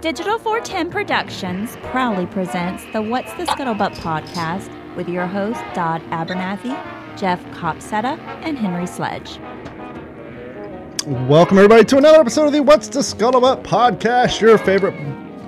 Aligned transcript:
Digital 0.00 0.38
410 0.38 0.90
Productions 0.90 1.76
proudly 1.84 2.26
presents 2.26 2.84
the 2.92 3.02
What's 3.02 3.32
the 3.34 3.44
Scuttlebutt 3.44 3.94
podcast 3.96 4.70
with 4.96 5.08
your 5.08 5.26
hosts 5.26 5.62
Dodd 5.74 6.02
Abernathy, 6.10 6.74
Jeff 7.18 7.44
Copsetta, 7.52 8.18
and 8.42 8.56
Henry 8.56 8.86
Sledge. 8.86 9.38
Welcome, 11.28 11.58
everybody, 11.58 11.84
to 11.84 11.98
another 11.98 12.20
episode 12.20 12.46
of 12.46 12.52
the 12.52 12.60
What's 12.60 12.88
the 12.88 13.00
Scuttlebutt 13.00 13.62
podcast, 13.62 14.40
your 14.40 14.56
favorite 14.58 14.94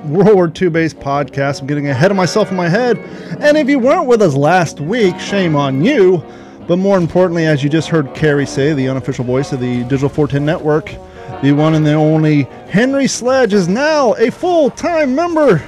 World 0.04 0.34
War 0.34 0.52
II 0.60 0.68
based 0.68 0.98
podcast. 0.98 1.60
I'm 1.60 1.66
getting 1.66 1.88
ahead 1.88 2.10
of 2.10 2.16
myself 2.16 2.50
in 2.50 2.56
my 2.56 2.68
head. 2.68 2.98
And 3.40 3.56
if 3.56 3.68
you 3.68 3.78
weren't 3.78 4.06
with 4.06 4.20
us 4.20 4.34
last 4.34 4.80
week, 4.80 5.18
shame 5.18 5.56
on 5.56 5.84
you. 5.84 6.22
But 6.66 6.76
more 6.76 6.96
importantly, 6.98 7.46
as 7.46 7.62
you 7.62 7.70
just 7.70 7.88
heard 7.88 8.14
Carrie 8.14 8.46
say, 8.46 8.72
the 8.72 8.88
unofficial 8.88 9.24
voice 9.24 9.52
of 9.52 9.60
the 9.60 9.82
Digital 9.84 10.08
410 10.08 10.44
Network, 10.44 10.94
the 11.42 11.52
one 11.52 11.74
and 11.74 11.84
the 11.84 11.94
only 11.94 12.44
Henry 12.68 13.06
Sledge 13.06 13.52
is 13.52 13.68
now 13.68 14.14
a 14.14 14.30
full 14.30 14.70
time 14.70 15.14
member 15.14 15.62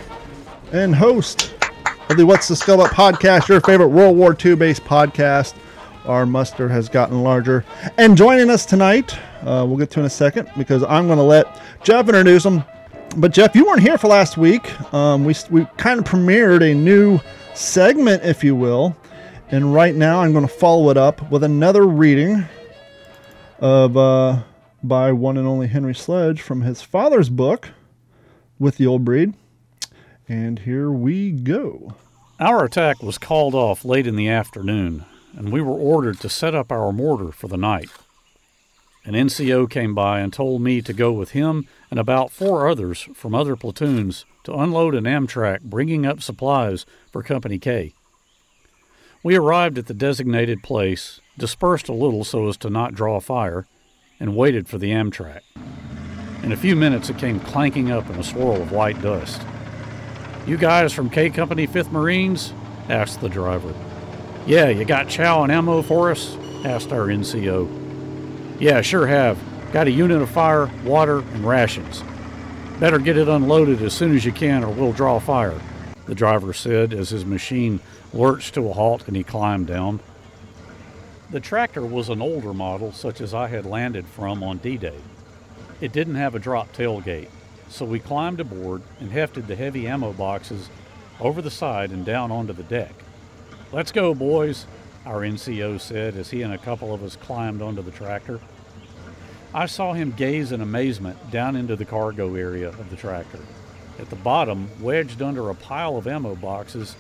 and 0.72 0.94
host 0.94 1.54
of 2.08 2.16
the 2.16 2.24
What's 2.24 2.48
the 2.48 2.54
Scuttlebutt 2.54 2.88
podcast, 2.88 3.48
your 3.48 3.60
favorite 3.60 3.88
World 3.88 4.16
War 4.16 4.36
II 4.44 4.56
based 4.56 4.84
podcast. 4.84 5.54
Our 6.04 6.26
muster 6.26 6.68
has 6.68 6.88
gotten 6.88 7.22
larger. 7.22 7.64
And 7.96 8.16
joining 8.16 8.50
us 8.50 8.66
tonight, 8.66 9.16
uh, 9.40 9.64
we'll 9.66 9.78
get 9.78 9.90
to 9.92 10.00
in 10.00 10.06
a 10.06 10.10
second 10.10 10.50
because 10.56 10.82
I'm 10.84 11.06
going 11.06 11.18
to 11.18 11.24
let 11.24 11.62
Jeff 11.82 12.08
introduce 12.08 12.44
him. 12.44 12.62
But 13.16 13.32
Jeff, 13.32 13.54
you 13.54 13.64
weren't 13.64 13.80
here 13.80 13.96
for 13.96 14.08
last 14.08 14.36
week. 14.36 14.70
Um, 14.92 15.24
we 15.24 15.34
we 15.50 15.66
kind 15.76 16.00
of 16.00 16.04
premiered 16.04 16.62
a 16.68 16.74
new 16.74 17.20
segment, 17.54 18.24
if 18.24 18.44
you 18.44 18.54
will, 18.54 18.96
and 19.50 19.72
right 19.72 19.94
now 19.94 20.20
I'm 20.20 20.32
going 20.32 20.46
to 20.46 20.52
follow 20.52 20.90
it 20.90 20.96
up 20.96 21.30
with 21.30 21.44
another 21.44 21.86
reading 21.86 22.44
of 23.60 23.96
uh, 23.96 24.42
by 24.88 25.12
one 25.12 25.36
and 25.36 25.46
only 25.46 25.66
Henry 25.66 25.94
Sledge 25.94 26.40
from 26.40 26.62
his 26.62 26.82
father's 26.82 27.28
book, 27.28 27.70
with 28.58 28.76
the 28.76 28.86
old 28.86 29.04
breed. 29.04 29.34
And 30.28 30.60
here 30.60 30.90
we 30.90 31.32
go. 31.32 31.94
Our 32.38 32.64
attack 32.64 33.02
was 33.02 33.18
called 33.18 33.54
off 33.54 33.84
late 33.84 34.06
in 34.06 34.16
the 34.16 34.28
afternoon, 34.28 35.04
and 35.36 35.50
we 35.50 35.60
were 35.60 35.78
ordered 35.78 36.20
to 36.20 36.28
set 36.28 36.54
up 36.54 36.70
our 36.70 36.92
mortar 36.92 37.32
for 37.32 37.48
the 37.48 37.56
night. 37.56 37.90
An 39.04 39.14
NCO 39.14 39.68
came 39.68 39.94
by 39.94 40.20
and 40.20 40.32
told 40.32 40.62
me 40.62 40.80
to 40.80 40.92
go 40.92 41.12
with 41.12 41.30
him 41.30 41.68
and 41.90 42.00
about 42.00 42.30
four 42.30 42.68
others 42.68 43.08
from 43.14 43.34
other 43.34 43.54
platoons 43.54 44.24
to 44.44 44.54
unload 44.54 44.94
an 44.94 45.04
amtrac 45.04 45.60
bringing 45.60 46.06
up 46.06 46.22
supplies 46.22 46.86
for 47.12 47.22
Company 47.22 47.58
K. 47.58 47.92
We 49.22 49.36
arrived 49.36 49.78
at 49.78 49.86
the 49.86 49.94
designated 49.94 50.62
place, 50.62 51.20
dispersed 51.38 51.88
a 51.88 51.94
little 51.94 52.24
so 52.24 52.48
as 52.48 52.56
to 52.58 52.70
not 52.70 52.94
draw 52.94 53.20
fire, 53.20 53.66
and 54.24 54.34
waited 54.34 54.66
for 54.66 54.78
the 54.78 54.90
amtrac. 54.90 55.42
In 56.42 56.52
a 56.52 56.56
few 56.56 56.74
minutes, 56.74 57.10
it 57.10 57.18
came 57.18 57.38
clanking 57.40 57.90
up 57.90 58.08
in 58.08 58.16
a 58.18 58.24
swirl 58.24 58.62
of 58.62 58.72
white 58.72 59.02
dust. 59.02 59.42
You 60.46 60.56
guys 60.56 60.94
from 60.94 61.10
K 61.10 61.28
Company 61.28 61.66
5th 61.66 61.92
Marines? 61.92 62.54
asked 62.88 63.20
the 63.20 63.28
driver. 63.28 63.74
Yeah, 64.46 64.70
you 64.70 64.86
got 64.86 65.10
chow 65.10 65.42
and 65.42 65.52
ammo 65.52 65.82
for 65.82 66.10
us? 66.10 66.38
asked 66.64 66.90
our 66.90 67.08
NCO. 67.08 67.68
Yeah, 68.58 68.80
sure 68.80 69.06
have. 69.06 69.38
Got 69.74 69.88
a 69.88 69.90
unit 69.90 70.22
of 70.22 70.30
fire, 70.30 70.70
water, 70.84 71.18
and 71.18 71.44
rations. 71.44 72.02
Better 72.80 72.98
get 72.98 73.18
it 73.18 73.28
unloaded 73.28 73.82
as 73.82 73.92
soon 73.92 74.16
as 74.16 74.24
you 74.24 74.32
can 74.32 74.64
or 74.64 74.70
we'll 74.70 74.92
draw 74.92 75.18
fire, 75.18 75.60
the 76.06 76.14
driver 76.14 76.54
said 76.54 76.94
as 76.94 77.10
his 77.10 77.26
machine 77.26 77.78
lurched 78.14 78.54
to 78.54 78.70
a 78.70 78.72
halt 78.72 79.06
and 79.06 79.16
he 79.18 79.22
climbed 79.22 79.66
down. 79.66 80.00
The 81.34 81.40
tractor 81.40 81.84
was 81.84 82.10
an 82.10 82.22
older 82.22 82.54
model, 82.54 82.92
such 82.92 83.20
as 83.20 83.34
I 83.34 83.48
had 83.48 83.66
landed 83.66 84.06
from 84.06 84.44
on 84.44 84.58
D 84.58 84.76
Day. 84.76 85.00
It 85.80 85.90
didn't 85.90 86.14
have 86.14 86.36
a 86.36 86.38
drop 86.38 86.72
tailgate, 86.72 87.26
so 87.68 87.84
we 87.84 87.98
climbed 87.98 88.38
aboard 88.38 88.82
and 89.00 89.10
hefted 89.10 89.48
the 89.48 89.56
heavy 89.56 89.88
ammo 89.88 90.12
boxes 90.12 90.70
over 91.18 91.42
the 91.42 91.50
side 91.50 91.90
and 91.90 92.04
down 92.04 92.30
onto 92.30 92.52
the 92.52 92.62
deck. 92.62 92.92
Let's 93.72 93.90
go, 93.90 94.14
boys, 94.14 94.68
our 95.04 95.22
NCO 95.22 95.80
said 95.80 96.14
as 96.14 96.30
he 96.30 96.42
and 96.42 96.54
a 96.54 96.58
couple 96.58 96.94
of 96.94 97.02
us 97.02 97.16
climbed 97.16 97.62
onto 97.62 97.82
the 97.82 97.90
tractor. 97.90 98.38
I 99.52 99.66
saw 99.66 99.92
him 99.92 100.12
gaze 100.12 100.52
in 100.52 100.60
amazement 100.60 101.32
down 101.32 101.56
into 101.56 101.74
the 101.74 101.84
cargo 101.84 102.36
area 102.36 102.68
of 102.68 102.90
the 102.90 102.96
tractor. 102.96 103.40
At 103.98 104.08
the 104.08 104.14
bottom, 104.14 104.70
wedged 104.80 105.20
under 105.20 105.50
a 105.50 105.56
pile 105.56 105.96
of 105.96 106.06
ammo 106.06 106.36
boxes, 106.36 106.94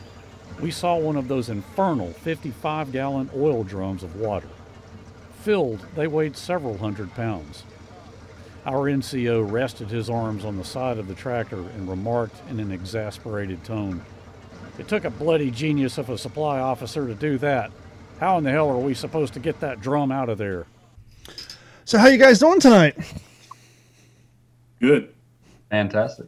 we 0.60 0.70
saw 0.70 0.96
one 0.96 1.16
of 1.16 1.28
those 1.28 1.48
infernal 1.48 2.12
55 2.12 2.92
gallon 2.92 3.30
oil 3.36 3.64
drums 3.64 4.02
of 4.02 4.16
water. 4.16 4.48
Filled, 5.42 5.86
they 5.94 6.06
weighed 6.06 6.36
several 6.36 6.78
hundred 6.78 7.14
pounds. 7.14 7.64
Our 8.66 8.90
NCO 8.90 9.50
rested 9.50 9.88
his 9.88 10.08
arms 10.08 10.44
on 10.44 10.56
the 10.56 10.64
side 10.64 10.98
of 10.98 11.06
the 11.06 11.14
tractor 11.14 11.58
and 11.58 11.88
remarked 11.88 12.36
in 12.48 12.60
an 12.60 12.72
exasperated 12.72 13.62
tone, 13.64 14.02
It 14.78 14.88
took 14.88 15.04
a 15.04 15.10
bloody 15.10 15.50
genius 15.50 15.98
of 15.98 16.08
a 16.08 16.16
supply 16.18 16.58
officer 16.58 17.06
to 17.06 17.14
do 17.14 17.36
that. 17.38 17.70
How 18.20 18.38
in 18.38 18.44
the 18.44 18.50
hell 18.50 18.70
are 18.70 18.78
we 18.78 18.94
supposed 18.94 19.34
to 19.34 19.40
get 19.40 19.60
that 19.60 19.80
drum 19.80 20.10
out 20.10 20.28
of 20.28 20.38
there? 20.38 20.66
So, 21.84 21.98
how 21.98 22.06
you 22.06 22.18
guys 22.18 22.38
doing 22.38 22.58
tonight? 22.58 22.96
Good. 24.80 25.14
Fantastic. 25.70 26.26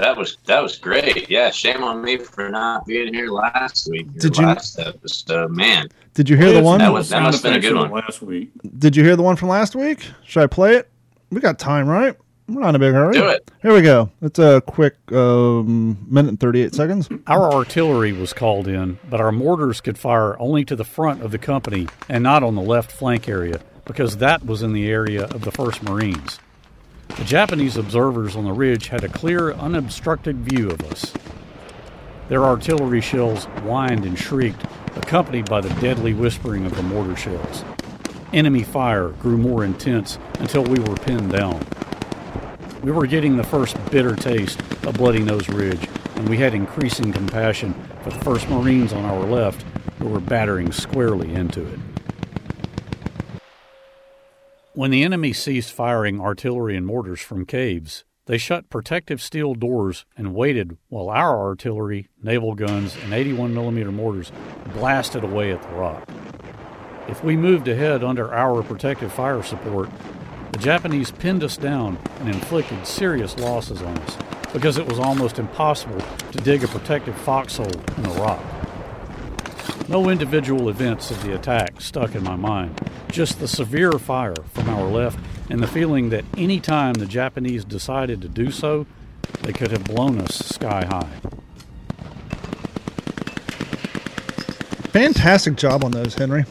That 0.00 0.16
was 0.16 0.38
that 0.46 0.62
was 0.62 0.76
great. 0.78 1.28
Yeah, 1.30 1.50
shame 1.50 1.82
on 1.82 2.02
me 2.02 2.16
for 2.18 2.48
not 2.48 2.86
being 2.86 3.12
here 3.12 3.28
last 3.30 3.88
week. 3.90 4.12
Did 4.18 4.36
you- 4.36 4.46
last 4.46 4.78
episode, 4.78 5.50
man? 5.50 5.88
Did 6.14 6.28
you 6.28 6.36
hear 6.36 6.52
the 6.52 6.62
one? 6.62 6.78
That 6.78 6.92
was 6.92 7.08
that 7.10 7.22
must 7.22 7.42
have 7.42 7.52
been 7.52 7.58
a 7.58 7.60
good 7.60 7.76
one. 7.76 7.90
last 7.90 8.22
week. 8.22 8.50
Did 8.78 8.96
you 8.96 9.04
hear 9.04 9.14
the 9.16 9.22
one 9.22 9.36
from 9.36 9.48
last 9.48 9.76
week? 9.76 10.04
Should 10.24 10.42
I 10.42 10.46
play 10.46 10.74
it? 10.76 10.88
We 11.30 11.40
got 11.40 11.58
time, 11.58 11.88
right? 11.88 12.16
We're 12.48 12.62
not 12.62 12.70
in 12.70 12.74
a 12.76 12.78
big 12.78 12.94
hurry. 12.94 13.12
Do 13.12 13.28
it. 13.28 13.50
Here 13.60 13.74
we 13.74 13.82
go. 13.82 14.10
It's 14.22 14.38
a 14.38 14.62
quick 14.66 14.94
um, 15.12 15.98
minute 16.08 16.30
and 16.30 16.40
38 16.40 16.74
seconds. 16.74 17.08
Our 17.26 17.52
artillery 17.52 18.12
was 18.12 18.32
called 18.32 18.66
in, 18.66 18.98
but 19.10 19.20
our 19.20 19.30
mortars 19.30 19.82
could 19.82 19.98
fire 19.98 20.34
only 20.40 20.64
to 20.64 20.74
the 20.74 20.84
front 20.84 21.22
of 21.22 21.30
the 21.30 21.38
company 21.38 21.88
and 22.08 22.22
not 22.24 22.42
on 22.42 22.54
the 22.54 22.62
left 22.62 22.90
flank 22.90 23.28
area, 23.28 23.60
because 23.84 24.16
that 24.16 24.46
was 24.46 24.62
in 24.62 24.72
the 24.72 24.88
area 24.90 25.24
of 25.24 25.42
the 25.42 25.52
1st 25.52 25.82
Marines. 25.82 26.38
The 27.16 27.24
Japanese 27.24 27.76
observers 27.76 28.36
on 28.36 28.44
the 28.44 28.52
ridge 28.52 28.88
had 28.88 29.04
a 29.04 29.08
clear, 29.08 29.52
unobstructed 29.52 30.36
view 30.38 30.70
of 30.70 30.82
us. 30.84 31.12
Their 32.28 32.44
artillery 32.44 33.00
shells 33.00 33.44
whined 33.62 34.04
and 34.04 34.18
shrieked, 34.18 34.64
accompanied 34.96 35.48
by 35.48 35.60
the 35.60 35.80
deadly 35.80 36.14
whispering 36.14 36.64
of 36.66 36.76
the 36.76 36.82
mortar 36.82 37.16
shells. 37.16 37.64
Enemy 38.32 38.62
fire 38.62 39.08
grew 39.08 39.38
more 39.38 39.64
intense 39.64 40.18
until 40.38 40.62
we 40.62 40.78
were 40.78 40.96
pinned 40.96 41.32
down. 41.32 41.64
We 42.82 42.92
were 42.92 43.06
getting 43.06 43.36
the 43.36 43.44
first 43.44 43.76
bitter 43.90 44.14
taste 44.14 44.60
of 44.84 44.94
Bloody 44.94 45.20
Nose 45.20 45.48
Ridge, 45.48 45.88
and 46.14 46.28
we 46.28 46.36
had 46.36 46.54
increasing 46.54 47.12
compassion 47.12 47.74
for 48.02 48.10
the 48.10 48.18
1st 48.18 48.50
Marines 48.50 48.92
on 48.92 49.04
our 49.04 49.24
left 49.24 49.64
who 49.98 50.08
were 50.08 50.20
battering 50.20 50.70
squarely 50.70 51.32
into 51.34 51.66
it. 51.66 51.78
When 54.78 54.92
the 54.92 55.02
enemy 55.02 55.32
ceased 55.32 55.72
firing 55.72 56.20
artillery 56.20 56.76
and 56.76 56.86
mortars 56.86 57.20
from 57.20 57.46
caves, 57.46 58.04
they 58.26 58.38
shut 58.38 58.70
protective 58.70 59.20
steel 59.20 59.54
doors 59.54 60.06
and 60.16 60.36
waited 60.36 60.78
while 60.88 61.10
our 61.10 61.36
artillery, 61.36 62.06
naval 62.22 62.54
guns, 62.54 62.96
and 63.02 63.12
81 63.12 63.52
millimeter 63.52 63.90
mortars 63.90 64.30
blasted 64.74 65.24
away 65.24 65.50
at 65.50 65.60
the 65.64 65.68
rock. 65.70 66.08
If 67.08 67.24
we 67.24 67.36
moved 67.36 67.66
ahead 67.66 68.04
under 68.04 68.32
our 68.32 68.62
protective 68.62 69.12
fire 69.12 69.42
support, 69.42 69.90
the 70.52 70.58
Japanese 70.58 71.10
pinned 71.10 71.42
us 71.42 71.56
down 71.56 71.98
and 72.20 72.28
inflicted 72.28 72.86
serious 72.86 73.36
losses 73.36 73.82
on 73.82 73.98
us 73.98 74.16
because 74.52 74.78
it 74.78 74.86
was 74.86 75.00
almost 75.00 75.40
impossible 75.40 76.00
to 76.30 76.38
dig 76.38 76.62
a 76.62 76.68
protective 76.68 77.16
foxhole 77.22 77.66
in 77.96 78.04
the 78.04 78.10
rock. 78.10 78.44
No 79.88 80.08
individual 80.10 80.68
events 80.68 81.10
of 81.10 81.22
the 81.22 81.34
attack 81.34 81.80
stuck 81.80 82.14
in 82.14 82.22
my 82.22 82.36
mind, 82.36 82.78
just 83.10 83.40
the 83.40 83.48
severe 83.48 83.92
fire 83.92 84.34
from 84.52 84.68
our 84.68 84.86
left 84.86 85.18
and 85.50 85.62
the 85.62 85.66
feeling 85.66 86.10
that 86.10 86.24
any 86.36 86.60
time 86.60 86.94
the 86.94 87.06
Japanese 87.06 87.64
decided 87.64 88.20
to 88.22 88.28
do 88.28 88.50
so, 88.50 88.86
they 89.42 89.52
could 89.52 89.70
have 89.70 89.84
blown 89.84 90.18
us 90.20 90.36
sky 90.36 90.84
high. 90.84 91.08
Fantastic 94.92 95.56
job 95.56 95.84
on 95.84 95.90
those, 95.92 96.14
Henry. 96.14 96.44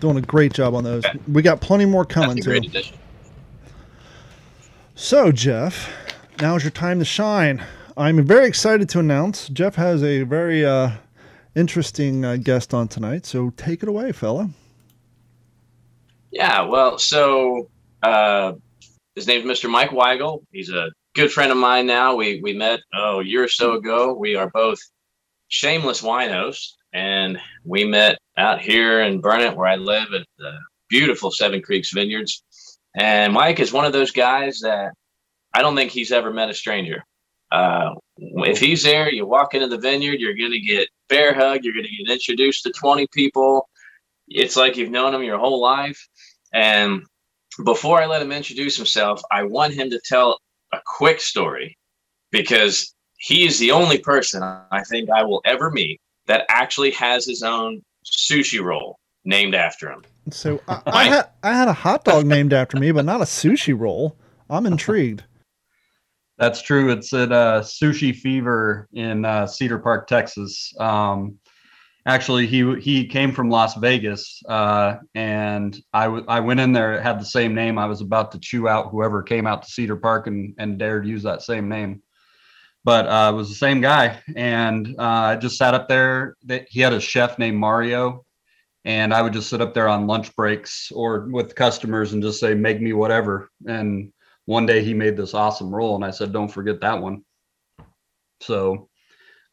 Doing 0.00 0.16
a 0.16 0.22
great 0.22 0.52
job 0.52 0.74
on 0.74 0.84
those. 0.84 1.04
We 1.30 1.42
got 1.42 1.60
plenty 1.60 1.84
more 1.84 2.04
coming 2.04 2.36
That's 2.36 2.46
a 2.46 2.60
too. 2.60 2.66
addition. 2.68 2.96
So, 4.94 5.32
Jeff, 5.32 5.90
now's 6.40 6.64
your 6.64 6.70
time 6.70 6.98
to 6.98 7.04
shine. 7.04 7.62
I'm 7.96 8.24
very 8.24 8.46
excited 8.46 8.88
to 8.90 9.00
announce 9.00 9.48
Jeff 9.48 9.74
has 9.74 10.02
a 10.02 10.22
very 10.22 10.64
uh, 10.64 10.92
interesting 11.54 12.24
uh, 12.24 12.36
guest 12.36 12.72
on 12.72 12.88
tonight. 12.88 13.26
So, 13.26 13.50
take 13.50 13.82
it 13.82 13.88
away, 13.88 14.12
fella. 14.12 14.50
Yeah, 16.30 16.62
well, 16.62 16.98
so 16.98 17.68
uh, 18.02 18.52
his 19.14 19.26
name's 19.26 19.44
Mr. 19.44 19.68
Mike 19.68 19.90
Weigel. 19.90 20.42
He's 20.50 20.70
a 20.70 20.90
good 21.14 21.30
friend 21.30 21.52
of 21.52 21.58
mine 21.58 21.86
now. 21.86 22.16
We 22.16 22.40
we 22.42 22.54
met 22.54 22.80
oh 22.94 23.20
a 23.20 23.24
year 23.24 23.44
or 23.44 23.48
so 23.48 23.74
ago. 23.74 24.14
We 24.14 24.36
are 24.36 24.48
both 24.48 24.78
shameless 25.48 26.00
winos, 26.00 26.56
and 26.94 27.38
we 27.64 27.84
met 27.84 28.16
out 28.38 28.62
here 28.62 29.02
in 29.02 29.20
Burnet, 29.20 29.54
where 29.54 29.66
I 29.66 29.76
live, 29.76 30.08
at 30.14 30.26
the 30.38 30.56
beautiful 30.88 31.30
Seven 31.30 31.60
Creeks 31.60 31.92
Vineyards. 31.92 32.42
And 32.96 33.34
Mike 33.34 33.60
is 33.60 33.72
one 33.72 33.84
of 33.84 33.92
those 33.92 34.10
guys 34.10 34.60
that 34.60 34.92
I 35.54 35.60
don't 35.60 35.76
think 35.76 35.90
he's 35.90 36.12
ever 36.12 36.32
met 36.32 36.48
a 36.48 36.54
stranger. 36.54 37.04
Uh, 37.52 37.94
if 38.16 38.58
he's 38.58 38.82
there, 38.82 39.12
you 39.12 39.26
walk 39.26 39.54
into 39.54 39.68
the 39.68 39.76
vineyard, 39.76 40.20
you're 40.20 40.34
going 40.34 40.52
to 40.52 40.60
get 40.60 40.88
bear 41.10 41.34
hug, 41.34 41.62
you're 41.62 41.74
going 41.74 41.84
to 41.84 42.04
get 42.04 42.12
introduced 42.12 42.62
to 42.64 42.70
20 42.70 43.06
people. 43.12 43.68
It's 44.26 44.56
like 44.56 44.76
you've 44.76 44.90
known 44.90 45.14
him 45.14 45.22
your 45.22 45.38
whole 45.38 45.60
life. 45.60 46.00
And 46.54 47.02
before 47.64 48.00
I 48.00 48.06
let 48.06 48.22
him 48.22 48.32
introduce 48.32 48.76
himself, 48.76 49.20
I 49.30 49.42
want 49.42 49.74
him 49.74 49.90
to 49.90 50.00
tell 50.02 50.40
a 50.72 50.78
quick 50.86 51.20
story 51.20 51.76
because 52.30 52.94
he 53.18 53.44
is 53.44 53.58
the 53.58 53.70
only 53.70 53.98
person 53.98 54.42
I 54.42 54.82
think 54.88 55.10
I 55.10 55.22
will 55.22 55.42
ever 55.44 55.70
meet 55.70 56.00
that 56.26 56.46
actually 56.48 56.92
has 56.92 57.26
his 57.26 57.42
own 57.42 57.82
sushi 58.04 58.62
roll 58.62 58.98
named 59.26 59.54
after 59.54 59.92
him. 59.92 60.02
So 60.30 60.58
I, 60.66 60.82
I, 60.86 61.04
had 61.04 61.28
I 61.42 61.52
had 61.52 61.68
a 61.68 61.72
hot 61.74 62.04
dog 62.04 62.24
named 62.24 62.54
after 62.54 62.78
me, 62.78 62.92
but 62.92 63.04
not 63.04 63.20
a 63.20 63.24
sushi 63.24 63.78
roll. 63.78 64.16
I'm 64.48 64.64
intrigued. 64.64 65.24
That's 66.42 66.60
true. 66.60 66.90
It's 66.90 67.12
at 67.12 67.30
uh, 67.30 67.60
Sushi 67.60 68.12
Fever 68.12 68.88
in 68.94 69.24
uh, 69.24 69.46
Cedar 69.46 69.78
Park, 69.78 70.08
Texas. 70.08 70.74
Um, 70.80 71.38
actually, 72.04 72.48
he 72.48 72.74
he 72.80 73.06
came 73.06 73.30
from 73.30 73.48
Las 73.48 73.76
Vegas, 73.76 74.42
uh, 74.48 74.96
and 75.14 75.80
I, 75.92 76.06
w- 76.06 76.24
I 76.26 76.40
went 76.40 76.58
in 76.58 76.72
there. 76.72 77.00
Had 77.00 77.20
the 77.20 77.24
same 77.24 77.54
name. 77.54 77.78
I 77.78 77.86
was 77.86 78.00
about 78.00 78.32
to 78.32 78.40
chew 78.40 78.66
out 78.66 78.90
whoever 78.90 79.22
came 79.22 79.46
out 79.46 79.62
to 79.62 79.70
Cedar 79.70 79.94
Park 79.94 80.26
and 80.26 80.52
and 80.58 80.80
dared 80.80 81.06
use 81.06 81.22
that 81.22 81.42
same 81.42 81.68
name, 81.68 82.02
but 82.82 83.06
uh, 83.06 83.30
it 83.32 83.36
was 83.36 83.48
the 83.48 83.54
same 83.54 83.80
guy. 83.80 84.20
And 84.34 84.96
uh, 84.98 85.02
I 85.02 85.36
just 85.36 85.56
sat 85.56 85.74
up 85.74 85.88
there. 85.88 86.34
He 86.66 86.80
had 86.80 86.92
a 86.92 86.98
chef 86.98 87.38
named 87.38 87.58
Mario, 87.58 88.24
and 88.84 89.14
I 89.14 89.22
would 89.22 89.32
just 89.32 89.48
sit 89.48 89.60
up 89.60 89.74
there 89.74 89.88
on 89.88 90.08
lunch 90.08 90.34
breaks 90.34 90.90
or 90.90 91.28
with 91.30 91.54
customers 91.54 92.14
and 92.14 92.20
just 92.20 92.40
say, 92.40 92.52
"Make 92.52 92.80
me 92.80 92.94
whatever." 92.94 93.48
And 93.64 94.12
one 94.46 94.66
day 94.66 94.82
he 94.82 94.94
made 94.94 95.16
this 95.16 95.34
awesome 95.34 95.74
roll 95.74 95.94
and 95.94 96.04
I 96.04 96.10
said, 96.10 96.32
don't 96.32 96.48
forget 96.48 96.80
that 96.80 97.00
one. 97.00 97.24
So 98.40 98.88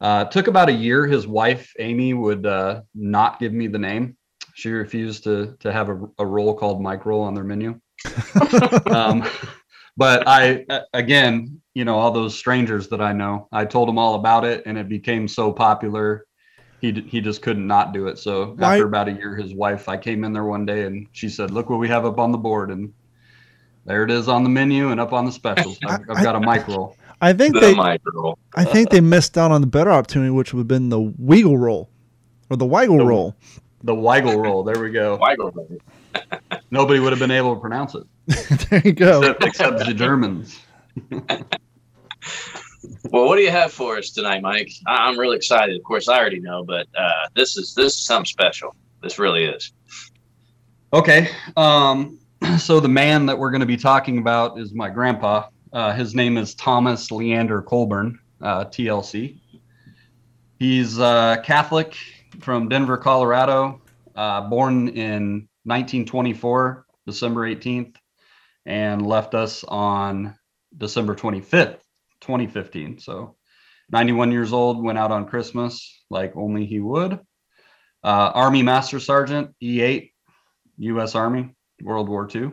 uh, 0.00 0.24
it 0.26 0.32
took 0.32 0.48
about 0.48 0.68
a 0.68 0.72
year. 0.72 1.06
His 1.06 1.26
wife, 1.26 1.72
Amy, 1.78 2.14
would 2.14 2.46
uh, 2.46 2.82
not 2.94 3.38
give 3.38 3.52
me 3.52 3.68
the 3.68 3.78
name. 3.78 4.16
She 4.54 4.70
refused 4.70 5.24
to, 5.24 5.56
to 5.60 5.72
have 5.72 5.88
a, 5.88 6.00
a 6.18 6.26
roll 6.26 6.54
called 6.54 6.82
Mike 6.82 7.06
Roll 7.06 7.22
on 7.22 7.34
their 7.34 7.44
menu. 7.44 7.80
um, 8.86 9.24
but 9.96 10.24
I, 10.26 10.66
again, 10.92 11.60
you 11.74 11.84
know, 11.84 11.98
all 11.98 12.10
those 12.10 12.36
strangers 12.36 12.88
that 12.88 13.00
I 13.00 13.12
know, 13.12 13.48
I 13.52 13.64
told 13.64 13.88
them 13.88 13.98
all 13.98 14.14
about 14.14 14.44
it 14.44 14.64
and 14.66 14.76
it 14.76 14.88
became 14.88 15.28
so 15.28 15.52
popular. 15.52 16.26
He, 16.80 16.92
he 16.92 17.20
just 17.20 17.42
couldn't 17.42 17.66
not 17.66 17.92
do 17.92 18.08
it. 18.08 18.18
So 18.18 18.54
Why? 18.56 18.72
after 18.72 18.86
about 18.86 19.08
a 19.08 19.12
year, 19.12 19.36
his 19.36 19.54
wife, 19.54 19.88
I 19.88 19.98
came 19.98 20.24
in 20.24 20.32
there 20.32 20.44
one 20.44 20.64
day 20.64 20.86
and 20.86 21.06
she 21.12 21.28
said, 21.28 21.50
look 21.50 21.68
what 21.68 21.78
we 21.78 21.88
have 21.88 22.06
up 22.06 22.18
on 22.18 22.32
the 22.32 22.38
board. 22.38 22.70
And 22.70 22.92
there 23.90 24.04
it 24.04 24.10
is 24.12 24.28
on 24.28 24.44
the 24.44 24.48
menu 24.48 24.90
and 24.92 25.00
up 25.00 25.12
on 25.12 25.24
the 25.24 25.32
specials. 25.32 25.76
I've, 25.84 26.08
I've 26.08 26.22
got 26.22 26.36
a 26.36 26.40
micro. 26.40 26.94
I 27.20 27.32
think 27.32 27.54
the 27.54 27.60
they. 27.60 27.74
Micro. 27.74 28.38
I 28.54 28.64
think 28.64 28.90
they 28.90 29.00
missed 29.00 29.36
out 29.36 29.50
on 29.50 29.62
the 29.62 29.66
better 29.66 29.90
opportunity, 29.90 30.30
which 30.30 30.54
would 30.54 30.60
have 30.60 30.68
been 30.68 30.90
the 30.90 31.00
Weigel 31.00 31.58
roll, 31.58 31.90
or 32.48 32.56
the 32.56 32.66
Weigel 32.66 32.98
the, 32.98 33.04
roll. 33.04 33.34
The 33.82 33.92
Weigel 33.92 34.40
roll. 34.40 34.62
There 34.62 34.80
we 34.80 34.92
go. 34.92 35.18
Weigel 35.22 35.52
roll. 35.52 35.78
Nobody 36.70 37.00
would 37.00 37.10
have 37.10 37.18
been 37.18 37.32
able 37.32 37.56
to 37.56 37.60
pronounce 37.60 37.96
it. 37.96 38.04
there 38.70 38.80
you 38.84 38.92
go. 38.92 39.22
Except, 39.22 39.44
except 39.44 39.78
the 39.78 39.92
Germans. 39.92 40.60
well, 41.10 41.40
what 43.10 43.34
do 43.34 43.42
you 43.42 43.50
have 43.50 43.72
for 43.72 43.98
us 43.98 44.10
tonight, 44.10 44.40
Mike? 44.40 44.70
I'm 44.86 45.18
really 45.18 45.36
excited. 45.36 45.76
Of 45.76 45.82
course, 45.82 46.08
I 46.08 46.16
already 46.16 46.38
know, 46.38 46.62
but 46.62 46.86
uh, 46.96 47.26
this 47.34 47.56
is 47.56 47.74
this 47.74 47.94
is 47.94 48.04
something 48.04 48.26
special. 48.26 48.72
This 49.02 49.18
really 49.18 49.46
is. 49.46 49.72
Okay. 50.92 51.28
Um, 51.56 52.19
so 52.58 52.80
the 52.80 52.88
man 52.88 53.26
that 53.26 53.38
we're 53.38 53.50
going 53.50 53.60
to 53.60 53.66
be 53.66 53.76
talking 53.76 54.18
about 54.18 54.58
is 54.58 54.74
my 54.74 54.88
grandpa. 54.88 55.48
Uh, 55.72 55.92
his 55.92 56.14
name 56.14 56.36
is 56.36 56.54
Thomas 56.54 57.10
Leander 57.10 57.62
Colburn, 57.62 58.18
uh, 58.40 58.64
TLC. 58.64 59.40
He's 60.58 60.98
uh, 60.98 61.36
Catholic 61.42 61.96
from 62.40 62.68
Denver, 62.68 62.96
Colorado, 62.96 63.80
uh, 64.16 64.42
born 64.42 64.88
in 64.88 65.48
1924, 65.64 66.86
December 67.06 67.48
18th, 67.54 67.96
and 68.66 69.06
left 69.06 69.34
us 69.34 69.64
on 69.64 70.36
December 70.76 71.14
25th, 71.14 71.78
2015. 72.20 72.98
So 72.98 73.36
91 73.90 74.32
years 74.32 74.52
old, 74.52 74.82
went 74.82 74.98
out 74.98 75.10
on 75.10 75.26
Christmas 75.26 76.04
like 76.10 76.36
only 76.36 76.66
he 76.66 76.80
would. 76.80 77.18
Uh, 78.02 78.30
Army 78.34 78.62
Master 78.62 78.98
Sergeant, 78.98 79.54
E8, 79.62 80.12
U.S. 80.78 81.14
Army. 81.14 81.54
World 81.82 82.08
War 82.08 82.28
II. 82.32 82.52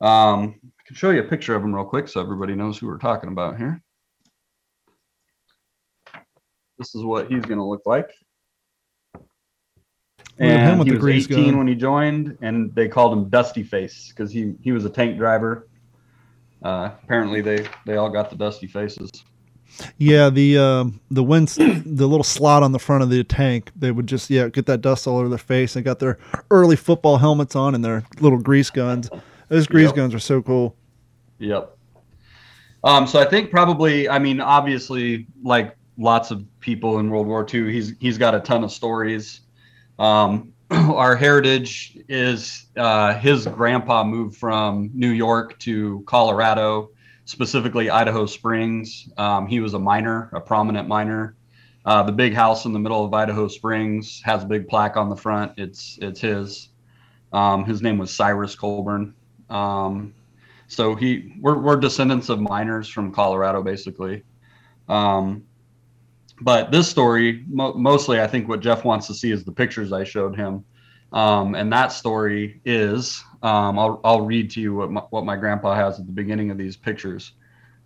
Um, 0.00 0.58
I 0.64 0.82
can 0.86 0.96
show 0.96 1.10
you 1.10 1.20
a 1.20 1.24
picture 1.24 1.54
of 1.54 1.62
him 1.62 1.74
real 1.74 1.84
quick 1.84 2.08
so 2.08 2.20
everybody 2.20 2.54
knows 2.54 2.78
who 2.78 2.86
we're 2.88 2.98
talking 2.98 3.30
about 3.30 3.56
here. 3.56 3.80
This 6.78 6.94
is 6.94 7.04
what 7.04 7.30
he's 7.30 7.44
going 7.44 7.58
to 7.58 7.64
look 7.64 7.82
like. 7.86 8.10
And 10.38 10.82
he 10.84 10.92
was 10.96 11.06
18 11.06 11.44
gun. 11.44 11.58
when 11.58 11.68
he 11.68 11.74
joined, 11.74 12.36
and 12.42 12.74
they 12.74 12.88
called 12.88 13.12
him 13.12 13.28
Dusty 13.28 13.62
Face 13.62 14.08
because 14.08 14.32
he 14.32 14.54
he 14.62 14.72
was 14.72 14.84
a 14.84 14.90
tank 14.90 15.18
driver. 15.18 15.68
Uh, 16.64 16.90
apparently, 17.02 17.42
they 17.42 17.66
they 17.86 17.96
all 17.96 18.08
got 18.08 18.30
the 18.30 18.36
dusty 18.36 18.66
faces. 18.66 19.10
Yeah, 19.98 20.30
the 20.30 20.58
uh, 20.58 20.84
the 21.10 21.22
wind, 21.22 21.48
the 21.86 22.06
little 22.06 22.24
slot 22.24 22.62
on 22.62 22.72
the 22.72 22.78
front 22.78 23.02
of 23.02 23.10
the 23.10 23.24
tank, 23.24 23.70
they 23.76 23.90
would 23.90 24.06
just 24.06 24.30
yeah 24.30 24.48
get 24.48 24.66
that 24.66 24.80
dust 24.80 25.06
all 25.06 25.18
over 25.18 25.28
their 25.28 25.38
face. 25.38 25.74
They 25.74 25.82
got 25.82 25.98
their 25.98 26.18
early 26.50 26.76
football 26.76 27.18
helmets 27.18 27.56
on 27.56 27.74
and 27.74 27.84
their 27.84 28.04
little 28.20 28.38
grease 28.38 28.70
guns. 28.70 29.10
Those 29.48 29.66
grease 29.66 29.88
yep. 29.88 29.96
guns 29.96 30.14
are 30.14 30.18
so 30.18 30.42
cool. 30.42 30.76
Yep. 31.38 31.76
Um, 32.84 33.06
so 33.06 33.20
I 33.20 33.24
think 33.24 33.50
probably, 33.50 34.08
I 34.08 34.18
mean, 34.18 34.40
obviously, 34.40 35.26
like 35.42 35.76
lots 35.98 36.30
of 36.30 36.44
people 36.60 36.98
in 36.98 37.10
World 37.10 37.26
War 37.26 37.46
II, 37.52 37.72
he's 37.72 37.94
he's 38.00 38.18
got 38.18 38.34
a 38.34 38.40
ton 38.40 38.64
of 38.64 38.72
stories. 38.72 39.40
Um, 39.98 40.52
our 40.70 41.16
heritage 41.16 41.98
is 42.08 42.66
uh, 42.76 43.14
his 43.18 43.46
grandpa 43.46 44.04
moved 44.04 44.36
from 44.36 44.90
New 44.94 45.10
York 45.10 45.58
to 45.60 46.02
Colorado 46.06 46.91
specifically 47.24 47.90
Idaho 47.90 48.26
Springs. 48.26 49.08
Um, 49.16 49.46
he 49.46 49.60
was 49.60 49.74
a 49.74 49.78
miner, 49.78 50.30
a 50.32 50.40
prominent 50.40 50.88
miner. 50.88 51.36
Uh, 51.84 52.02
the 52.02 52.12
big 52.12 52.34
house 52.34 52.64
in 52.64 52.72
the 52.72 52.78
middle 52.78 53.04
of 53.04 53.12
Idaho 53.12 53.48
Springs 53.48 54.20
has 54.24 54.44
a 54.44 54.46
big 54.46 54.68
plaque 54.68 54.96
on 54.96 55.08
the 55.08 55.16
front. 55.16 55.52
It's 55.56 55.98
it's 56.00 56.20
his. 56.20 56.68
Um, 57.32 57.64
his 57.64 57.80
name 57.80 57.98
was 57.98 58.12
Cyrus 58.12 58.54
Colburn. 58.54 59.14
Um, 59.48 60.14
so 60.68 60.94
he 60.94 61.34
we're, 61.40 61.58
we're 61.58 61.76
descendants 61.76 62.28
of 62.28 62.40
miners 62.40 62.88
from 62.88 63.12
Colorado, 63.12 63.62
basically. 63.62 64.22
Um, 64.88 65.44
but 66.40 66.72
this 66.72 66.88
story, 66.88 67.44
mo- 67.48 67.74
mostly, 67.74 68.20
I 68.20 68.26
think 68.26 68.48
what 68.48 68.60
Jeff 68.60 68.84
wants 68.84 69.06
to 69.08 69.14
see 69.14 69.30
is 69.30 69.44
the 69.44 69.52
pictures 69.52 69.92
I 69.92 70.04
showed 70.04 70.36
him. 70.36 70.64
Um, 71.12 71.54
and 71.54 71.72
that 71.72 71.92
story 71.92 72.60
is 72.64 73.22
um, 73.42 73.78
I'll, 73.78 74.00
I'll 74.04 74.20
read 74.22 74.50
to 74.50 74.60
you 74.60 74.74
what 74.74 74.90
my, 74.90 75.00
what 75.10 75.24
my 75.24 75.36
grandpa 75.36 75.74
has 75.74 75.98
at 75.98 76.06
the 76.06 76.12
beginning 76.12 76.50
of 76.50 76.58
these 76.58 76.76
pictures. 76.76 77.32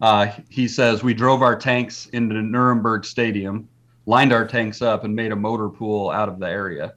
Uh, 0.00 0.30
he 0.49 0.68
says, 0.68 1.02
We 1.02 1.14
drove 1.14 1.42
our 1.42 1.56
tanks 1.56 2.06
into 2.12 2.35
Nuremberg 2.35 3.04
Stadium, 3.04 3.68
lined 4.04 4.33
our 4.33 4.47
tanks 4.47 4.83
up, 4.83 5.04
and 5.04 5.16
made 5.16 5.33
a 5.33 5.37
motor 5.37 5.68
pool 5.68 6.11
out 6.11 6.28
of 6.28 6.38
the 6.38 6.49
area. 6.49 6.95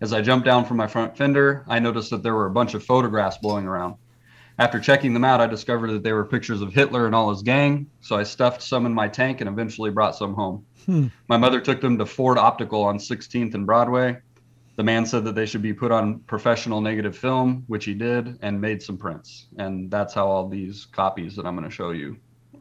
As 0.00 0.14
I 0.14 0.22
jumped 0.22 0.46
down 0.46 0.64
from 0.64 0.78
my 0.78 0.86
front 0.86 1.14
fender, 1.14 1.62
I 1.68 1.78
noticed 1.78 2.10
that 2.10 2.22
there 2.22 2.34
were 2.34 2.46
a 2.46 2.50
bunch 2.50 2.72
of 2.72 2.82
photographs 2.82 3.36
blowing 3.36 3.66
around. 3.66 3.96
After 4.58 4.80
checking 4.80 5.12
them 5.12 5.24
out, 5.24 5.40
I 5.40 5.46
discovered 5.46 5.90
that 5.92 6.02
they 6.02 6.12
were 6.12 6.24
pictures 6.24 6.62
of 6.62 6.72
Hitler 6.72 7.06
and 7.06 7.14
all 7.14 7.30
his 7.30 7.42
gang, 7.42 7.86
so 8.00 8.16
I 8.16 8.22
stuffed 8.22 8.62
some 8.62 8.86
in 8.86 8.94
my 8.94 9.08
tank 9.08 9.40
and 9.40 9.48
eventually 9.48 9.90
brought 9.90 10.16
some 10.16 10.34
home. 10.34 10.64
Hmm. 10.86 11.06
My 11.28 11.36
mother 11.36 11.60
took 11.60 11.82
them 11.82 11.98
to 11.98 12.06
Ford 12.06 12.38
Optical 12.38 12.82
on 12.82 12.98
16th 12.98 13.54
and 13.54 13.66
Broadway, 13.66 14.18
the 14.80 14.84
man 14.84 15.04
said 15.04 15.26
that 15.26 15.34
they 15.34 15.44
should 15.44 15.60
be 15.60 15.74
put 15.74 15.92
on 15.92 16.20
professional 16.20 16.80
negative 16.80 17.14
film, 17.14 17.64
which 17.66 17.84
he 17.84 17.92
did, 17.92 18.38
and 18.40 18.58
made 18.58 18.82
some 18.82 18.96
prints. 18.96 19.48
And 19.58 19.90
that's 19.90 20.14
how 20.14 20.26
all 20.26 20.48
these 20.48 20.86
copies 20.86 21.36
that 21.36 21.44
I'm 21.44 21.54
going 21.54 21.68
to 21.68 21.74
show 21.74 21.90
you 21.90 22.16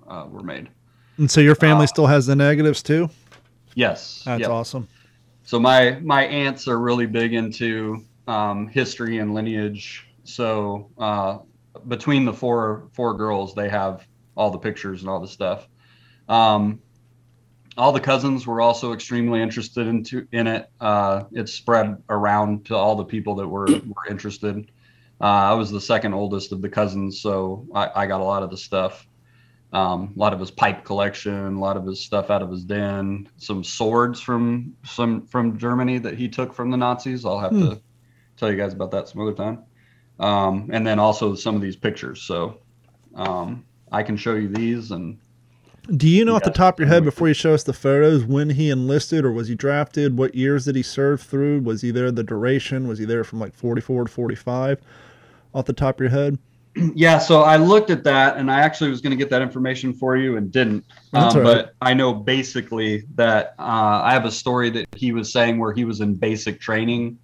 uh, 0.06 0.26
were 0.30 0.44
made. 0.44 0.68
And 1.16 1.32
so 1.32 1.40
your 1.40 1.56
family 1.56 1.86
uh, 1.86 1.88
still 1.88 2.08
has 2.08 2.26
the 2.26 2.36
negatives 2.36 2.84
too? 2.84 3.10
Yes. 3.74 4.24
That's 4.26 4.42
yep. 4.42 4.50
awesome. 4.50 4.90
So 5.44 5.62
my 5.62 5.92
my 6.02 6.26
aunts 6.26 6.68
are 6.68 6.78
really 6.78 7.06
big 7.06 7.34
into 7.34 8.04
um, 8.28 8.68
history 8.68 9.20
and 9.20 9.34
lineage. 9.34 10.06
So 10.26 10.92
uh, 10.98 11.38
between 11.88 12.26
the 12.26 12.34
four 12.34 12.90
four 12.92 13.14
girls, 13.14 13.56
they 13.56 13.70
have 13.70 14.06
all 14.36 14.52
the 14.52 14.60
pictures 14.60 15.00
and 15.04 15.10
all 15.10 15.22
the 15.22 15.28
stuff. 15.30 15.70
Um, 16.28 16.82
all 17.80 17.94
the 17.94 18.00
cousins 18.02 18.46
were 18.46 18.60
also 18.60 18.92
extremely 18.92 19.42
interested 19.42 19.88
into 19.88 20.28
in 20.34 20.48
it. 20.48 20.70
Uh, 20.82 21.24
it 21.32 21.48
spread 21.48 22.04
around 22.10 22.66
to 22.66 22.76
all 22.76 22.96
the 22.96 23.06
people 23.06 23.36
that 23.36 23.48
were 23.48 23.66
were 23.66 24.06
interested. 24.10 24.70
Uh, 25.22 25.24
I 25.24 25.54
was 25.54 25.72
the 25.72 25.82
second 25.82 26.14
oldest 26.14 26.52
of 26.52 26.62
the 26.62 26.70
cousins, 26.70 27.22
so 27.22 27.66
I, 27.74 27.90
I 27.96 28.06
got 28.06 28.20
a 28.20 28.24
lot 28.24 28.44
of 28.44 28.50
the 28.52 28.58
stuff. 28.58 29.08
Um, 29.72 30.14
a 30.16 30.20
lot 30.20 30.34
of 30.34 30.40
his 30.40 30.52
pipe 30.52 30.84
collection, 30.84 31.56
a 31.56 31.60
lot 31.60 31.78
of 31.78 31.86
his 31.86 32.02
stuff 32.02 32.30
out 32.30 32.42
of 32.42 32.52
his 32.52 32.66
den, 32.66 33.30
some 33.38 33.64
swords 33.64 34.20
from 34.20 34.76
some 34.84 35.26
from 35.28 35.58
Germany 35.58 36.00
that 36.00 36.18
he 36.18 36.28
took 36.28 36.54
from 36.54 36.72
the 36.72 36.78
Nazis. 36.78 37.26
I'll 37.26 37.40
have 37.40 37.52
hmm. 37.52 37.70
to 37.70 37.82
tell 38.36 38.52
you 38.52 38.58
guys 38.58 38.74
about 38.74 38.92
that 38.92 39.08
some 39.08 39.22
other 39.22 39.34
time. 39.34 39.64
um, 40.20 40.70
and 40.72 40.86
then 40.86 41.00
also 41.00 41.34
some 41.36 41.56
of 41.56 41.62
these 41.62 41.76
pictures. 41.76 42.22
So 42.24 42.60
um, 43.16 43.66
I 43.92 44.04
can 44.04 44.18
show 44.18 44.36
you 44.36 44.50
these 44.50 44.92
and 44.92 45.18
Do 45.96 46.08
you 46.08 46.24
know 46.24 46.36
off 46.36 46.43
the 46.43 46.51
top 46.51 46.75
of 46.75 46.79
your 46.79 46.88
head 46.88 47.03
before 47.03 47.27
you 47.27 47.34
show 47.34 47.53
us 47.53 47.63
the 47.63 47.74
photos 47.74 48.24
when 48.24 48.51
he 48.51 48.69
enlisted 48.69 49.25
or 49.25 49.31
was 49.31 49.48
he 49.48 49.55
drafted? 49.55 50.17
What 50.17 50.36
years 50.36 50.65
did 50.65 50.75
he 50.75 50.84
serve 50.84 51.22
through? 51.22 51.62
Was 51.62 51.81
he 51.81 51.89
there 51.89 52.12
the 52.12 52.24
duration? 52.24 52.88
Was 52.88 53.00
he 53.00 53.05
there 53.05 53.24
from 53.24 53.39
like 53.39 53.55
44 53.55 54.05
to 54.05 54.12
45? 54.12 54.81
Off 55.55 55.65
the 55.65 55.74
top 55.74 55.96
of 55.96 56.01
your 56.01 56.10
head? 56.10 56.38
Yeah, 56.96 57.17
so 57.17 57.41
I 57.41 57.58
looked 57.58 57.89
at 57.89 58.03
that 58.03 58.38
and 58.38 58.50
I 58.50 58.60
actually 58.62 58.91
was 58.91 59.01
going 59.01 59.12
to 59.12 59.17
get 59.17 59.29
that 59.31 59.41
information 59.41 59.91
for 59.91 60.15
you 60.15 60.38
and 60.38 60.51
didn't. 60.51 60.86
Um, 61.13 61.36
right. 61.36 61.43
But 61.43 61.74
I 61.81 61.93
know 61.93 62.13
basically 62.13 63.03
that 63.15 63.55
uh, 63.60 64.01
I 64.03 64.13
have 64.13 64.24
a 64.24 64.31
story 64.31 64.69
that 64.69 64.86
he 64.96 65.12
was 65.12 65.34
saying 65.34 65.58
where 65.58 65.74
he 65.74 65.84
was 65.84 66.00
in 66.00 66.13
basic 66.13 66.62
training 66.62 67.17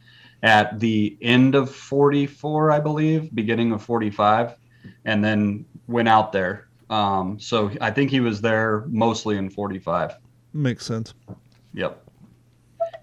at 0.44 0.80
the 0.80 1.16
end 1.22 1.56
of 1.56 1.74
44, 1.74 2.72
I 2.72 2.80
believe, 2.80 3.34
beginning 3.34 3.72
of 3.72 3.84
45, 3.84 4.56
and 5.06 5.24
then 5.24 5.66
went 5.88 6.10
out 6.10 6.32
there. 6.34 6.68
Um, 6.90 7.40
so 7.40 7.72
I 7.82 7.92
think 7.92 8.12
he 8.12 8.20
was 8.20 8.42
there 8.42 8.86
mostly 8.88 9.38
in 9.38 9.50
45. 9.50 10.16
Makes 10.54 10.86
sense. 10.86 11.14
Yep. 11.74 12.02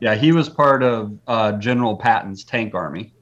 Yeah, 0.01 0.15
he 0.15 0.33
was 0.33 0.49
part 0.49 0.83
of 0.83 1.19
uh, 1.27 1.53
General 1.53 1.97
Patton's 1.97 2.45
tank 2.45 2.75
army. 2.75 3.13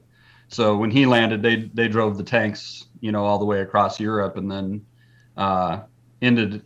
So 0.47 0.75
when 0.75 0.91
he 0.91 1.05
landed, 1.05 1.41
they 1.41 1.69
they 1.73 1.87
drove 1.87 2.17
the 2.17 2.23
tanks, 2.23 2.87
you 2.99 3.11
know, 3.11 3.23
all 3.23 3.39
the 3.39 3.45
way 3.45 3.61
across 3.61 3.99
Europe, 3.99 4.35
and 4.35 4.51
then 4.51 4.85
uh, 5.37 5.81
ended 6.21 6.63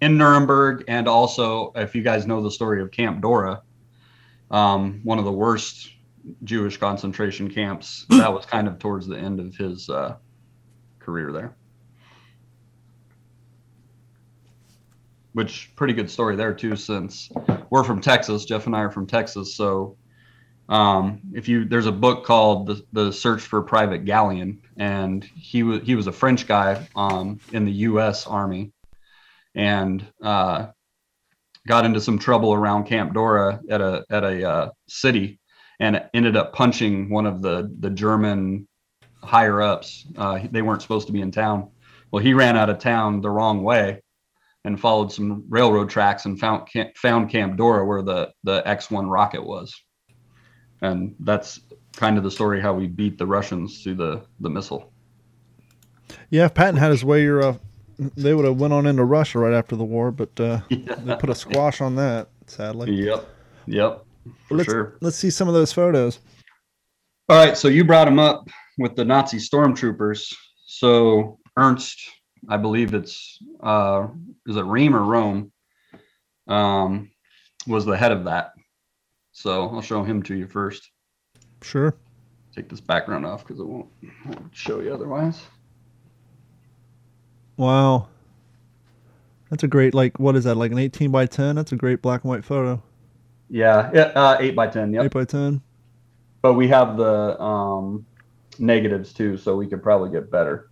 in 0.00 0.16
Nuremberg. 0.16 0.84
And 0.86 1.08
also, 1.08 1.72
if 1.74 1.94
you 1.94 2.02
guys 2.02 2.26
know 2.26 2.42
the 2.42 2.50
story 2.50 2.80
of 2.80 2.90
Camp 2.90 3.22
Dora, 3.22 3.62
um, 4.50 5.00
one 5.02 5.18
of 5.18 5.24
the 5.24 5.32
worst 5.32 5.90
Jewish 6.44 6.76
concentration 6.76 7.50
camps, 7.50 8.06
that 8.10 8.32
was 8.32 8.46
kind 8.46 8.68
of 8.68 8.78
towards 8.78 9.06
the 9.06 9.18
end 9.18 9.40
of 9.40 9.54
his 9.56 9.90
uh, 9.90 10.16
career 11.00 11.32
there. 11.32 11.56
Which 15.34 15.70
pretty 15.76 15.92
good 15.92 16.10
story 16.10 16.36
there 16.36 16.54
too, 16.54 16.76
since 16.76 17.28
we're 17.68 17.84
from 17.84 18.00
Texas. 18.00 18.44
Jeff 18.44 18.66
and 18.66 18.74
I 18.74 18.80
are 18.80 18.90
from 18.90 19.06
Texas, 19.06 19.54
so 19.56 19.96
um, 20.68 21.20
if 21.34 21.48
you 21.48 21.64
there's 21.64 21.86
a 21.86 21.92
book 21.92 22.24
called 22.24 22.66
the, 22.66 22.84
the 22.92 23.12
Search 23.12 23.42
for 23.42 23.60
Private 23.62 24.04
Galleon, 24.04 24.62
and 24.76 25.22
he 25.22 25.62
was 25.62 25.82
he 25.82 25.94
was 25.94 26.06
a 26.06 26.12
French 26.12 26.46
guy 26.46 26.88
um, 26.96 27.38
in 27.52 27.64
the 27.64 27.72
U.S. 27.72 28.26
Army, 28.26 28.72
and 29.54 30.06
uh, 30.22 30.68
got 31.66 31.84
into 31.84 32.00
some 32.00 32.18
trouble 32.18 32.54
around 32.54 32.84
Camp 32.84 33.12
Dora 33.12 33.60
at 33.68 33.80
a 33.80 34.04
at 34.08 34.24
a 34.24 34.48
uh, 34.48 34.70
city, 34.88 35.38
and 35.80 36.02
ended 36.14 36.36
up 36.36 36.54
punching 36.54 37.10
one 37.10 37.26
of 37.26 37.42
the 37.42 37.70
the 37.80 37.90
German 37.90 38.66
higher 39.22 39.60
ups. 39.60 40.06
Uh, 40.16 40.40
they 40.50 40.62
weren't 40.62 40.80
supposed 40.80 41.08
to 41.08 41.12
be 41.12 41.20
in 41.20 41.30
town. 41.30 41.70
Well, 42.10 42.22
he 42.22 42.32
ran 42.32 42.56
out 42.56 42.70
of 42.70 42.78
town 42.78 43.20
the 43.20 43.30
wrong 43.30 43.62
way 43.62 44.00
and 44.64 44.80
followed 44.80 45.12
some 45.12 45.44
railroad 45.48 45.90
tracks 45.90 46.24
and 46.24 46.38
found 46.38 46.66
Camp, 46.68 46.96
found 46.96 47.30
Camp 47.30 47.56
Dora 47.56 47.84
where 47.84 48.02
the 48.02 48.32
the 48.44 48.62
X1 48.62 49.10
rocket 49.10 49.44
was. 49.44 49.74
And 50.82 51.14
that's 51.20 51.60
kind 51.96 52.18
of 52.18 52.24
the 52.24 52.30
story 52.30 52.60
how 52.60 52.74
we 52.74 52.86
beat 52.86 53.18
the 53.18 53.26
Russians 53.26 53.82
to 53.84 53.94
the 53.94 54.24
the 54.40 54.50
missile. 54.50 54.92
Yeah, 56.30 56.46
if 56.46 56.54
Patton 56.54 56.76
had 56.76 56.90
his 56.90 57.04
way, 57.04 57.22
you're, 57.22 57.42
uh, 57.42 57.56
they 57.98 58.34
would 58.34 58.44
have 58.44 58.60
went 58.60 58.72
on 58.72 58.86
into 58.86 59.04
Russia 59.04 59.38
right 59.38 59.54
after 59.54 59.76
the 59.76 59.84
war, 59.84 60.10
but 60.10 60.38
uh, 60.38 60.60
they 60.68 61.16
put 61.16 61.30
a 61.30 61.34
squash 61.34 61.80
on 61.80 61.96
that, 61.96 62.28
sadly. 62.46 62.92
Yep. 62.92 63.26
Yep. 63.66 64.04
For 64.48 64.56
let's, 64.56 64.70
sure. 64.70 64.96
let's 65.00 65.16
see 65.16 65.30
some 65.30 65.48
of 65.48 65.54
those 65.54 65.72
photos. 65.72 66.20
All 67.28 67.36
right, 67.36 67.56
so 67.56 67.68
you 67.68 67.84
brought 67.84 68.08
him 68.08 68.18
up 68.18 68.48
with 68.78 68.96
the 68.96 69.04
Nazi 69.04 69.38
stormtroopers. 69.38 70.32
So 70.66 71.38
Ernst, 71.56 71.98
I 72.48 72.56
believe 72.56 72.94
it's 72.94 73.38
uh, 73.62 74.08
is 74.46 74.56
it 74.56 74.64
Ream 74.64 74.94
or 74.94 75.02
Rome, 75.02 75.52
um, 76.48 77.10
was 77.66 77.84
the 77.84 77.96
head 77.96 78.12
of 78.12 78.24
that. 78.24 78.52
So 79.32 79.68
I'll 79.68 79.82
show 79.82 80.04
him 80.04 80.22
to 80.24 80.34
you 80.34 80.46
first. 80.46 80.90
Sure. 81.62 81.94
Take 82.54 82.68
this 82.68 82.80
background 82.80 83.26
off 83.26 83.44
because 83.44 83.58
it 83.58 83.66
won't, 83.66 83.88
won't 84.26 84.54
show 84.54 84.80
you 84.80 84.94
otherwise. 84.94 85.40
Wow. 87.56 88.08
That's 89.50 89.64
a 89.64 89.68
great, 89.68 89.94
like, 89.94 90.18
what 90.18 90.36
is 90.36 90.44
that, 90.44 90.56
like 90.56 90.72
an 90.72 90.78
18 90.78 91.10
by 91.10 91.26
10? 91.26 91.56
That's 91.56 91.72
a 91.72 91.76
great 91.76 92.02
black 92.02 92.22
and 92.22 92.30
white 92.30 92.44
photo. 92.44 92.82
Yeah, 93.50 93.90
yeah, 93.92 94.02
uh, 94.14 94.36
eight 94.40 94.56
by 94.56 94.66
ten. 94.66 94.92
Yep. 94.92 95.04
8 95.04 95.12
by 95.12 95.24
10. 95.24 95.62
But 96.42 96.54
we 96.54 96.66
have 96.68 96.96
the 96.96 97.40
um, 97.40 98.06
negatives 98.58 99.12
too, 99.12 99.36
so 99.36 99.56
we 99.56 99.66
could 99.66 99.82
probably 99.82 100.10
get 100.10 100.30
better. 100.30 100.70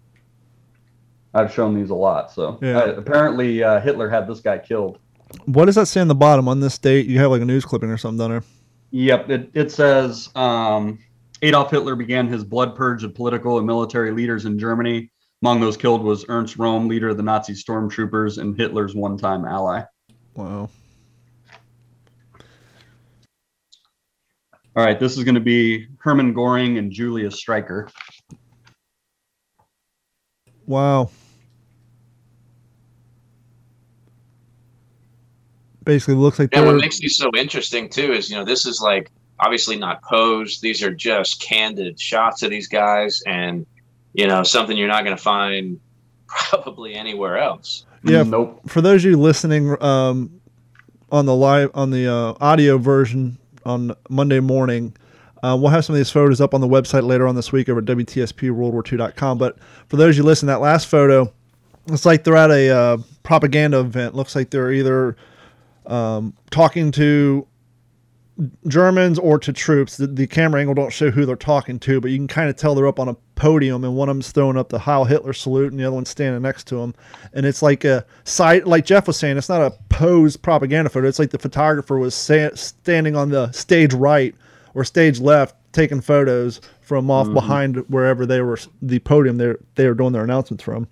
I've 1.35 1.53
shown 1.53 1.75
these 1.75 1.91
a 1.91 1.95
lot. 1.95 2.31
So 2.31 2.59
Yeah. 2.63 2.79
uh, 2.79 2.93
apparently 2.95 3.63
uh, 3.63 3.81
Hitler 3.81 4.09
had 4.09 4.27
this 4.27 4.41
guy 4.41 4.59
killed. 4.59 4.99
What 5.47 5.65
does 5.65 5.77
that 5.77 5.87
say 5.87 6.01
on 6.01 6.09
the 6.09 6.15
bottom 6.15 6.47
on 6.49 6.61
this 6.61 6.77
date? 6.79 7.07
You 7.07 7.19
have 7.21 7.31
like 7.31 7.41
a 7.43 7.45
news 7.45 7.65
clipping 7.65 7.89
or 7.91 7.97
something 7.97 8.19
down 8.19 8.31
there. 8.31 8.43
Yep, 8.91 9.31
it, 9.31 9.51
it 9.55 9.73
says 9.73 10.29
um, 10.35 10.99
Adolf 11.41 11.71
Hitler 11.71 11.97
began 11.97 12.29
his 12.29 12.45
blood 12.45 12.77
purge 12.77 13.03
of 13.05 13.15
political 13.15 13.57
and 13.57 13.67
military 13.67 14.11
leaders 14.11 14.45
in 14.45 14.59
Germany. 14.59 15.11
Among 15.41 15.61
those 15.61 15.77
killed 15.79 16.03
was 16.05 16.27
Ernst 16.29 16.59
Röhm, 16.59 16.87
leader 16.89 17.09
of 17.09 17.17
the 17.17 17.23
Nazi 17.23 17.55
stormtroopers 17.55 18.39
and 18.39 18.57
Hitler's 18.57 18.95
one 18.95 19.17
time 19.17 19.45
ally. 19.47 19.83
Wow. 20.35 20.69
All 24.75 24.85
right, 24.85 24.99
this 25.01 25.19
is 25.19 25.25
going 25.25 25.35
to 25.35 25.41
be 25.41 25.87
Hermann 25.99 26.33
Goring 26.33 26.79
and 26.79 26.93
Julius 26.93 27.43
Streicher. 27.43 27.91
Wow. 30.67 31.11
Basically, 35.85 36.15
looks 36.15 36.39
like 36.39 36.51
Yeah, 36.53 36.61
they're 36.61 36.73
what 36.73 36.81
makes 36.81 36.99
these 36.99 37.17
so 37.17 37.31
interesting 37.37 37.89
too 37.89 38.13
is 38.13 38.31
you 38.31 38.37
know 38.37 38.45
this 38.45 38.67
is 38.67 38.81
like 38.81 39.11
obviously 39.41 39.77
not 39.77 40.03
posed. 40.03 40.63
These 40.63 40.83
are 40.83 40.93
just 40.93 41.41
candid 41.41 41.99
shots 42.01 42.43
of 42.43 42.51
these 42.51 42.69
guys, 42.69 43.23
and 43.27 43.67
you 44.15 44.27
know 44.27 44.43
something 44.43 44.77
you're 44.77 44.89
not 44.89 45.05
going 45.05 45.17
to 45.17 45.23
find 45.23 45.81
probably 46.27 46.95
anywhere 46.95 47.39
else. 47.39 47.87
Yeah. 48.05 48.25
Nope. 48.25 48.63
for 48.67 48.81
those 48.81 49.05
of 49.05 49.11
you 49.13 49.17
listening 49.17 49.81
um, 49.81 50.41
on 51.11 51.27
the 51.27 51.35
live 51.37 51.71
on 51.75 51.91
the 51.91 52.13
uh, 52.13 52.35
audio 52.41 52.79
version 52.79 53.39
on 53.65 53.93
Monday 54.09 54.41
morning. 54.41 54.97
Uh, 55.43 55.57
we'll 55.61 55.71
have 55.71 55.85
some 55.85 55.95
of 55.95 55.99
these 55.99 56.11
photos 56.11 56.41
up 56.41 56.55
on 56.55 56.61
the 56.61 56.69
website 56.69 57.05
later 57.05 57.27
on 57.27 57.35
this 57.35 57.51
week 57.51 57.69
over 57.69 57.81
at 57.81 57.85
WTSPWorldWar2.com. 57.87 59.39
But 59.39 59.59
for 59.89 59.97
those 59.97 60.15
of 60.15 60.19
you 60.19 60.23
listening, 60.23 60.49
that 60.49 60.61
last 60.61 60.87
photo, 60.87 61.33
it's 61.89 62.07
like 62.07 62.23
they're 62.23 62.37
at 62.37 62.53
a 62.53 62.71
uh, 62.71 62.99
propaganda 63.25 63.81
event. 63.81 64.15
Looks 64.15 64.37
like 64.37 64.51
they're 64.51 64.73
either 64.73 65.17
um, 65.87 66.35
talking 66.51 66.91
to 66.93 67.47
Germans 68.67 69.19
or 69.19 69.39
to 69.39 69.53
troops. 69.53 69.97
The, 69.97 70.07
the 70.07 70.27
camera 70.27 70.61
angle 70.61 70.75
don't 70.75 70.93
show 70.93 71.11
who 71.11 71.27
they're 71.27 71.37
talking 71.37 71.79
to, 71.81 72.01
but 72.01 72.11
you 72.11 72.17
can 72.17 72.29
kind 72.29 72.49
of 72.49 72.57
tell 72.57 72.75
they're 72.75 72.87
up 72.87 72.99
on 72.99 73.09
a 73.09 73.17
podium, 73.35 73.85
and 73.85 73.97
one 73.97 74.09
of 74.09 74.15
them's 74.15 74.33
throwing 74.33 74.57
up 74.57 74.69
the 74.69 74.79
Heil 74.79 75.05
Hitler 75.05 75.33
salute, 75.33 75.73
and 75.73 75.81
the 75.81 75.85
other 75.85 75.95
one's 75.95 76.09
standing 76.09 76.41
next 76.43 76.67
to 76.69 76.81
him. 76.81 76.95
And 77.35 77.45
it's 77.45 77.63
like 77.63 77.85
a 77.85 78.05
side, 78.25 78.67
like 78.67 78.85
Jeff 78.85 79.07
was 79.07 79.17
saying, 79.17 79.37
it's 79.37 79.49
not 79.49 79.61
a 79.63 79.71
posed 79.89 80.43
propaganda 80.43 80.91
photo. 80.91 81.09
It's 81.09 81.19
like 81.19 81.31
the 81.31 81.39
photographer 81.39 81.99
was 81.99 82.15
sa- 82.15 82.55
standing 82.55 83.17
on 83.17 83.31
the 83.31 83.51
stage 83.53 83.93
right 83.93 84.35
or 84.75 84.85
stage 84.85 85.21
left, 85.21 85.57
taking 85.73 86.01
photos 86.01 86.61
from 86.81 87.11
off 87.11 87.33
behind 87.33 87.77
wherever 87.89 88.27
they 88.27 88.41
were, 88.41 88.59
the 88.81 88.99
podium 89.01 89.37
they 89.39 89.55
they 89.75 89.87
were 89.87 89.95
doing 89.95 90.13
their 90.13 90.25
announcements 90.25 90.65
from. 90.65 90.89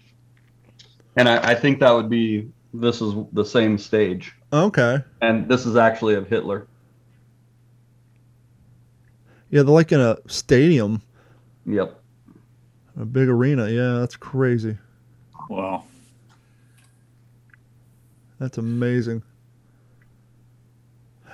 And 1.16 1.28
I, 1.28 1.50
I 1.50 1.54
think 1.54 1.80
that 1.80 1.90
would 1.90 2.08
be 2.08 2.50
this 2.72 3.00
is 3.00 3.14
the 3.32 3.44
same 3.44 3.78
stage. 3.78 4.32
Okay. 4.52 5.02
And 5.20 5.48
this 5.48 5.66
is 5.66 5.76
actually 5.76 6.14
of 6.14 6.28
Hitler. 6.28 6.66
Yeah, 9.50 9.62
they're 9.62 9.74
like 9.74 9.90
in 9.92 10.00
a 10.00 10.16
stadium, 10.28 11.02
Yep. 11.66 12.00
a 13.00 13.04
big 13.04 13.28
arena. 13.28 13.68
Yeah, 13.68 13.98
that's 13.98 14.16
crazy. 14.16 14.78
Wow. 15.48 15.84
That's 18.38 18.58
amazing. 18.58 19.22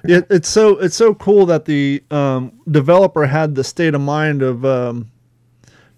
Yeah, 0.06 0.20
it's 0.30 0.48
so 0.48 0.78
it's 0.78 0.96
so 0.96 1.14
cool 1.14 1.46
that 1.46 1.64
the 1.64 2.02
um, 2.10 2.52
developer 2.70 3.26
had 3.26 3.54
the 3.54 3.64
state 3.64 3.94
of 3.94 4.00
mind 4.00 4.42
of 4.42 4.64
um, 4.64 5.10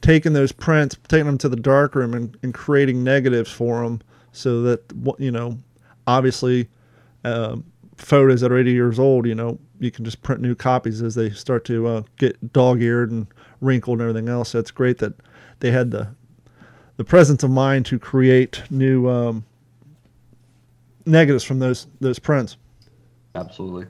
taking 0.00 0.32
those 0.32 0.50
prints, 0.50 0.96
taking 1.08 1.26
them 1.26 1.38
to 1.38 1.48
the 1.48 1.56
darkroom, 1.56 2.14
and, 2.14 2.36
and 2.42 2.54
creating 2.54 3.04
negatives 3.04 3.50
for 3.50 3.82
them, 3.82 4.00
so 4.38 4.62
that 4.62 4.82
you 5.18 5.30
know, 5.30 5.58
obviously, 6.06 6.68
um, 7.24 7.64
photos 7.96 8.40
that 8.40 8.52
are 8.52 8.58
80 8.58 8.72
years 8.72 8.98
old, 8.98 9.26
you 9.26 9.34
know, 9.34 9.58
you 9.80 9.90
can 9.90 10.04
just 10.04 10.22
print 10.22 10.40
new 10.40 10.54
copies 10.54 11.02
as 11.02 11.14
they 11.14 11.30
start 11.30 11.64
to 11.66 11.86
uh, 11.86 12.02
get 12.16 12.52
dog-eared 12.52 13.10
and 13.10 13.26
wrinkled 13.60 14.00
and 14.00 14.08
everything 14.08 14.28
else. 14.28 14.50
So 14.50 14.58
it's 14.58 14.70
great 14.70 14.98
that 14.98 15.14
they 15.60 15.70
had 15.70 15.90
the 15.90 16.08
the 16.96 17.04
presence 17.04 17.44
of 17.44 17.50
mind 17.50 17.86
to 17.86 17.98
create 17.98 18.62
new 18.70 19.08
um, 19.08 19.44
negatives 21.06 21.44
from 21.44 21.58
those 21.58 21.86
those 22.00 22.18
prints. 22.18 22.56
Absolutely. 23.34 23.86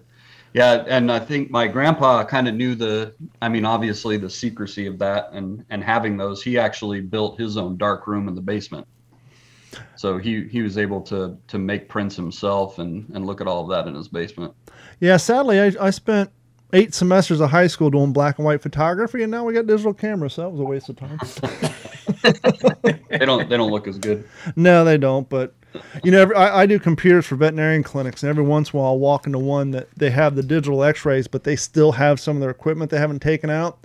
Yeah, 0.55 0.85
and 0.89 1.13
I 1.13 1.19
think 1.19 1.51
my 1.51 1.69
grandpa 1.69 2.25
kind 2.25 2.49
of 2.49 2.55
knew 2.55 2.75
the. 2.75 3.15
I 3.43 3.49
mean, 3.49 3.65
obviously 3.65 4.17
the 4.17 4.31
secrecy 4.31 4.87
of 4.87 4.99
that, 4.99 5.31
and 5.33 5.65
and 5.71 5.85
having 5.85 6.17
those, 6.17 6.43
he 6.43 6.59
actually 6.59 7.01
built 7.01 7.39
his 7.39 7.57
own 7.57 7.77
dark 7.77 8.07
room 8.07 8.29
in 8.29 8.35
the 8.35 8.41
basement. 8.41 8.87
So 9.97 10.19
he 10.19 10.45
he 10.45 10.63
was 10.63 10.79
able 10.79 11.01
to 11.03 11.37
to 11.49 11.59
make 11.59 11.89
prints 11.89 12.17
himself 12.17 12.79
and 12.79 13.09
and 13.15 13.27
look 13.27 13.41
at 13.41 13.47
all 13.47 13.63
of 13.63 13.71
that 13.71 13.89
in 13.89 13.95
his 13.95 14.09
basement. 14.09 14.55
Yeah, 15.01 15.17
sadly, 15.17 15.61
I, 15.61 15.73
I 15.81 15.91
spent 15.91 16.31
eight 16.73 16.95
semesters 16.95 17.41
of 17.41 17.51
high 17.51 17.67
school 17.67 17.91
doing 17.91 18.13
black 18.13 18.39
and 18.39 18.45
white 18.45 18.63
photography, 18.63 19.23
and 19.23 19.31
now 19.31 19.45
we 19.45 19.55
got 19.55 19.67
digital 19.67 19.95
cameras, 19.95 20.35
so 20.35 20.43
that 20.43 20.51
was 20.51 20.61
a 20.61 20.65
waste 20.65 20.89
of 20.89 20.97
time. 20.97 21.19
They 23.11 23.27
don't 23.27 23.49
they 23.49 23.57
don't 23.57 23.71
look 23.71 23.89
as 23.89 23.99
good. 23.99 24.29
no, 24.57 24.85
they 24.85 24.99
don't, 24.99 25.29
but 25.29 25.55
you 26.03 26.11
know, 26.11 26.21
every, 26.21 26.37
I, 26.37 26.63
I 26.63 26.67
do 26.67 26.79
computers 26.79 27.27
for 27.27 27.37
veterinarian 27.37 27.83
clinics, 27.83 28.23
and 28.23 28.31
every 28.31 28.45
once 28.45 28.71
in 28.71 28.79
a 28.79 28.81
while 28.81 28.93
I'll 28.93 28.99
walk 28.99 29.27
into 29.27 29.39
one 29.39 29.71
that 29.73 29.89
they 29.97 30.11
have 30.11 30.35
the 30.35 30.43
digital 30.43 30.83
x-rays, 30.83 31.29
but 31.29 31.45
they 31.45 31.57
still 31.57 31.93
have 31.93 32.21
some 32.21 32.37
of 32.37 32.41
their 32.41 32.51
equipment 32.51 32.91
they 32.91 32.99
haven't 32.99 33.21
taken 33.21 33.51
out. 33.51 33.85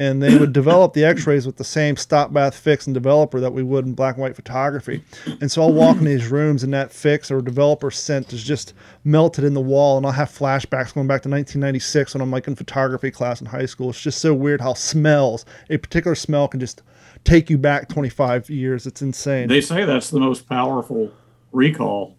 And 0.00 0.20
they 0.22 0.36
would 0.38 0.52
develop 0.54 0.94
the 0.94 1.04
x-rays 1.04 1.46
with 1.46 1.56
the 1.58 1.62
same 1.64 1.94
stop 1.96 2.32
bath 2.32 2.54
fix 2.56 2.86
and 2.86 2.94
developer 2.94 3.38
that 3.38 3.52
we 3.52 3.62
would 3.62 3.84
in 3.84 3.92
black 3.92 4.14
and 4.16 4.22
white 4.22 4.34
photography. 4.34 5.04
And 5.42 5.50
so 5.52 5.60
I'll 5.62 5.72
walk 5.74 5.98
in 5.98 6.04
these 6.06 6.28
rooms 6.28 6.62
and 6.64 6.72
that 6.72 6.90
fix 6.90 7.30
or 7.30 7.42
developer 7.42 7.90
scent 7.90 8.32
is 8.32 8.42
just 8.42 8.72
melted 9.04 9.44
in 9.44 9.52
the 9.52 9.60
wall 9.60 9.98
and 9.98 10.06
I'll 10.06 10.12
have 10.12 10.30
flashbacks 10.30 10.94
going 10.94 11.06
back 11.06 11.20
to 11.22 11.28
1996 11.28 12.14
when 12.14 12.22
I'm 12.22 12.30
like 12.30 12.48
in 12.48 12.56
photography 12.56 13.10
class 13.10 13.42
in 13.42 13.46
high 13.46 13.66
school. 13.66 13.90
It's 13.90 14.00
just 14.00 14.20
so 14.22 14.32
weird 14.32 14.62
how 14.62 14.72
smells, 14.72 15.44
a 15.68 15.76
particular 15.76 16.14
smell 16.14 16.48
can 16.48 16.60
just 16.60 16.82
take 17.24 17.50
you 17.50 17.58
back 17.58 17.90
25 17.90 18.48
years. 18.48 18.86
It's 18.86 19.02
insane. 19.02 19.48
They 19.48 19.60
say 19.60 19.84
that's 19.84 20.08
the 20.08 20.18
most 20.20 20.48
powerful 20.48 21.12
recall. 21.52 22.16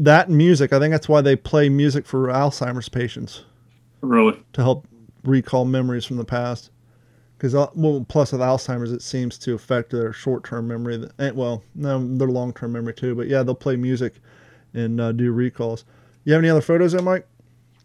that 0.00 0.28
music. 0.28 0.72
I 0.72 0.80
think 0.80 0.90
that's 0.90 1.08
why 1.08 1.20
they 1.20 1.36
play 1.36 1.68
music 1.68 2.04
for 2.04 2.26
Alzheimer's 2.26 2.88
patients 2.88 3.44
Really? 4.00 4.42
to 4.54 4.62
help 4.64 4.88
recall 5.22 5.64
memories 5.64 6.04
from 6.04 6.16
the 6.16 6.24
past. 6.24 6.70
Because 7.42 7.54
well, 7.74 8.06
plus 8.08 8.30
with 8.30 8.40
Alzheimer's, 8.40 8.92
it 8.92 9.02
seems 9.02 9.36
to 9.38 9.54
affect 9.54 9.90
their 9.90 10.12
short-term 10.12 10.68
memory. 10.68 10.96
that- 10.98 11.12
eh, 11.18 11.30
Well, 11.34 11.64
no, 11.74 12.16
their 12.16 12.28
long-term 12.28 12.70
memory 12.70 12.94
too. 12.94 13.16
But 13.16 13.26
yeah, 13.26 13.42
they'll 13.42 13.56
play 13.56 13.74
music 13.74 14.14
and 14.74 15.00
uh, 15.00 15.10
do 15.10 15.32
recalls. 15.32 15.84
You 16.22 16.34
have 16.34 16.40
any 16.40 16.50
other 16.50 16.60
photos 16.60 16.92
there, 16.92 17.02
Mike? 17.02 17.26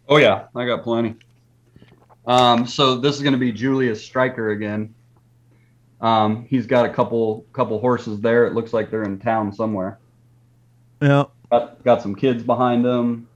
Oh 0.07 0.17
yeah, 0.17 0.45
I 0.55 0.67
got 0.67 0.83
plenty. 0.83 1.15
Um, 2.27 2.67
so 2.67 2.97
this 2.97 3.15
is 3.15 3.23
going 3.23 3.33
to 3.33 3.39
be 3.39 3.51
Julius 3.51 4.07
Streicher 4.07 4.53
again. 4.53 4.93
Um, 6.01 6.45
he's 6.47 6.67
got 6.67 6.85
a 6.85 6.93
couple 6.93 7.43
couple 7.51 7.79
horses 7.79 8.21
there. 8.21 8.45
It 8.45 8.53
looks 8.53 8.73
like 8.73 8.91
they're 8.91 9.05
in 9.05 9.17
town 9.17 9.51
somewhere. 9.51 9.97
Yeah. 11.01 11.23
Got, 11.49 11.83
got 11.83 12.03
some 12.03 12.13
kids 12.13 12.43
behind 12.43 12.85
him. 12.85 13.27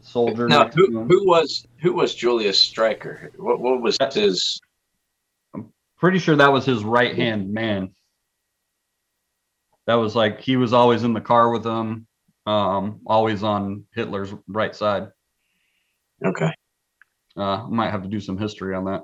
Soldier. 0.00 0.48
Now, 0.48 0.70
who, 0.70 1.04
who 1.04 1.28
was 1.28 1.68
who 1.76 1.92
was 1.92 2.16
Julius 2.16 2.58
Streicher? 2.68 3.28
What 3.36 3.60
what 3.60 3.80
was 3.80 3.96
his? 4.12 4.60
Pretty 6.00 6.18
sure 6.18 6.36
that 6.36 6.52
was 6.52 6.64
his 6.64 6.82
right 6.82 7.14
hand 7.14 7.52
man. 7.52 7.90
That 9.86 9.94
was 9.96 10.16
like 10.16 10.40
he 10.40 10.56
was 10.56 10.72
always 10.72 11.04
in 11.04 11.12
the 11.12 11.20
car 11.20 11.50
with 11.50 11.64
him, 11.64 12.06
um, 12.46 13.00
always 13.06 13.42
on 13.42 13.84
Hitler's 13.94 14.32
right 14.48 14.74
side. 14.74 15.08
Okay. 16.24 16.50
Uh, 17.36 17.64
I 17.64 17.68
might 17.68 17.90
have 17.90 18.02
to 18.02 18.08
do 18.08 18.20
some 18.20 18.38
history 18.38 18.74
on 18.74 18.84
that. 18.86 19.02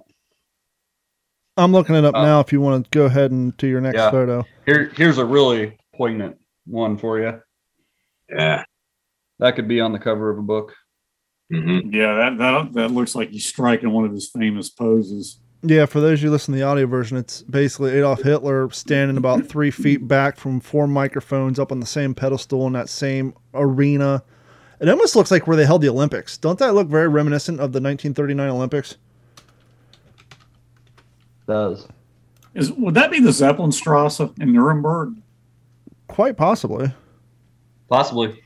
I'm 1.59 1.73
looking 1.73 1.95
it 1.97 2.05
up 2.05 2.15
Uh, 2.15 2.23
now. 2.23 2.41
If 2.41 2.53
you 2.53 2.61
want 2.61 2.85
to 2.85 2.91
go 2.91 3.07
ahead 3.07 3.31
and 3.31 3.57
do 3.57 3.67
your 3.67 3.81
next 3.81 3.97
Yeah. 3.97 4.11
photo. 4.11 4.45
Here, 4.67 4.91
here's 4.97 5.19
a 5.19 5.25
really 5.25 5.79
poignant 5.95 6.37
one 6.67 6.99
for 6.99 7.19
you. 7.19 7.41
Yeah. 8.29 8.65
That 9.39 9.55
could 9.57 9.69
be 9.69 9.81
on 9.81 9.93
the 9.93 9.99
cover 9.99 10.31
of 10.31 10.39
a 10.39 10.43
book. 10.43 10.75
hmm 11.51 11.79
Yeah, 11.93 12.15
that, 12.15 12.39
that 12.39 12.73
that 12.75 12.91
looks 12.91 13.15
like 13.15 13.31
he's 13.31 13.47
striking 13.47 13.91
one 13.91 14.05
of 14.05 14.13
his 14.13 14.31
famous 14.31 14.69
poses. 14.71 15.41
Yeah, 15.63 15.87
for 15.87 16.01
those 16.01 16.21
of 16.21 16.25
you 16.25 16.31
listening 16.31 16.59
to 16.59 16.65
the 16.65 16.69
audio 16.69 16.87
version, 16.87 17.17
it's 17.17 17.43
basically 17.43 17.93
Adolf 17.93 18.23
Hitler 18.23 18.71
standing 18.71 19.17
about 19.17 19.47
three 19.49 19.71
feet 19.71 20.07
back 20.07 20.37
from 20.37 20.61
four 20.61 20.87
microphones 20.87 21.59
up 21.59 21.73
on 21.73 21.81
the 21.81 21.87
same 21.87 22.15
pedestal 22.15 22.67
in 22.67 22.75
that 22.75 22.89
same 22.89 23.35
arena. 23.55 24.23
It 24.81 24.89
almost 24.89 25.17
looks 25.17 25.31
like 25.31 25.47
where 25.47 25.57
they 25.57 25.65
held 25.65 25.81
the 25.81 25.89
Olympics. 25.89 26.37
Don't 26.37 26.59
that 26.59 26.75
look 26.75 26.89
very 26.89 27.09
reminiscent 27.09 27.59
of 27.59 27.73
the 27.73 27.81
1939 27.81 28.49
Olympics? 28.51 28.97
Does 31.47 31.87
Is 32.55 32.73
would 32.73 32.95
that 32.95 33.11
be 33.11 33.21
the 33.21 33.31
Zeppelinstrasse 33.31 34.39
in 34.41 34.53
Nuremberg? 34.53 35.15
Quite 36.09 36.37
possibly. 36.37 36.93
possibly. 37.89 38.43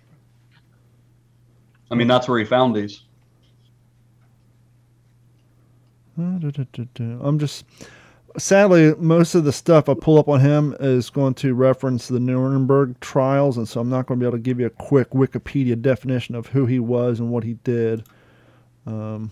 I 1.91 1.97
mean, 1.97 2.07
that's 2.07 2.29
where 2.29 2.39
he 2.39 2.45
found 2.45 2.77
these. 2.77 3.03
I'm 6.21 7.39
just 7.39 7.65
sadly 8.39 8.95
most 8.99 9.35
of 9.35 9.45
the 9.45 9.53
stuff 9.53 9.89
I 9.89 9.95
pull 9.95 10.19
up 10.19 10.29
on 10.29 10.41
him 10.41 10.77
is 10.81 11.11
going 11.11 11.35
to 11.35 11.55
reference 11.55 12.09
the 12.09 12.21
Nuremberg 12.21 12.99
trials, 13.01 13.57
and 13.57 13.69
so 13.69 13.81
I'm 13.81 13.91
not 13.91 14.07
going 14.07 14.19
to 14.21 14.25
be 14.25 14.29
able 14.29 14.39
to 14.39 14.43
give 14.43 14.61
you 14.61 14.67
a 14.67 14.71
quick 14.71 15.11
Wikipedia 15.11 15.81
definition 15.81 16.35
of 16.35 16.47
who 16.47 16.67
he 16.67 16.79
was 16.79 17.21
and 17.21 17.31
what 17.31 17.45
he 17.45 17.55
did. 17.65 18.05
Um, 18.87 19.31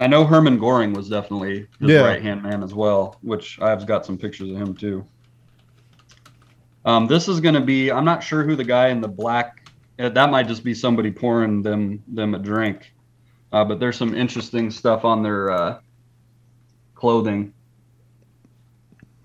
I 0.00 0.06
know 0.08 0.24
Hermann 0.24 0.58
Goring 0.58 0.92
was 0.92 1.08
definitely 1.08 1.66
his 1.80 1.90
Yeah. 1.90 2.00
right 2.00 2.20
hand 2.20 2.42
man 2.42 2.62
as 2.62 2.74
well, 2.74 3.16
which 3.22 3.60
I've 3.60 3.86
got 3.86 4.04
some 4.04 4.18
pictures 4.18 4.50
of 4.50 4.56
him 4.56 4.74
too. 4.74 5.04
Um, 6.84 7.06
this 7.06 7.28
is 7.28 7.40
going 7.40 7.54
to 7.54 7.60
be. 7.60 7.92
I'm 7.92 8.04
not 8.04 8.22
sure 8.24 8.42
who 8.42 8.56
the 8.56 8.64
guy 8.64 8.88
in 8.88 9.00
the 9.00 9.08
black. 9.08 9.70
uh, 10.00 10.08
That 10.08 10.30
might 10.32 10.48
just 10.48 10.64
be 10.64 10.74
somebody 10.74 11.12
pouring 11.12 11.62
them 11.62 12.02
them 12.08 12.34
a 12.34 12.38
drink. 12.40 12.92
Uh, 13.52 13.64
but 13.64 13.78
there's 13.78 13.96
some 13.96 14.14
interesting 14.14 14.70
stuff 14.70 15.04
on 15.04 15.22
their 15.22 15.50
uh, 15.50 15.78
clothing. 16.94 17.52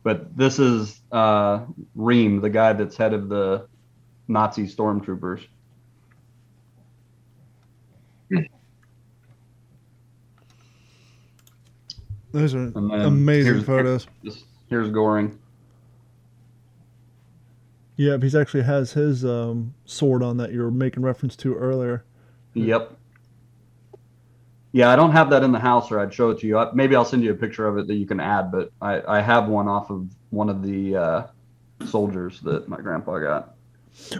But 0.04 0.36
this 0.36 0.60
is 0.60 1.02
uh, 1.12 1.66
Ream, 1.96 2.42
the 2.42 2.50
guy 2.50 2.74
that's 2.74 2.98
head 2.98 3.14
of 3.14 3.30
the 3.30 3.68
Nazi 4.28 4.68
stormtroopers. 4.68 5.46
those 12.32 12.54
are 12.54 12.72
amazing 12.76 13.54
here's- 13.54 13.66
photos. 13.66 14.08
This, 14.24 14.44
here's 14.70 14.90
Goring. 14.90 15.38
Yeah, 17.96 18.18
he 18.18 18.38
actually 18.38 18.64
has 18.64 18.92
his 18.92 19.26
um, 19.26 19.74
sword 19.86 20.22
on 20.22 20.38
that 20.38 20.52
you 20.52 20.62
were 20.62 20.70
making 20.70 21.02
reference 21.02 21.36
to 21.38 21.56
earlier. 21.56 22.06
Yep. 22.54 22.97
Yeah, 24.78 24.92
I 24.92 24.96
don't 24.96 25.12
have 25.12 25.32
that 25.32 25.42
in 25.42 25.52
the 25.52 25.58
house, 25.60 25.90
or 25.92 26.00
I'd 26.00 26.14
show 26.14 26.30
it 26.30 26.38
to 26.42 26.46
you. 26.48 26.60
I- 26.60 26.72
Maybe 26.72 26.96
I'll 26.96 27.04
send 27.04 27.24
you 27.24 27.32
a 27.32 27.36
picture 27.36 27.68
of 27.68 27.80
it 27.80 27.88
that 27.88 27.96
you 27.96 28.06
can 28.06 28.20
add. 28.20 28.52
But 28.52 28.72
I, 28.80 29.02
I 29.18 29.22
have 29.22 29.48
one 29.48 29.68
off 29.68 29.90
of 29.90 30.08
one 30.30 30.50
of 30.50 30.62
the 30.62 30.96
uh, 30.96 31.28
soldiers 31.88 32.40
that 32.42 32.70
my 32.70 32.78
grandpa 32.78 33.18
got. 33.18 33.56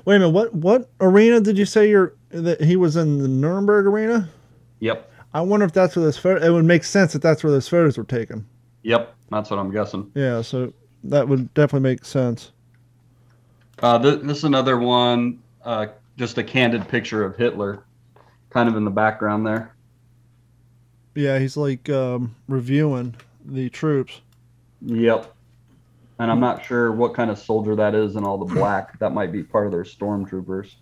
Wait 0.06 0.16
a 0.16 0.20
minute, 0.20 0.30
what 0.30 0.56
what 0.56 0.90
arena 1.00 1.40
did 1.42 1.60
you 1.60 1.66
say 1.66 1.88
you're 1.88 2.16
that 2.32 2.60
he 2.60 2.76
was 2.76 2.96
in 2.96 3.20
the 3.20 3.28
Nuremberg 3.28 3.86
arena? 3.86 4.30
Yep. 4.80 5.12
I 5.36 5.42
wonder 5.42 5.64
if 5.68 5.74
that's 5.74 5.96
where 5.96 6.04
this 6.06 6.18
photo. 6.18 6.44
It 6.44 6.50
would 6.50 6.66
make 6.66 6.84
sense 6.84 7.14
if 7.14 7.22
that's 7.22 7.44
where 7.44 7.52
those 7.52 7.68
photos 7.68 7.96
were 7.96 8.04
taken. 8.04 8.44
Yep. 8.82 9.14
That's 9.30 9.52
what 9.52 9.60
I'm 9.60 9.70
guessing. 9.72 10.10
Yeah, 10.16 10.42
so 10.42 10.74
that 11.04 11.28
would 11.28 11.54
definitely 11.54 11.88
make 11.88 12.04
sense. 12.04 12.52
Uh, 13.84 14.00
th- 14.00 14.22
this 14.24 14.40
is 14.40 14.44
another 14.46 14.80
one. 14.80 15.40
Uh, 15.64 15.88
just 16.18 16.40
a 16.40 16.44
candid 16.44 16.88
picture 16.88 17.24
of 17.24 17.36
Hitler, 17.36 17.84
kind 18.50 18.68
of 18.68 18.76
in 18.76 18.86
the 18.86 18.90
background 18.92 19.46
there. 19.46 19.76
Yeah, 21.18 21.40
he's 21.40 21.58
like 21.58 21.90
um, 21.90 22.36
reviewing 22.48 23.16
the 23.44 23.70
troops. 23.72 24.22
Yep. 24.84 25.34
And 26.20 26.30
I'm 26.30 26.40
not 26.40 26.64
sure 26.64 26.92
what 26.92 27.16
kind 27.16 27.32
of 27.32 27.40
soldier 27.40 27.76
that 27.76 27.96
is 27.96 28.16
in 28.16 28.24
all 28.24 28.38
the 28.38 28.54
black. 28.54 29.00
That 29.00 29.14
might 29.14 29.32
be 29.32 29.42
part 29.42 29.66
of 29.66 29.72
their 29.72 29.84
stormtroopers. 29.84 30.76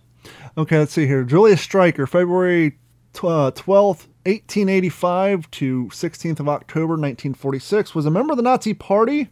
Okay, 0.58 0.78
let's 0.78 0.92
see 0.92 1.06
here. 1.06 1.24
Julius 1.24 1.66
Streicher, 1.66 2.06
February 2.06 2.78
uh, 3.14 3.50
12th, 3.52 4.08
1885 4.26 5.50
to 5.52 5.86
16th 5.86 6.40
of 6.40 6.50
October 6.50 6.92
1946, 6.92 7.94
was 7.94 8.04
a 8.04 8.10
member 8.10 8.34
of 8.34 8.36
the 8.36 8.42
Nazi 8.42 8.74
Party. 8.74 9.30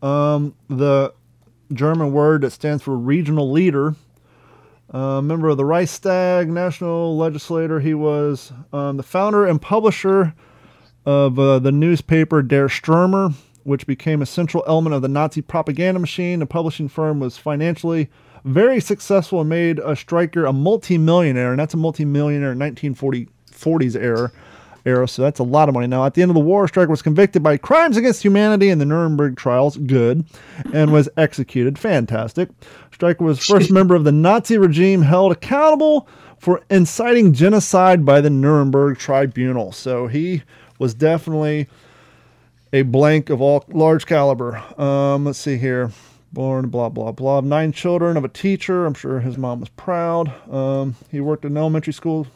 Um, 0.00 0.54
the 0.70 1.12
German 1.70 2.12
word 2.12 2.40
that 2.42 2.52
stands 2.52 2.82
for 2.82 2.96
regional 2.96 3.52
leader. 3.52 3.94
Uh, 4.92 5.20
member 5.20 5.48
of 5.48 5.56
the 5.56 5.64
Reichstag, 5.64 6.48
national 6.48 7.16
legislator. 7.16 7.78
He 7.78 7.94
was 7.94 8.52
um, 8.72 8.96
the 8.96 9.04
founder 9.04 9.46
and 9.46 9.62
publisher 9.62 10.34
of 11.06 11.38
uh, 11.38 11.60
the 11.60 11.70
newspaper 11.70 12.42
Der 12.42 12.68
Stürmer, 12.68 13.32
which 13.62 13.86
became 13.86 14.20
a 14.20 14.26
central 14.26 14.64
element 14.66 14.94
of 14.94 15.02
the 15.02 15.08
Nazi 15.08 15.42
propaganda 15.42 16.00
machine. 16.00 16.40
The 16.40 16.46
publishing 16.46 16.88
firm 16.88 17.20
was 17.20 17.36
financially 17.36 18.10
very 18.44 18.80
successful 18.80 19.40
and 19.40 19.48
made 19.48 19.78
a 19.78 19.92
Streicher 19.92 20.48
a 20.48 20.52
multimillionaire, 20.52 21.52
and 21.52 21.60
that's 21.60 21.74
a 21.74 21.76
multimillionaire 21.76 22.52
in 22.52 22.58
1940s 22.58 23.96
era. 23.96 24.32
Era, 24.84 25.06
so 25.06 25.22
that's 25.22 25.38
a 25.38 25.44
lot 25.44 25.68
of 25.68 25.74
money. 25.74 25.86
Now, 25.86 26.04
at 26.04 26.14
the 26.14 26.22
end 26.22 26.30
of 26.30 26.34
the 26.34 26.40
war, 26.40 26.66
Streicher 26.66 26.88
was 26.88 27.02
convicted 27.02 27.42
by 27.42 27.56
crimes 27.56 27.96
against 27.96 28.22
humanity 28.22 28.70
in 28.70 28.78
the 28.78 28.86
Nuremberg 28.86 29.36
trials, 29.36 29.76
good, 29.76 30.24
and 30.72 30.92
was 30.92 31.08
executed, 31.16 31.78
fantastic. 31.78 32.48
Streicher 32.90 33.20
was 33.20 33.44
first 33.44 33.70
member 33.72 33.94
of 33.94 34.04
the 34.04 34.12
Nazi 34.12 34.58
regime 34.58 35.02
held 35.02 35.32
accountable 35.32 36.08
for 36.38 36.62
inciting 36.70 37.32
genocide 37.34 38.04
by 38.04 38.20
the 38.20 38.30
Nuremberg 38.30 38.98
Tribunal. 38.98 39.72
So 39.72 40.06
he 40.06 40.42
was 40.78 40.94
definitely 40.94 41.68
a 42.72 42.82
blank 42.82 43.30
of 43.30 43.40
all 43.40 43.64
large 43.68 44.06
caliber. 44.06 44.56
Um, 44.80 45.26
let's 45.26 45.38
see 45.38 45.58
here. 45.58 45.90
Born, 46.32 46.68
blah, 46.68 46.88
blah, 46.88 47.12
blah. 47.12 47.40
Nine 47.40 47.72
children 47.72 48.16
of 48.16 48.24
a 48.24 48.28
teacher. 48.28 48.86
I'm 48.86 48.94
sure 48.94 49.20
his 49.20 49.36
mom 49.36 49.60
was 49.60 49.68
proud. 49.70 50.32
Um, 50.50 50.94
he 51.10 51.20
worked 51.20 51.44
in 51.44 51.56
elementary 51.56 51.92
school. 51.92 52.26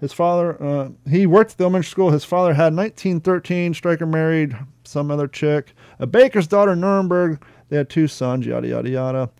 His 0.00 0.12
father, 0.12 0.62
uh, 0.62 0.90
he 1.08 1.26
worked 1.26 1.52
at 1.52 1.58
the 1.58 1.64
elementary 1.64 1.90
school. 1.90 2.10
His 2.10 2.24
father 2.24 2.54
had 2.54 2.74
1913. 2.74 3.74
Streicher 3.74 4.08
married 4.08 4.56
some 4.84 5.10
other 5.10 5.26
chick. 5.26 5.74
A 5.98 6.06
baker's 6.06 6.46
daughter, 6.46 6.76
Nuremberg. 6.76 7.42
They 7.68 7.76
had 7.76 7.90
two 7.90 8.06
sons, 8.06 8.46
yada, 8.46 8.68
yada, 8.68 8.88
yada. 8.88 9.30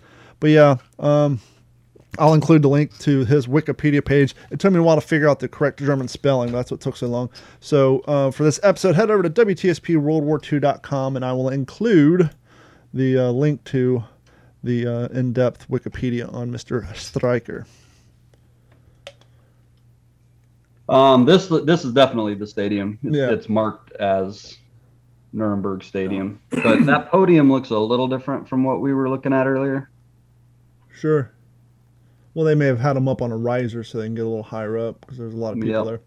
But 0.41 0.51
yeah, 0.51 0.77
um, 0.99 1.41
I'll 2.19 2.35
include 2.35 2.63
the 2.63 2.69
link 2.69 2.97
to 2.99 3.25
his 3.25 3.47
Wikipedia 3.47 4.05
page. 4.05 4.35
It 4.51 4.59
took 4.59 4.73
me 4.73 4.81
a 4.81 4.83
while 4.83 4.97
to 4.97 5.07
figure 5.07 5.29
out 5.29 5.39
the 5.39 5.49
correct 5.49 5.79
German 5.79 6.09
spelling. 6.09 6.53
That's 6.53 6.71
what 6.71 6.81
took 6.81 6.97
so 6.97 7.07
long. 7.07 7.31
So 7.61 8.01
uh, 8.01 8.31
for 8.31 8.43
this 8.43 8.59
episode, 8.63 8.97
head 8.97 9.11
over 9.11 9.23
to 9.23 9.31
WTSPWorldWar2.com 9.31 11.17
and 11.17 11.25
I 11.25 11.33
will 11.33 11.49
include 11.49 12.31
the 12.93 13.19
uh, 13.19 13.31
link 13.31 13.63
to 13.65 14.05
the 14.65 14.87
uh, 14.87 15.09
in 15.09 15.33
depth 15.33 15.69
Wikipedia 15.69 16.33
on 16.33 16.51
Mr. 16.51 16.87
Streicher. 16.95 17.67
Um, 20.89 21.25
this 21.25 21.49
this 21.49 21.85
is 21.85 21.93
definitely 21.93 22.35
the 22.35 22.47
stadium. 22.47 22.99
It's, 23.03 23.17
Yeah. 23.17 23.31
it's 23.31 23.49
marked 23.49 23.93
as 23.93 24.57
Nuremberg 25.33 25.83
Stadium, 25.85 26.41
but 26.51 26.85
that 26.87 27.11
podium 27.11 27.51
looks 27.53 27.71
a 27.71 27.79
little 27.79 28.09
different 28.09 28.49
from 28.49 28.65
what 28.65 28.81
we 28.81 28.95
were 28.95 29.09
looking 29.11 29.33
at 29.33 29.47
earlier. 29.47 29.91
Sure. 30.95 31.31
Well, 32.35 32.45
they 32.47 32.55
may 32.55 32.67
have 32.67 32.79
had 32.79 32.95
them 32.95 33.09
up 33.09 33.21
on 33.21 33.33
a 33.33 33.37
riser 33.37 33.83
so 33.85 33.99
they 33.99 34.07
can 34.07 34.15
get 34.15 34.25
a 34.25 34.29
little 34.29 34.43
higher 34.43 34.79
up 34.79 35.01
because 35.01 35.19
there's 35.19 35.35
a 35.35 35.37
lot 35.37 35.53
of 35.53 35.61
people 35.61 35.71
Yep. 35.77 35.85
there. 35.87 36.01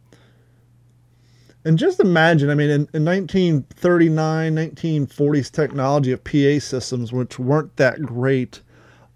And 1.63 1.77
just 1.77 1.99
imagine, 1.99 2.49
I 2.49 2.55
mean, 2.55 2.69
in, 2.71 2.87
in 2.93 3.05
1939, 3.05 4.55
1940s 4.55 5.51
technology 5.51 6.11
of 6.11 6.23
PA 6.23 6.59
systems, 6.59 7.13
which 7.13 7.37
weren't 7.37 7.75
that 7.77 8.01
great, 8.01 8.61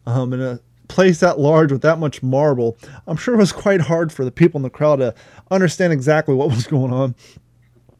um, 0.05 0.31
in 0.33 0.41
a 0.41 0.59
place 0.87 1.19
that 1.19 1.39
large 1.39 1.71
with 1.71 1.81
that 1.81 1.99
much 1.99 2.21
marble, 2.23 2.77
I'm 3.07 3.17
sure 3.17 3.33
it 3.33 3.37
was 3.37 3.51
quite 3.51 3.81
hard 3.81 4.11
for 4.11 4.23
the 4.25 4.31
people 4.31 4.57
in 4.59 4.63
the 4.63 4.69
crowd 4.69 4.97
to 4.97 5.13
understand 5.51 5.93
exactly 5.93 6.35
what 6.35 6.49
was 6.49 6.67
going 6.67 6.93
on. 6.93 7.15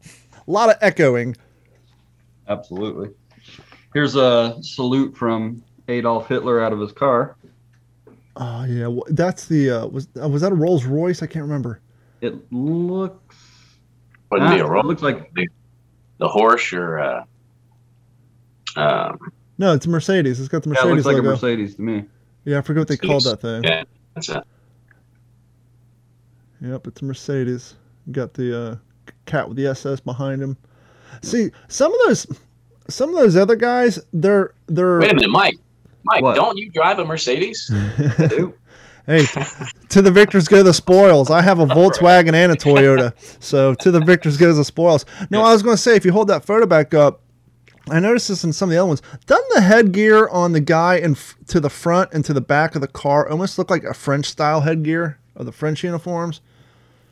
A 0.04 0.50
lot 0.50 0.68
of 0.70 0.76
echoing. 0.80 1.36
Absolutely. 2.48 3.10
Here's 3.92 4.14
a 4.14 4.56
salute 4.60 5.16
from 5.16 5.62
Adolf 5.88 6.28
Hitler 6.28 6.60
out 6.60 6.72
of 6.72 6.78
his 6.80 6.92
car. 6.92 7.36
Oh 8.36 8.64
yeah, 8.64 8.88
wh- 8.90 9.08
that's 9.14 9.46
the 9.46 9.70
uh, 9.70 9.86
was 9.86 10.08
uh, 10.22 10.28
was 10.28 10.42
that 10.42 10.52
a 10.52 10.54
Rolls 10.54 10.84
Royce? 10.84 11.22
I 11.22 11.26
can't 11.26 11.44
remember. 11.44 11.80
It 12.20 12.34
looks. 12.52 13.36
Wouldn't 14.30 14.50
be 14.54 14.60
Ah, 14.60 14.66
a 14.66 14.78
it 14.80 14.84
looks 14.84 15.02
like 15.02 15.32
the, 15.34 15.48
the 16.18 16.28
horse 16.28 16.72
or 16.72 16.98
uh, 16.98 17.24
um, 18.76 19.18
No, 19.58 19.72
it's 19.72 19.86
a 19.86 19.88
Mercedes. 19.88 20.38
It's 20.38 20.48
got 20.48 20.62
the 20.62 20.70
yeah, 20.70 20.82
it 20.82 20.84
Mercedes 20.84 21.06
looks 21.06 21.14
like 21.16 21.24
a. 21.24 21.26
Mercedes 21.26 21.74
to 21.76 21.82
me. 21.82 22.04
Yeah, 22.46 22.58
I 22.58 22.60
forget 22.62 22.80
what 22.80 22.88
they 22.88 22.96
called 22.96 23.24
that 23.24 23.40
thing. 23.42 23.64
yeah, 23.64 23.82
that's 24.14 24.28
it. 24.30 24.42
Yep, 26.62 26.86
it's 26.86 27.02
a 27.02 27.04
Mercedes. 27.04 27.74
Got 28.12 28.32
the 28.34 28.58
uh, 28.58 28.76
cat 29.26 29.48
with 29.48 29.58
the 29.58 29.66
SS 29.66 30.00
behind 30.00 30.40
him. 30.40 30.56
See, 31.22 31.50
some 31.68 31.92
of 31.92 31.98
those, 32.06 32.26
some 32.88 33.10
of 33.10 33.16
those 33.16 33.36
other 33.36 33.56
guys, 33.56 33.98
they're 34.12 34.54
they're. 34.68 35.00
Wait 35.00 35.10
a 35.12 35.14
minute, 35.14 35.30
Mike. 35.30 35.56
Mike, 36.04 36.22
What? 36.22 36.36
don't 36.36 36.56
you 36.56 36.70
drive 36.70 36.98
a 36.98 37.04
Mercedes? 37.04 37.70
Hey, 39.08 39.24
to 39.90 40.02
the 40.02 40.10
victors 40.10 40.48
go 40.48 40.64
the 40.64 40.74
spoils. 40.74 41.30
I 41.30 41.40
have 41.40 41.60
a 41.60 41.64
Volkswagen 41.64 42.34
and 42.34 42.50
a 42.50 42.56
Toyota, 42.56 43.12
so 43.40 43.72
to 43.74 43.92
the 43.92 44.00
victors 44.00 44.36
goes 44.36 44.56
the 44.56 44.64
spoils. 44.64 45.06
No, 45.30 45.44
I 45.44 45.52
was 45.52 45.62
going 45.62 45.76
to 45.76 45.80
say 45.80 45.94
if 45.94 46.04
you 46.04 46.10
hold 46.10 46.26
that 46.26 46.44
photo 46.44 46.66
back 46.66 46.92
up, 46.92 47.20
I 47.88 48.00
noticed 48.00 48.28
this 48.28 48.42
in 48.42 48.52
some 48.52 48.68
of 48.68 48.72
the 48.72 48.78
other 48.78 48.88
ones. 48.88 49.02
Doesn't 49.26 49.54
the 49.54 49.60
headgear 49.60 50.28
on 50.28 50.52
the 50.52 50.60
guy 50.60 50.96
in 50.96 51.12
f- 51.12 51.36
to 51.48 51.60
the 51.60 51.70
front 51.70 52.12
and 52.12 52.24
to 52.24 52.32
the 52.32 52.40
back 52.40 52.74
of 52.74 52.80
the 52.80 52.88
car 52.88 53.28
almost 53.28 53.58
look 53.58 53.70
like 53.70 53.84
a 53.84 53.94
French 53.94 54.26
style 54.26 54.62
headgear 54.62 55.18
of 55.36 55.46
the 55.46 55.52
French 55.52 55.84
uniforms? 55.84 56.40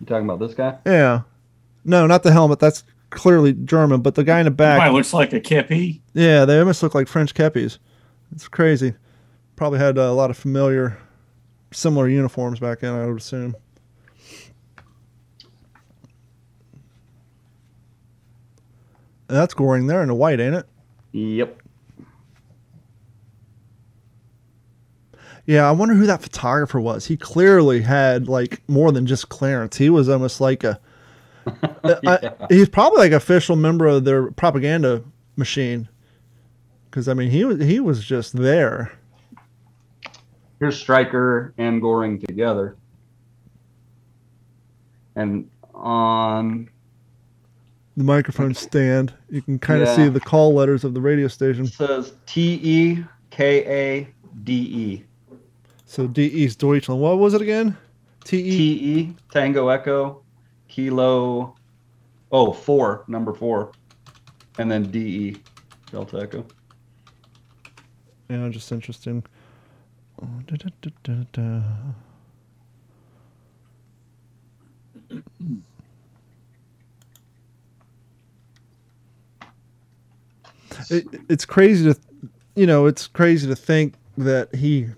you 0.01 0.07
talking 0.07 0.25
about 0.25 0.41
this 0.41 0.55
guy? 0.55 0.79
Yeah. 0.85 1.23
No, 1.85 2.07
not 2.07 2.23
the 2.23 2.33
helmet. 2.33 2.59
That's 2.59 2.83
clearly 3.11 3.53
German, 3.53 4.01
but 4.01 4.17
the 4.17 4.25
guy 4.25 4.41
in 4.41 4.47
the 4.47 4.51
back. 4.51 4.79
Probably 4.81 4.97
looks 4.97 5.13
like 5.15 5.33
a 5.33 5.41
kepi. 5.41 6.01
Yeah, 6.13 6.45
they 6.45 6.59
almost 6.59 6.83
look 6.83 6.95
like 6.95 7.07
French 7.07 7.35
kepis. 7.35 7.79
It's 8.33 8.49
crazy. 8.49 8.95
Probably 9.55 9.79
had 9.79 9.97
uh, 9.97 10.03
a 10.03 10.13
lot 10.13 10.31
of 10.31 10.37
familiar, 10.37 10.99
similar 11.73 12.09
uniforms 12.09 12.59
back 12.59 12.81
then, 12.81 12.95
I 12.95 13.07
would 13.07 13.19
assume. 13.19 13.55
That's 19.27 19.55
Goring 19.55 19.87
there 19.87 20.03
in 20.03 20.09
the 20.09 20.15
white, 20.15 20.41
ain't 20.41 20.55
it? 20.55 20.67
Yep. 21.13 21.61
Yeah, 25.47 25.69
I 25.69 25.73
wonder 25.73 25.95
who 25.95 26.07
that 26.07 26.23
photographer 26.23 26.81
was. 26.81 27.07
He 27.07 27.17
clearly 27.17 27.83
had 27.83 28.29
like 28.29 28.63
more 28.69 28.93
than 28.93 29.07
just 29.07 29.29
clearance. 29.29 29.77
He 29.77 29.91
was 29.91 30.09
almost 30.09 30.41
like 30.41 30.65
a. 30.65 30.81
I- 31.85 32.33
he's 32.49 32.69
probably 32.69 32.99
like 33.01 33.13
official 33.13 33.55
member 33.57 33.87
of 33.87 34.05
their 34.05 34.31
propaganda 34.33 35.03
machine. 35.37 35.89
Because 36.91 37.09
I 37.09 37.15
mean, 37.15 37.31
he 37.31 37.45
was 37.45 37.61
he 37.63 37.81
was 37.81 38.05
just 38.05 38.35
there. 38.35 38.93
Here's 40.61 40.83
Streicher 40.83 41.53
and 41.59 41.83
Goring 41.83 42.21
together. 42.21 42.77
And 45.17 45.51
on 45.75 46.71
the 47.97 48.05
microphone 48.05 48.55
stand. 48.55 49.13
You 49.31 49.43
can 49.43 49.59
kind 49.59 49.83
of 49.83 49.89
Yeah. 49.89 49.97
see 49.97 50.09
the 50.09 50.21
call 50.21 50.55
letters 50.55 50.85
of 50.85 50.95
the 50.95 51.01
radio 51.01 51.29
station. 51.29 51.65
it 51.67 51.73
says 51.73 52.15
T 52.27 52.61
E 52.63 53.05
K 53.31 53.65
A 53.67 54.09
D 54.43 54.53
E. 54.55 55.05
So 55.87 56.07
D 56.07 56.25
E 56.25 56.45
is 56.45 56.57
Deutschland. 56.57 57.01
What 57.01 57.19
was 57.19 57.35
it 57.35 57.43
again? 57.43 57.77
TE. 58.25 58.43
T 58.43 58.73
E 58.99 59.17
Tango 59.31 59.69
Echo 59.69 60.23
Kilo 60.69 61.55
oh 62.33 62.53
four 62.53 63.05
number 63.07 63.33
four 63.33 63.71
and 64.59 64.71
then 64.71 64.91
D 64.91 64.99
E 64.99 65.37
Delta 65.93 66.21
Echo. 66.21 66.45
Yeah, 68.29 68.49
just 68.49 68.73
interesting. 68.73 69.23
Oh, 70.21 70.29
da, 70.47 70.57
da, 70.57 70.69
da, 70.81 70.91
da, 71.03 71.25
da. 71.33 71.63
It, 80.90 81.07
it's 81.29 81.44
crazy 81.44 81.92
to, 81.92 82.01
you 82.55 82.66
know, 82.66 82.87
it's 82.87 83.07
crazy 83.07 83.47
to 83.49 83.57
think 83.57 83.94
that 84.18 84.55
he 84.55 84.88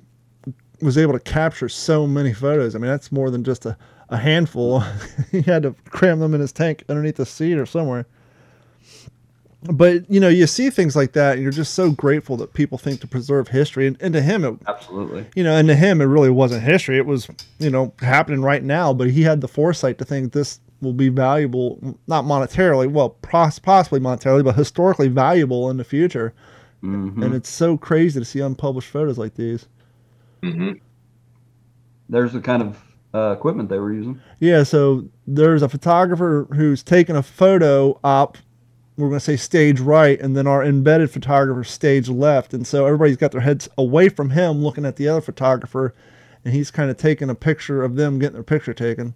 was 0.80 0.98
able 0.98 1.12
to 1.14 1.20
capture 1.20 1.68
so 1.68 2.06
many 2.06 2.32
photos. 2.32 2.74
I 2.74 2.78
mean, 2.78 2.90
that's 2.90 3.10
more 3.10 3.30
than 3.30 3.44
just 3.44 3.64
a, 3.66 3.76
a 4.08 4.16
handful. 4.16 4.80
he 5.30 5.42
had 5.42 5.62
to 5.62 5.74
cram 5.90 6.20
them 6.20 6.34
in 6.34 6.40
his 6.40 6.52
tank 6.52 6.84
underneath 6.88 7.16
the 7.16 7.26
seat 7.26 7.54
or 7.54 7.66
somewhere 7.66 8.06
but 9.72 10.08
you 10.10 10.20
know 10.20 10.28
you 10.28 10.46
see 10.46 10.70
things 10.70 10.94
like 10.94 11.12
that 11.12 11.34
and 11.34 11.42
you're 11.42 11.52
just 11.52 11.74
so 11.74 11.90
grateful 11.90 12.36
that 12.36 12.52
people 12.52 12.78
think 12.78 13.00
to 13.00 13.06
preserve 13.06 13.48
history 13.48 13.86
and, 13.86 13.96
and 14.00 14.14
to 14.14 14.20
him 14.20 14.44
it 14.44 14.54
Absolutely. 14.66 15.26
you 15.34 15.42
know 15.42 15.56
and 15.56 15.68
to 15.68 15.74
him 15.74 16.00
it 16.00 16.04
really 16.04 16.30
wasn't 16.30 16.62
history 16.62 16.98
it 16.98 17.06
was 17.06 17.28
you 17.58 17.70
know 17.70 17.92
happening 18.00 18.42
right 18.42 18.62
now 18.62 18.92
but 18.92 19.10
he 19.10 19.22
had 19.22 19.40
the 19.40 19.48
foresight 19.48 19.98
to 19.98 20.04
think 20.04 20.32
this 20.32 20.60
will 20.80 20.92
be 20.92 21.08
valuable 21.08 21.98
not 22.06 22.24
monetarily 22.24 22.90
well 22.90 23.10
pos- 23.10 23.58
possibly 23.58 23.98
monetarily 24.00 24.44
but 24.44 24.54
historically 24.54 25.08
valuable 25.08 25.70
in 25.70 25.76
the 25.76 25.84
future. 25.84 26.34
Hmm 26.82 27.22
and 27.22 27.34
it's 27.34 27.48
so 27.48 27.76
crazy 27.78 28.20
to 28.20 28.24
see 28.24 28.40
unpublished 28.40 28.88
photos 28.90 29.18
like 29.18 29.34
these. 29.34 29.66
Hmm 30.42 30.72
There's 32.08 32.32
the 32.32 32.40
kind 32.40 32.62
of 32.62 32.82
uh, 33.14 33.32
equipment 33.32 33.68
they 33.70 33.78
were 33.78 33.92
using. 33.92 34.20
yeah 34.40 34.62
so 34.62 35.08
there's 35.26 35.62
a 35.62 35.68
photographer 35.68 36.46
who's 36.54 36.82
taken 36.82 37.16
a 37.16 37.22
photo 37.22 37.98
op 38.04 38.36
we're 38.98 39.08
going 39.08 39.18
to 39.18 39.24
say 39.24 39.36
stage 39.36 39.78
right 39.80 40.18
and 40.20 40.34
then 40.36 40.46
our 40.46 40.64
embedded 40.64 41.10
photographer 41.10 41.62
stage 41.64 42.08
left. 42.08 42.54
And 42.54 42.66
so 42.66 42.86
everybody's 42.86 43.18
got 43.18 43.30
their 43.30 43.42
heads 43.42 43.68
away 43.76 44.08
from 44.08 44.30
him 44.30 44.62
looking 44.62 44.86
at 44.86 44.96
the 44.96 45.06
other 45.08 45.20
photographer 45.20 45.94
and 46.44 46.54
he's 46.54 46.70
kind 46.70 46.90
of 46.90 46.96
taking 46.96 47.28
a 47.28 47.34
picture 47.34 47.82
of 47.84 47.96
them 47.96 48.18
getting 48.18 48.34
their 48.34 48.42
picture 48.42 48.72
taken. 48.72 49.14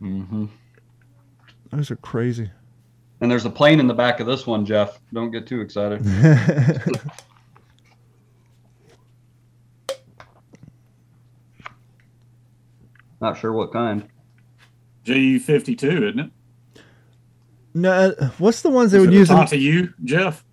Mm-hmm. 0.00 0.46
Those 1.72 1.90
are 1.90 1.96
crazy 1.96 2.50
And 3.20 3.30
there's 3.30 3.44
a 3.44 3.50
plane 3.50 3.80
in 3.80 3.86
the 3.86 3.94
back 3.94 4.20
of 4.20 4.26
this 4.26 4.46
one, 4.46 4.64
Jeff. 4.66 5.00
Don't 5.12 5.30
get 5.30 5.46
too 5.46 5.60
excited. 5.60 6.04
Not 13.20 13.38
sure 13.38 13.52
what 13.52 13.72
kind. 13.72 14.08
JU 15.04 15.38
fifty 15.38 15.74
two, 15.76 16.06
isn't 16.08 16.20
it? 16.20 16.30
no 17.74 17.90
uh, 17.90 18.28
what's 18.38 18.60
the 18.62 18.68
ones 18.68 18.92
they 18.92 18.98
Is 18.98 19.06
would 19.06 19.14
it 19.14 19.18
use 19.18 19.30
in, 19.30 19.36
onto 19.36 19.56
you, 19.56 19.94
Jeff. 20.04 20.44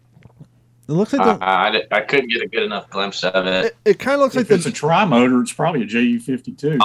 it 0.87 0.91
looks 0.93 1.11
like 1.11 1.21
I, 1.21 1.33
the, 1.33 1.43
I, 1.45 1.71
di- 1.71 1.87
I 1.91 1.99
couldn't 2.01 2.29
get 2.31 2.41
a 2.43 2.47
good 2.47 2.63
enough 2.63 2.89
glimpse 2.89 3.23
of 3.25 3.45
it. 3.45 3.65
it, 3.65 3.75
it 3.85 3.99
kind 3.99 4.15
of 4.15 4.21
looks 4.21 4.35
like 4.35 4.45
If 4.45 4.51
it's 4.51 4.65
a 4.65 4.69
the 4.69 4.75
tri 4.75 5.03
motor, 5.05 5.41
it's 5.41 5.51
probably 5.51 5.81
a 5.83 5.85
JU 5.85 6.19
fifty 6.19 6.53
two. 6.53 6.79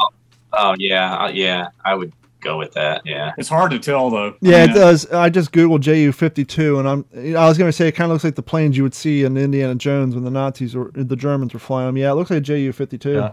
Oh 0.52 0.74
yeah, 0.78 1.16
uh, 1.24 1.28
yeah. 1.28 1.68
I 1.84 1.94
would 1.94 2.12
go 2.44 2.59
with 2.59 2.72
that. 2.72 3.02
Yeah. 3.04 3.33
It's 3.38 3.48
hard 3.48 3.70
to 3.72 3.78
tell 3.78 4.11
though. 4.11 4.37
Yeah, 4.40 4.59
I 4.59 4.64
it 4.64 4.74
does. 4.74 5.11
I 5.11 5.30
just 5.30 5.50
googled 5.52 5.80
Ju 5.80 6.12
fifty 6.12 6.44
two, 6.44 6.78
and 6.78 6.88
I'm. 6.88 7.04
I 7.14 7.48
was 7.48 7.59
going 7.59 7.68
to 7.68 7.72
say 7.72 7.88
it 7.88 7.92
kind 7.92 8.11
of 8.11 8.14
looks 8.14 8.24
like 8.24 8.37
the 8.37 8.42
planes 8.42 8.76
you 8.76 8.83
would 8.83 8.94
see 8.94 9.24
in 9.24 9.37
Indiana 9.37 9.74
Jones 9.74 10.14
when 10.14 10.24
the 10.24 10.30
Nazis 10.30 10.76
or 10.76 10.90
the 10.94 11.16
Germans 11.16 11.54
were 11.54 11.61
flying 11.61 11.87
them. 11.87 11.96
Yeah, 11.96 12.12
it 12.12 12.14
looks 12.14 12.30
like 12.30 12.42
Ju 12.42 12.70
fifty 12.72 12.98
two. 12.98 13.14
Yeah. 13.14 13.33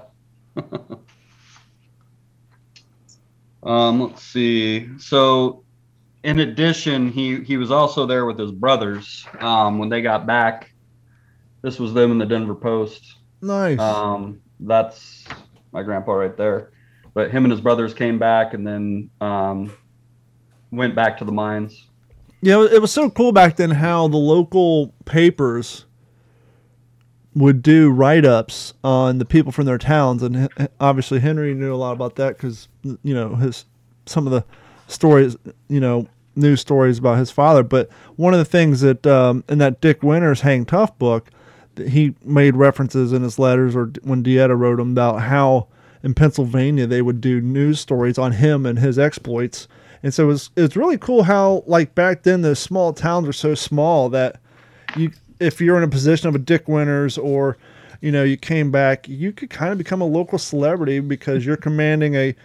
um, 3.64 4.02
let's 4.02 4.24
see. 4.24 4.90
So, 4.98 5.64
in 6.24 6.40
addition, 6.40 7.12
he 7.12 7.42
he 7.42 7.58
was 7.58 7.72
also 7.72 8.06
there 8.06 8.26
with 8.26 8.40
his 8.40 8.52
brothers 8.52 9.26
um, 9.40 9.78
when 9.78 9.90
they 9.90 10.02
got 10.02 10.26
back. 10.26 10.74
This 11.62 11.78
was 11.80 11.94
them 11.94 12.12
in 12.12 12.18
the 12.18 12.26
Denver 12.26 12.56
Post. 12.56 13.18
Nice. 13.42 13.80
Um, 13.80 14.42
that's 14.60 15.26
my 15.72 15.84
grandpa 15.84 16.14
right 16.14 16.36
there. 16.36 16.72
But 17.14 17.32
him 17.32 17.44
and 17.44 17.52
his 17.52 17.62
brothers 17.62 17.94
came 17.94 18.20
back 18.20 18.54
and 18.54 18.66
then 18.66 19.10
um, 19.20 19.74
went 20.72 20.96
back 20.96 21.18
to 21.18 21.26
the 21.26 21.32
mines. 21.32 21.88
Yeah, 22.42 22.64
it 22.64 22.82
was 22.82 22.92
so 22.92 23.10
cool 23.10 23.32
back 23.32 23.58
then 23.58 23.72
how 23.72 24.08
the 24.08 24.18
local 24.18 24.94
papers 25.06 25.86
would 27.36 27.62
do 27.62 27.92
write 27.92 28.26
ups 28.26 28.74
on 28.84 29.20
the 29.20 29.26
people 29.26 29.52
from 29.52 29.66
their 29.66 29.78
towns, 29.78 30.24
and 30.24 30.50
obviously 30.80 31.20
Henry 31.20 31.54
knew 31.54 31.74
a 31.74 31.78
lot 31.78 31.94
about 31.94 32.16
that 32.16 32.38
because 32.38 32.68
you 33.04 33.14
know 33.14 33.36
his 33.36 33.66
some 34.06 34.26
of 34.26 34.34
the 34.34 34.44
stories, 34.88 35.38
you 35.68 35.80
know, 35.80 36.08
news 36.36 36.62
stories 36.62 36.98
about 36.98 37.18
his 37.18 37.32
father. 37.32 37.64
But 37.64 37.90
one 38.16 38.34
of 38.34 38.40
the 38.40 38.46
things 38.46 38.82
that 38.82 39.06
um, 39.06 39.44
in 39.50 39.58
that 39.60 39.82
Dick 39.82 40.04
Winters 40.04 40.42
Hang 40.42 40.66
Tough 40.66 40.98
book, 40.98 41.30
he 41.78 42.16
made 42.24 42.56
references 42.56 43.14
in 43.14 43.24
his 43.24 43.40
letters 43.40 43.76
or 43.76 43.92
when 44.02 44.24
DeEtta 44.24 44.58
wrote 44.58 44.78
them 44.78 44.92
about 44.92 45.22
how 45.22 45.68
in 46.04 46.14
Pennsylvania 46.14 46.88
they 46.88 47.02
would 47.02 47.22
do 47.22 47.42
news 47.42 47.80
stories 47.80 48.18
on 48.18 48.34
him 48.34 48.66
and 48.66 48.80
his 48.80 48.98
exploits. 48.98 49.68
And 50.04 50.14
so 50.14 50.24
it 50.24 50.28
was, 50.28 50.50
it 50.56 50.62
was 50.62 50.76
really 50.76 50.98
cool 50.98 51.24
how 51.24 51.64
like 51.68 51.94
back 51.96 52.24
then 52.24 52.42
the 52.42 52.56
small 52.56 52.94
towns 52.94 53.28
were 53.28 53.34
so 53.34 53.56
small 53.56 54.10
that 54.10 54.40
you 54.96 55.12
if 55.40 55.60
you're 55.60 55.78
in 55.78 55.84
a 55.84 55.88
position 55.88 56.30
of 56.30 56.36
a 56.36 56.40
Dick 56.40 56.68
Winters 56.68 57.18
or 57.18 57.58
you 58.02 58.12
know 58.12 58.24
you 58.24 58.38
came 58.38 58.72
back 58.72 59.08
you 59.08 59.32
could 59.32 59.50
kind 59.50 59.72
of 59.72 59.78
become 59.78 60.02
a 60.02 60.06
local 60.06 60.38
celebrity 60.38 61.00
because 61.00 61.46
you're 61.46 61.58
commanding 61.58 62.16
a, 62.16 62.36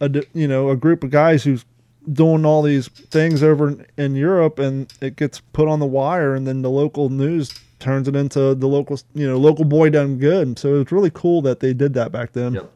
a 0.00 0.10
you 0.32 0.48
know 0.48 0.70
a 0.70 0.76
group 0.76 1.04
of 1.04 1.10
guys 1.10 1.44
who's 1.44 1.64
doing 2.12 2.44
all 2.44 2.62
these 2.62 2.88
things 2.88 3.42
over 3.42 3.68
in, 3.68 3.86
in 3.96 4.14
Europe 4.16 4.58
and 4.58 4.92
it 5.00 5.16
gets 5.16 5.40
put 5.52 5.68
on 5.68 5.78
the 5.78 5.86
wire 5.86 6.34
and 6.34 6.46
then 6.46 6.62
the 6.62 6.70
local 6.70 7.10
news 7.10 7.52
turns 7.78 8.08
it 8.08 8.16
into 8.16 8.54
the 8.54 8.66
local 8.66 8.98
you 9.14 9.26
know 9.26 9.36
local 9.36 9.64
boy 9.64 9.90
done 9.90 10.16
good 10.18 10.58
so 10.58 10.80
it's 10.80 10.92
really 10.92 11.10
cool 11.10 11.42
that 11.42 11.60
they 11.60 11.72
did 11.74 11.94
that 11.94 12.10
back 12.12 12.32
then 12.32 12.54
Yep. 12.54 12.72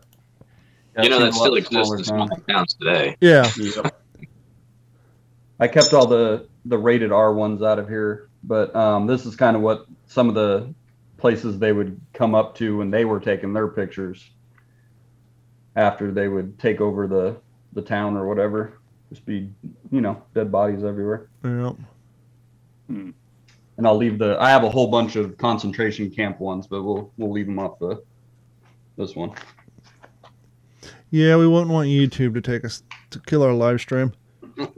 You 1.05 1.11
know 1.11 1.19
that 1.19 1.33
seen 1.33 1.43
a 1.43 1.45
lot 1.45 1.45
still 1.45 1.55
exists 1.57 1.93
in 1.93 2.05
small 2.05 2.29
towns. 2.29 2.43
towns 2.49 2.75
today. 2.75 3.17
yeah 3.21 3.51
Yep. 3.57 4.03
I 5.61 5.69
kept 5.69 5.93
all 5.95 6.07
the 6.07 6.49
the 6.67 6.79
rated 6.79 7.13
R 7.13 7.33
ones 7.33 7.63
out 7.63 7.79
of 7.79 7.89
here, 7.89 8.29
but 8.45 8.75
um, 8.75 9.07
this 9.07 9.25
is 9.25 9.37
kind 9.37 9.57
of 9.57 9.63
what 9.63 9.87
some 10.07 10.29
of 10.29 10.35
the 10.35 10.75
places 11.17 11.59
they 11.59 11.73
would 11.73 12.01
come 12.13 12.35
up 12.35 12.55
to 12.57 12.79
when 12.79 12.91
they 12.91 13.05
were 13.05 13.21
taking 13.21 13.53
their 13.53 13.69
pictures 13.69 14.31
after 15.75 16.11
they 16.11 16.29
would 16.29 16.59
take 16.59 16.81
over 16.81 17.07
the 17.07 17.37
the 17.73 17.83
town 17.83 18.17
or 18.17 18.27
whatever. 18.27 18.79
Just 19.11 19.25
be, 19.25 19.51
you 19.91 20.01
know, 20.01 20.23
dead 20.35 20.51
bodies 20.51 20.83
everywhere. 20.83 21.29
yeah 21.45 21.73
And 22.89 23.87
I'll 23.87 23.97
leave 23.97 24.19
the. 24.19 24.37
I 24.41 24.51
have 24.51 24.65
a 24.65 24.71
whole 24.71 24.89
bunch 24.89 25.17
of 25.17 25.37
concentration 25.39 26.11
camp 26.11 26.41
ones, 26.41 26.67
but 26.67 26.83
we'll 26.83 27.13
we'll 27.17 27.31
leave 27.31 27.47
them 27.47 27.59
off 27.59 27.79
the 27.79 28.03
this 28.97 29.15
one. 29.15 29.33
Yeah, 31.11 31.37
we 31.37 31.47
wouldn't 31.47 31.71
want 31.71 31.89
YouTube 31.89 32.35
to 32.35 32.41
take 32.41 32.65
us 32.65 32.83
to 33.11 33.21
kill 33.21 33.43
our 33.43 33.53
live 33.53 33.81
stream. 33.81 34.13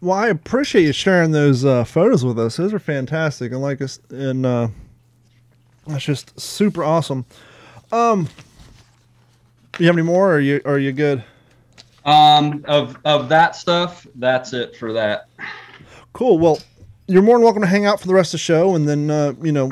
well, 0.00 0.18
I 0.18 0.28
appreciate 0.28 0.84
you 0.84 0.92
sharing 0.92 1.30
those 1.30 1.64
uh, 1.64 1.84
photos 1.84 2.24
with 2.24 2.38
us. 2.38 2.56
Those 2.56 2.74
are 2.74 2.78
fantastic, 2.78 3.52
and 3.52 3.62
like 3.62 3.80
us, 3.80 4.00
and 4.10 4.44
uh, 4.44 4.68
that's 5.86 6.04
just 6.04 6.38
super 6.38 6.82
awesome. 6.82 7.24
Um, 7.92 8.28
you 9.78 9.86
have 9.86 9.96
any 9.96 10.02
more? 10.02 10.30
Or 10.30 10.34
are 10.34 10.40
you 10.40 10.60
are 10.64 10.78
you 10.78 10.92
good? 10.92 11.24
Um, 12.04 12.64
of 12.66 12.98
of 13.04 13.28
that 13.28 13.56
stuff, 13.56 14.06
that's 14.16 14.52
it 14.52 14.76
for 14.76 14.92
that. 14.92 15.28
Cool. 16.12 16.38
Well, 16.38 16.58
you're 17.06 17.22
more 17.22 17.36
than 17.36 17.44
welcome 17.44 17.62
to 17.62 17.68
hang 17.68 17.86
out 17.86 18.00
for 18.00 18.06
the 18.06 18.14
rest 18.14 18.34
of 18.34 18.38
the 18.40 18.42
show, 18.42 18.74
and 18.74 18.88
then 18.88 19.10
uh, 19.10 19.34
you 19.40 19.52
know 19.52 19.70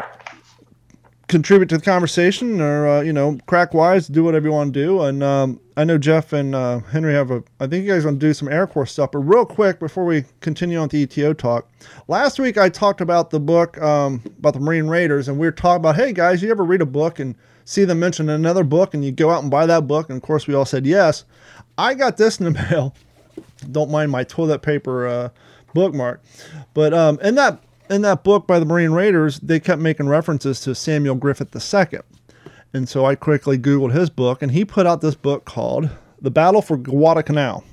contribute 1.28 1.68
to 1.68 1.76
the 1.76 1.84
conversation, 1.84 2.60
or 2.60 2.88
uh, 2.88 3.00
you 3.02 3.12
know 3.12 3.38
crack 3.46 3.74
wise, 3.74 4.08
do 4.08 4.24
whatever 4.24 4.46
you 4.46 4.52
want 4.52 4.74
to 4.74 4.80
do. 4.80 5.02
And 5.02 5.22
um, 5.22 5.60
I 5.76 5.84
know 5.84 5.98
Jeff 5.98 6.32
and 6.32 6.54
uh, 6.54 6.80
Henry 6.80 7.12
have 7.12 7.30
a. 7.30 7.44
I 7.60 7.66
think 7.66 7.84
you 7.84 7.92
guys 7.92 8.04
want 8.04 8.18
to 8.18 8.26
do 8.26 8.34
some 8.34 8.48
Air 8.48 8.66
Corps 8.66 8.86
stuff. 8.86 9.12
But 9.12 9.20
real 9.20 9.46
quick 9.46 9.78
before 9.78 10.04
we 10.04 10.24
continue 10.40 10.78
on 10.78 10.88
the 10.88 11.06
ETO 11.06 11.36
talk, 11.36 11.70
last 12.08 12.38
week 12.38 12.58
I 12.58 12.68
talked 12.68 13.00
about 13.00 13.30
the 13.30 13.40
book 13.40 13.80
um, 13.80 14.22
about 14.38 14.54
the 14.54 14.60
Marine 14.60 14.88
Raiders, 14.88 15.28
and 15.28 15.38
we 15.38 15.46
were 15.46 15.52
talking 15.52 15.76
about, 15.76 15.96
hey 15.96 16.12
guys, 16.12 16.42
you 16.42 16.50
ever 16.50 16.64
read 16.64 16.82
a 16.82 16.86
book 16.86 17.18
and 17.20 17.36
see 17.64 17.84
them 17.84 18.00
mention 18.00 18.28
another 18.28 18.64
book, 18.64 18.94
and 18.94 19.04
you 19.04 19.12
go 19.12 19.30
out 19.30 19.42
and 19.42 19.50
buy 19.50 19.66
that 19.66 19.86
book? 19.86 20.08
And 20.08 20.16
of 20.16 20.22
course, 20.22 20.46
we 20.46 20.54
all 20.54 20.64
said 20.64 20.86
yes. 20.86 21.24
I 21.76 21.94
got 21.94 22.16
this 22.16 22.40
in 22.40 22.46
the 22.46 22.50
mail. 22.70 22.94
Don't 23.70 23.90
mind 23.90 24.10
my 24.10 24.24
toilet 24.24 24.62
paper 24.62 25.06
uh, 25.06 25.28
bookmark, 25.74 26.22
but 26.74 26.92
um, 26.94 27.20
in 27.20 27.34
that 27.36 27.60
in 27.90 28.02
that 28.02 28.24
book 28.24 28.46
by 28.46 28.58
the 28.58 28.64
Marine 28.64 28.92
Raiders, 28.92 29.38
they 29.40 29.60
kept 29.60 29.80
making 29.80 30.08
references 30.08 30.60
to 30.60 30.74
Samuel 30.74 31.14
Griffith 31.14 31.54
II, 31.54 32.00
and 32.72 32.88
so 32.88 33.04
I 33.04 33.14
quickly 33.14 33.58
Googled 33.58 33.92
his 33.92 34.10
book, 34.10 34.42
and 34.42 34.52
he 34.52 34.64
put 34.64 34.86
out 34.86 35.00
this 35.00 35.14
book 35.14 35.44
called 35.44 35.90
"The 36.20 36.30
Battle 36.30 36.62
for 36.62 36.76
Guadalcanal," 36.76 37.64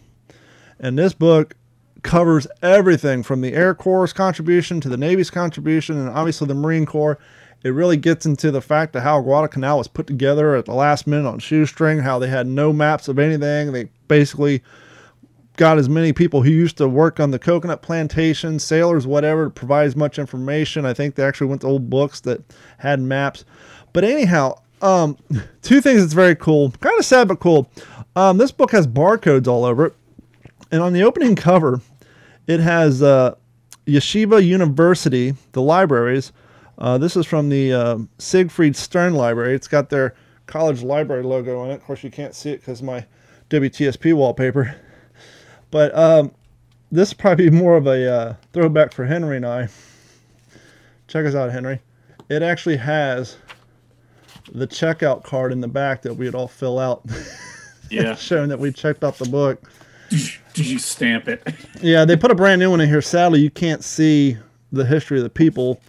and 0.79 0.97
this 0.97 1.13
book 1.13 1.55
covers 2.01 2.45
everything 2.61 3.23
from 3.23 3.41
the 3.41 3.53
Air 3.53 3.73
Corps' 3.73 4.13
contribution 4.13 4.79
to 4.81 4.89
the 4.89 4.97
Navy's 4.97 5.31
contribution, 5.31 5.97
and 5.97 6.09
obviously 6.09 6.47
the 6.47 6.53
Marine 6.53 6.85
Corps. 6.85 7.17
It 7.63 7.69
really 7.69 7.97
gets 7.97 8.27
into 8.27 8.51
the 8.51 8.61
fact 8.61 8.95
of 8.95 9.01
how 9.01 9.21
Guadalcanal 9.21 9.79
was 9.79 9.87
put 9.87 10.05
together 10.05 10.55
at 10.55 10.65
the 10.65 10.73
last 10.75 11.07
minute 11.07 11.27
on 11.27 11.39
shoestring, 11.39 11.97
how 11.97 12.19
they 12.19 12.27
had 12.27 12.45
no 12.45 12.71
maps 12.71 13.07
of 13.07 13.17
anything. 13.17 13.71
They 13.71 13.89
basically 14.07 14.61
got 15.57 15.77
as 15.77 15.87
many 15.87 16.13
people 16.13 16.41
who 16.41 16.49
used 16.49 16.77
to 16.77 16.87
work 16.87 17.19
on 17.19 17.31
the 17.31 17.39
coconut 17.39 17.81
plantation, 17.81 18.59
sailors, 18.59 19.07
whatever, 19.07 19.45
to 19.45 19.49
provide 19.49 19.85
as 19.85 19.95
much 19.95 20.19
information. 20.19 20.85
I 20.85 20.93
think 20.93 21.15
they 21.15 21.23
actually 21.23 21.47
went 21.47 21.61
to 21.61 21.67
old 21.67 21.89
books 21.89 22.19
that 22.21 22.41
had 22.77 22.99
maps. 22.99 23.45
But 23.93 24.03
anyhow, 24.03 24.59
um, 24.81 25.17
two 25.61 25.81
things 25.81 26.01
that's 26.01 26.13
very 26.13 26.35
cool, 26.35 26.71
kind 26.71 26.97
of 26.99 27.05
sad 27.05 27.27
but 27.27 27.39
cool. 27.39 27.69
Um, 28.15 28.37
this 28.37 28.51
book 28.51 28.71
has 28.71 28.87
barcodes 28.87 29.47
all 29.47 29.65
over 29.65 29.87
it, 29.87 29.93
and 30.71 30.81
on 30.81 30.93
the 30.93 31.03
opening 31.03 31.35
cover, 31.35 31.81
it 32.47 32.59
has 32.59 33.01
uh, 33.01 33.35
Yeshiva 33.85 34.45
University, 34.45 35.35
the 35.51 35.61
libraries. 35.61 36.31
Uh, 36.77 36.97
this 36.97 37.15
is 37.15 37.25
from 37.25 37.49
the 37.49 37.73
uh, 37.73 37.97
Siegfried 38.17 38.75
Stern 38.75 39.13
Library. 39.13 39.55
It's 39.55 39.67
got 39.67 39.89
their 39.89 40.15
college 40.45 40.83
library 40.83 41.23
logo 41.23 41.59
on 41.59 41.71
it. 41.71 41.75
Of 41.75 41.83
course, 41.83 42.03
you 42.03 42.11
can't 42.11 42.35
see 42.35 42.51
it 42.51 42.59
because 42.59 42.81
my 42.81 43.05
WTSP 43.49 44.13
wallpaper. 44.13 44.75
But 45.75 45.93
um, 45.93 46.31
this 46.89 47.09
is 47.09 47.13
probably 47.13 47.49
more 47.63 47.75
of 47.75 47.85
a 47.85 48.09
uh, 48.09 48.35
throwback 48.53 48.93
for 48.93 49.03
Henry 49.03 49.35
and 49.35 49.45
I. 49.45 49.67
Check 51.09 51.25
us 51.25 51.35
out, 51.35 51.51
Henry. 51.51 51.81
It 52.29 52.41
actually 52.41 52.77
has 52.77 53.35
the 54.53 54.67
checkout 54.67 55.25
card 55.25 55.51
in 55.51 55.59
the 55.59 55.67
back 55.67 56.01
that 56.03 56.13
we'd 56.13 56.33
all 56.33 56.47
fill 56.47 56.79
out, 56.79 57.03
Yeah. 57.91 58.15
showing 58.15 58.47
that 58.47 58.57
we 58.57 58.71
checked 58.71 59.03
out 59.03 59.17
the 59.17 59.27
book. 59.27 59.69
Did 60.09 60.65
you 60.65 60.79
stamp 60.79 61.27
it? 61.27 61.43
Yeah, 61.81 62.05
they 62.05 62.15
put 62.15 62.31
a 62.31 62.35
brand 62.35 62.61
new 62.61 62.69
one 62.69 62.79
in 62.79 62.87
here. 62.87 63.01
Sadly, 63.01 63.41
you 63.41 63.51
can't 63.51 63.83
see 63.83 64.37
the 64.71 64.85
history 64.85 65.17
of 65.17 65.25
the 65.25 65.29
people. 65.29 65.81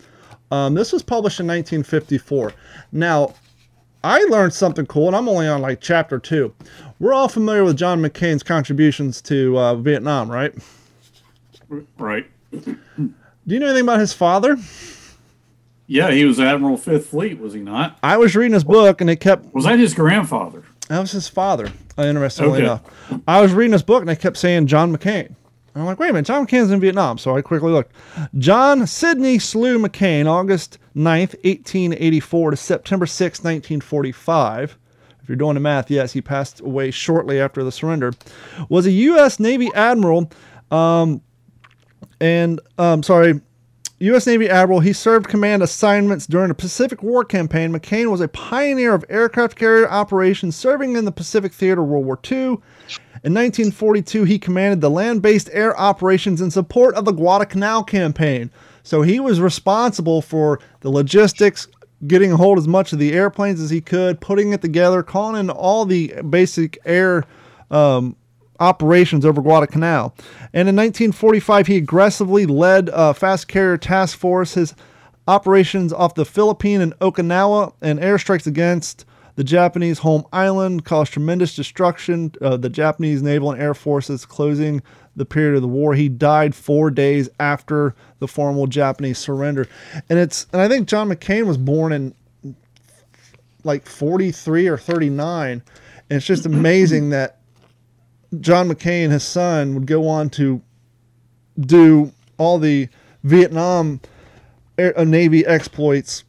Um, 0.51 0.75
this 0.75 0.93
was 0.93 1.05
published 1.05 1.39
in 1.39 1.47
1954. 1.47 2.53
Now, 2.91 3.37
I 4.07 4.21
learned 4.31 4.53
something 4.55 4.87
cool, 4.87 5.09
and 5.09 5.17
I'm 5.17 5.29
only 5.29 5.49
on 5.49 5.61
like 5.61 5.81
chapter 5.81 6.19
two. 6.21 6.55
We're 7.01 7.13
all 7.13 7.29
familiar 7.29 7.65
with 7.65 7.77
John 7.77 8.01
McCain's 8.01 8.43
contributions 8.45 9.21
to 9.23 9.59
uh, 9.59 9.75
Vietnam, 9.75 10.31
right? 10.31 10.55
Right. 11.99 12.27
Do 12.53 12.79
you 13.47 13.59
know 13.59 13.67
anything 13.67 13.83
about 13.83 13.99
his 13.99 14.13
father? 14.13 14.57
Yeah, 15.89 16.11
he 16.13 16.25
was 16.25 16.39
Admiral 16.41 16.77
Fifth 16.77 17.09
Fleet, 17.09 17.39
was 17.39 17.53
he 17.55 17.61
not? 17.61 17.99
I 18.03 18.17
was 18.17 18.35
reading 18.37 18.55
his 18.55 18.65
book, 18.65 19.01
and 19.01 19.11
it 19.11 19.17
kept 19.17 19.53
Was 19.55 19.65
that 19.65 19.79
his 19.79 19.93
grandfather? 19.95 20.63
That 20.89 21.01
was 21.01 21.11
his 21.13 21.29
father, 21.29 21.73
uh, 21.99 22.03
interestingly 22.03 22.53
Okay. 22.59 22.63
enough. 22.63 22.83
I 23.27 23.41
was 23.41 23.53
reading 23.53 23.73
his 23.73 23.83
book 23.83 24.03
and 24.03 24.11
I 24.11 24.15
kept 24.15 24.37
saying 24.37 24.69
John 24.69 24.97
McCain. 24.97 25.35
I'm 25.75 25.85
like, 25.85 25.99
wait 25.99 26.11
a 26.11 26.13
minute, 26.13 26.27
John 26.27 26.47
McCain's 26.47 26.71
in 26.71 26.79
Vietnam. 26.81 27.19
So 27.19 27.37
I 27.37 27.43
quickly 27.43 27.71
looked. 27.73 27.93
John 28.39 28.87
Sidney 28.87 29.39
Slew 29.41 29.79
McCain, 29.81 30.27
August 30.27 30.79
9th, 30.97 31.35
1884 31.45 32.53
to 32.53 32.57
September 32.57 33.07
6, 33.07 33.41
1945. 33.41 34.79
If 35.23 35.29
you're 35.29 35.37
doing 35.37 35.55
the 35.55 35.61
math, 35.61 35.91
yes, 35.91 36.13
he 36.13 36.23
passed 36.23 36.61
away 36.61 36.91
shortly 36.91 37.41
after 37.41 37.63
the 37.63 37.73
surrender. 37.73 38.13
Was 38.69 38.87
a 38.87 38.91
U.S. 38.93 39.39
Navy 39.39 39.71
admiral, 39.75 40.31
um, 40.71 41.21
and 42.21 42.61
um, 42.79 43.03
sorry, 43.03 43.41
U.S. 43.99 44.27
Navy 44.27 44.49
admiral, 44.49 44.81
he 44.81 44.93
served 44.93 45.27
command 45.29 45.63
assignments 45.63 46.27
during 46.27 46.49
the 46.49 46.55
Pacific 46.55 47.03
War 47.03 47.25
campaign. 47.25 47.73
McCain 47.73 48.11
was 48.11 48.21
a 48.21 48.29
pioneer 48.29 48.95
of 48.95 49.05
aircraft 49.09 49.59
carrier 49.59 49.91
operations, 49.91 50.55
serving 50.55 50.97
in 50.97 51.07
the 51.07 51.13
Pacific 51.13 51.53
Theater 51.53 51.83
World 51.83 52.05
War 52.05 52.19
II. 52.31 52.59
In 53.25 53.35
1942, 53.35 54.25
he 54.25 54.39
commanded 54.39 54.81
the 54.81 54.91
land 54.91 55.23
based 55.23 55.51
air 55.53 55.79
operations 55.79 56.41
in 56.41 56.51
support 56.51 56.95
of 56.95 57.05
the 57.07 57.13
Guadalcanal 57.13 57.85
campaign. 57.85 58.51
So 58.87 59.03
he 59.03 59.19
was 59.19 59.41
responsible 59.41 60.23
for 60.23 60.61
the 60.83 60.91
logistics, 60.91 61.67
getting 62.07 62.31
a 62.31 62.37
hold 62.37 62.57
as 62.57 62.69
much 62.69 62.93
of 62.93 63.01
the 63.01 63.15
airplanes 63.15 63.61
as 63.61 63.69
he 63.69 63.81
could, 63.81 64.21
putting 64.21 64.53
it 64.53 64.63
together, 64.63 65.03
calling 65.03 65.41
in 65.41 65.51
all 65.51 65.85
the 65.85 66.15
basic 66.31 66.79
air 66.85 67.25
um, 67.69 68.15
operations 68.61 69.27
over 69.27 69.43
Guadalcanal. 69.43 70.15
And 70.53 70.69
in 70.69 70.77
1945, 70.77 71.67
he 71.67 71.77
aggressively 71.79 72.47
led 72.47 72.89
a 72.93 73.13
fast 73.13 73.49
carrier 73.49 73.77
task 73.77 74.17
force. 74.17 74.55
His 74.55 74.73
operations 75.27 75.93
off 75.93 76.15
the 76.15 76.25
Philippine 76.25 76.81
and 76.81 76.97
Okinawa 77.01 77.73
and 77.83 77.99
airstrikes 77.99 78.47
against 78.47 79.05
the 79.35 79.43
Japanese 79.43 79.99
home 79.99 80.25
island 80.33 80.85
caused 80.85 81.13
tremendous 81.13 81.57
destruction. 81.57 82.31
Uh, 82.41 82.57
the 82.57 82.71
Japanese 82.71 83.21
naval 83.21 83.51
and 83.51 83.61
air 83.61 83.75
forces 83.75 84.25
closing 84.25 84.81
the 85.17 85.25
period 85.25 85.57
of 85.57 85.63
the 85.63 85.69
war. 85.69 85.95
He 85.95 86.09
died 86.09 86.55
four 86.55 86.91
days 86.91 87.29
after 87.41 87.95
the 88.19 88.29
formal 88.29 88.67
Japanese 88.67 89.19
surrender, 89.19 89.67
and 90.09 90.19
it's 90.19 90.47
and 90.53 90.61
I 90.61 90.69
think 90.69 90.87
John 90.87 91.09
McCain 91.09 91.47
was 91.47 91.59
born 91.59 91.93
in 91.93 92.15
like 93.65 93.87
43 93.87 94.69
or 94.69 94.79
39, 94.79 95.51
and 95.51 96.17
it's 96.17 96.27
just 96.27 96.47
amazing 96.47 97.11
that 97.11 97.41
John 98.41 98.69
McCain, 98.69 99.11
his 99.11 99.25
son, 99.25 99.75
would 99.75 99.87
go 99.87 100.09
on 100.09 100.31
to 100.31 100.63
do 101.59 102.13
all 102.39 102.59
the 102.59 102.89
Vietnam 103.25 104.01
Air, 104.79 104.99
uh, 104.99 105.05
Navy 105.05 105.45
exploits 105.47 106.25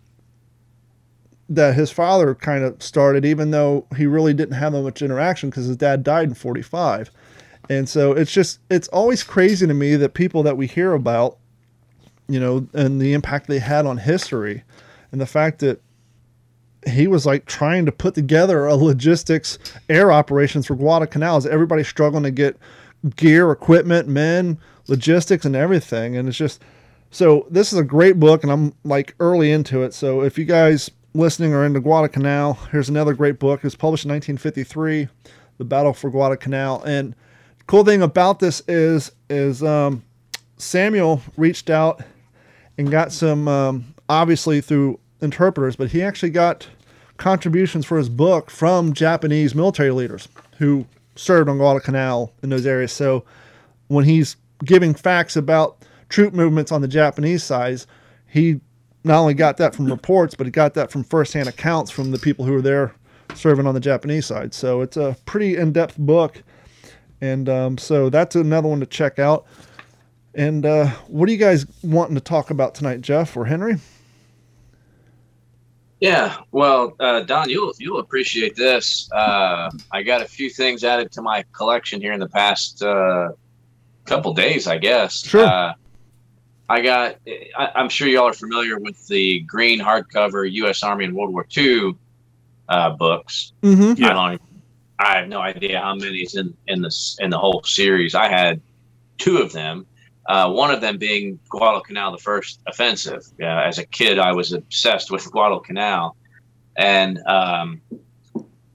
that 1.50 1.76
his 1.76 1.92
father 1.92 2.36
kind 2.36 2.64
of 2.64 2.82
started, 2.82 3.26
even 3.26 3.52
though 3.52 3.86
he 3.96 4.06
really 4.06 4.34
didn't 4.34 4.56
have 4.56 4.74
that 4.74 4.82
much 4.82 5.02
interaction 5.02 5.50
because 5.50 5.66
his 5.66 5.78
dad 5.78 6.04
died 6.04 6.28
in 6.30 6.34
45. 6.34 7.12
And 7.70 7.88
so 7.88 8.14
it's 8.14 8.32
just, 8.32 8.60
it's 8.70 8.88
always 8.90 9.24
crazy 9.24 9.68
to 9.68 9.74
me 9.74 9.96
that 9.96 10.14
people 10.14 10.44
that 10.44 10.58
we 10.58 10.68
hear 10.68 10.94
about, 10.94 11.38
you 12.28 12.40
know, 12.40 12.68
and 12.74 13.02
the 13.02 13.14
impact 13.14 13.48
they 13.48 13.60
had 13.60 13.86
on 13.86 13.98
history 13.98 14.64
and 15.12 15.20
the 15.20 15.26
fact 15.26 15.60
that 15.60 15.82
he 16.88 17.08
was 17.08 17.26
like 17.26 17.46
trying 17.46 17.86
to 17.86 17.92
put 17.92 18.16
together 18.16 18.66
a 18.66 18.76
logistics 18.76 19.58
air 19.90 20.12
operations 20.12 20.66
for 20.66 20.76
Guadalcanal. 20.76 21.38
Is 21.38 21.46
everybody 21.46 21.84
struggling 21.84 22.24
to 22.24 22.32
get 22.32 22.58
gear, 23.16 23.52
equipment, 23.52 24.08
men, 24.08 24.58
logistics, 24.88 25.46
and 25.46 25.56
everything? 25.56 26.16
And 26.16 26.28
it's 26.28 26.38
just 26.38 26.62
so 27.12 27.48
this 27.50 27.72
is 27.72 27.80
a 27.80 27.84
great 27.84 28.20
book, 28.20 28.44
and 28.44 28.52
I'm 28.52 28.74
like 28.84 29.16
early 29.20 29.52
into 29.52 29.84
it. 29.84 29.94
So 29.94 30.22
if 30.22 30.38
you 30.38 30.46
guys 30.46 30.92
listening 31.14 31.54
are 31.54 31.66
into 31.66 31.80
Guadalcanal, 31.80 32.56
here's 32.72 32.90
another 32.90 33.14
great 33.14 33.40
book. 33.40 33.60
It 33.60 33.64
was 33.64 33.76
published 33.76 34.06
in 34.06 34.12
1953, 34.12 35.08
The 35.58 35.66
Battle 35.66 35.94
for 35.94 36.10
Guadalcanal. 36.10 36.84
And 36.84 37.16
cool 37.68 37.84
thing 37.84 38.02
about 38.02 38.40
this 38.40 38.62
is 38.68 39.12
is 39.30 39.62
um, 39.62 40.04
Samuel 40.58 41.22
reached 41.36 41.70
out 41.70 42.02
and 42.78 42.90
got 42.90 43.12
some 43.12 43.48
um, 43.48 43.94
obviously 44.10 44.62
through 44.62 45.00
interpreters, 45.22 45.76
but 45.76 45.92
he 45.92 46.02
actually 46.02 46.30
got 46.30 46.68
contributions 47.18 47.86
for 47.86 47.98
his 47.98 48.10
book 48.10 48.50
from 48.50 48.94
Japanese 48.94 49.54
military 49.54 49.92
leaders 49.92 50.28
who 50.58 50.86
served 51.16 51.50
on 51.50 51.58
Guadalcanal 51.58 52.32
in 52.44 52.50
those 52.50 52.66
areas. 52.66 52.92
So 52.92 53.24
when 53.88 54.06
he's 54.06 54.36
giving 54.64 54.94
facts 54.94 55.36
about 55.36 55.84
troop 56.10 56.34
movements 56.34 56.72
on 56.72 56.82
the 56.82 56.88
Japanese 56.88 57.44
side, 57.44 57.84
he 58.28 58.60
not 59.04 59.20
only 59.20 59.34
got 59.34 59.58
that 59.58 59.76
from 59.76 59.88
reports, 59.88 60.36
but 60.36 60.46
he 60.46 60.52
got 60.52 60.74
that 60.76 60.92
from 60.92 61.04
firsthand 61.04 61.50
accounts 61.50 61.92
from 61.92 62.12
the 62.12 62.20
people 62.20 62.46
who 62.46 62.54
were 62.54 62.62
there 62.62 62.94
serving 63.34 63.66
on 63.66 63.74
the 63.74 63.80
Japanese 63.80 64.26
side. 64.26 64.54
So 64.54 64.82
it's 64.82 64.98
a 64.98 65.18
pretty 65.26 65.58
in 65.58 65.72
depth 65.72 65.98
book. 65.98 66.44
And 67.22 67.50
um, 67.50 67.78
so 67.78 68.10
that's 68.10 68.36
another 68.36 68.68
one 68.68 68.80
to 68.80 68.86
check 68.86 69.20
out. 69.20 69.46
And 70.36 70.66
uh, 70.66 70.88
what 71.08 71.28
are 71.28 71.32
you 71.32 71.38
guys 71.38 71.66
wanting 71.84 72.16
to 72.16 72.22
talk 72.22 72.52
about 72.52 72.76
tonight, 72.76 73.02
Jeff 73.02 73.36
or 73.36 73.46
Henry? 73.46 73.78
Yeah, 76.00 76.38
well, 76.52 76.96
uh, 77.00 77.22
Don, 77.22 77.50
you'll 77.50 77.74
you'll 77.80 78.00
appreciate 78.00 78.56
this. 78.56 79.10
Uh, 79.12 79.72
I 79.92 80.04
got 80.04 80.22
a 80.22 80.26
few 80.26 80.50
things 80.52 80.84
added 80.84 81.12
to 81.14 81.24
my 81.24 81.44
collection 81.54 82.00
here 82.00 82.14
in 82.14 82.20
the 82.20 82.30
past 82.30 82.84
uh, 82.84 83.30
couple 84.06 84.36
days, 84.36 84.68
I 84.68 84.78
guess. 84.78 85.26
Sure. 85.26 85.44
Uh, 85.44 85.74
I 86.70 86.82
got. 86.82 87.16
I, 87.58 87.72
am 87.82 87.90
sure 87.90 88.08
y'all 88.08 88.28
are 88.28 88.34
familiar 88.34 88.78
with 88.78 89.08
the 89.08 89.40
green 89.40 89.80
hardcover 89.80 90.50
U.S. 90.52 90.84
Army 90.84 91.06
and 91.06 91.16
World 91.16 91.34
War 91.34 91.48
II 91.56 91.96
uh, 92.70 92.92
books. 92.92 93.54
Mm-hmm. 93.64 94.04
I 94.04 94.14
don't. 94.14 94.42
I 95.00 95.18
have 95.18 95.28
no 95.28 95.40
idea 95.40 95.80
how 95.80 95.96
many 95.96 96.20
is 96.20 96.36
in 96.36 96.56
in 96.68 96.82
this 96.82 97.18
in 97.20 97.30
the 97.30 97.38
whole 97.38 97.64
series. 97.64 98.16
I 98.16 98.30
had 98.30 98.62
two 99.18 99.38
of 99.38 99.52
them. 99.54 99.86
Uh, 100.28 100.52
one 100.52 100.72
of 100.72 100.82
them 100.82 100.98
being 100.98 101.40
Guadalcanal, 101.50 102.12
the 102.12 102.18
first 102.18 102.60
offensive. 102.68 103.24
Uh, 103.42 103.46
as 103.46 103.78
a 103.78 103.86
kid, 103.86 104.20
I 104.20 104.34
was 104.34 104.52
obsessed 104.52 105.10
with 105.10 105.24
Guadalcanal, 105.32 106.18
and 106.78 107.20
um, 107.28 107.82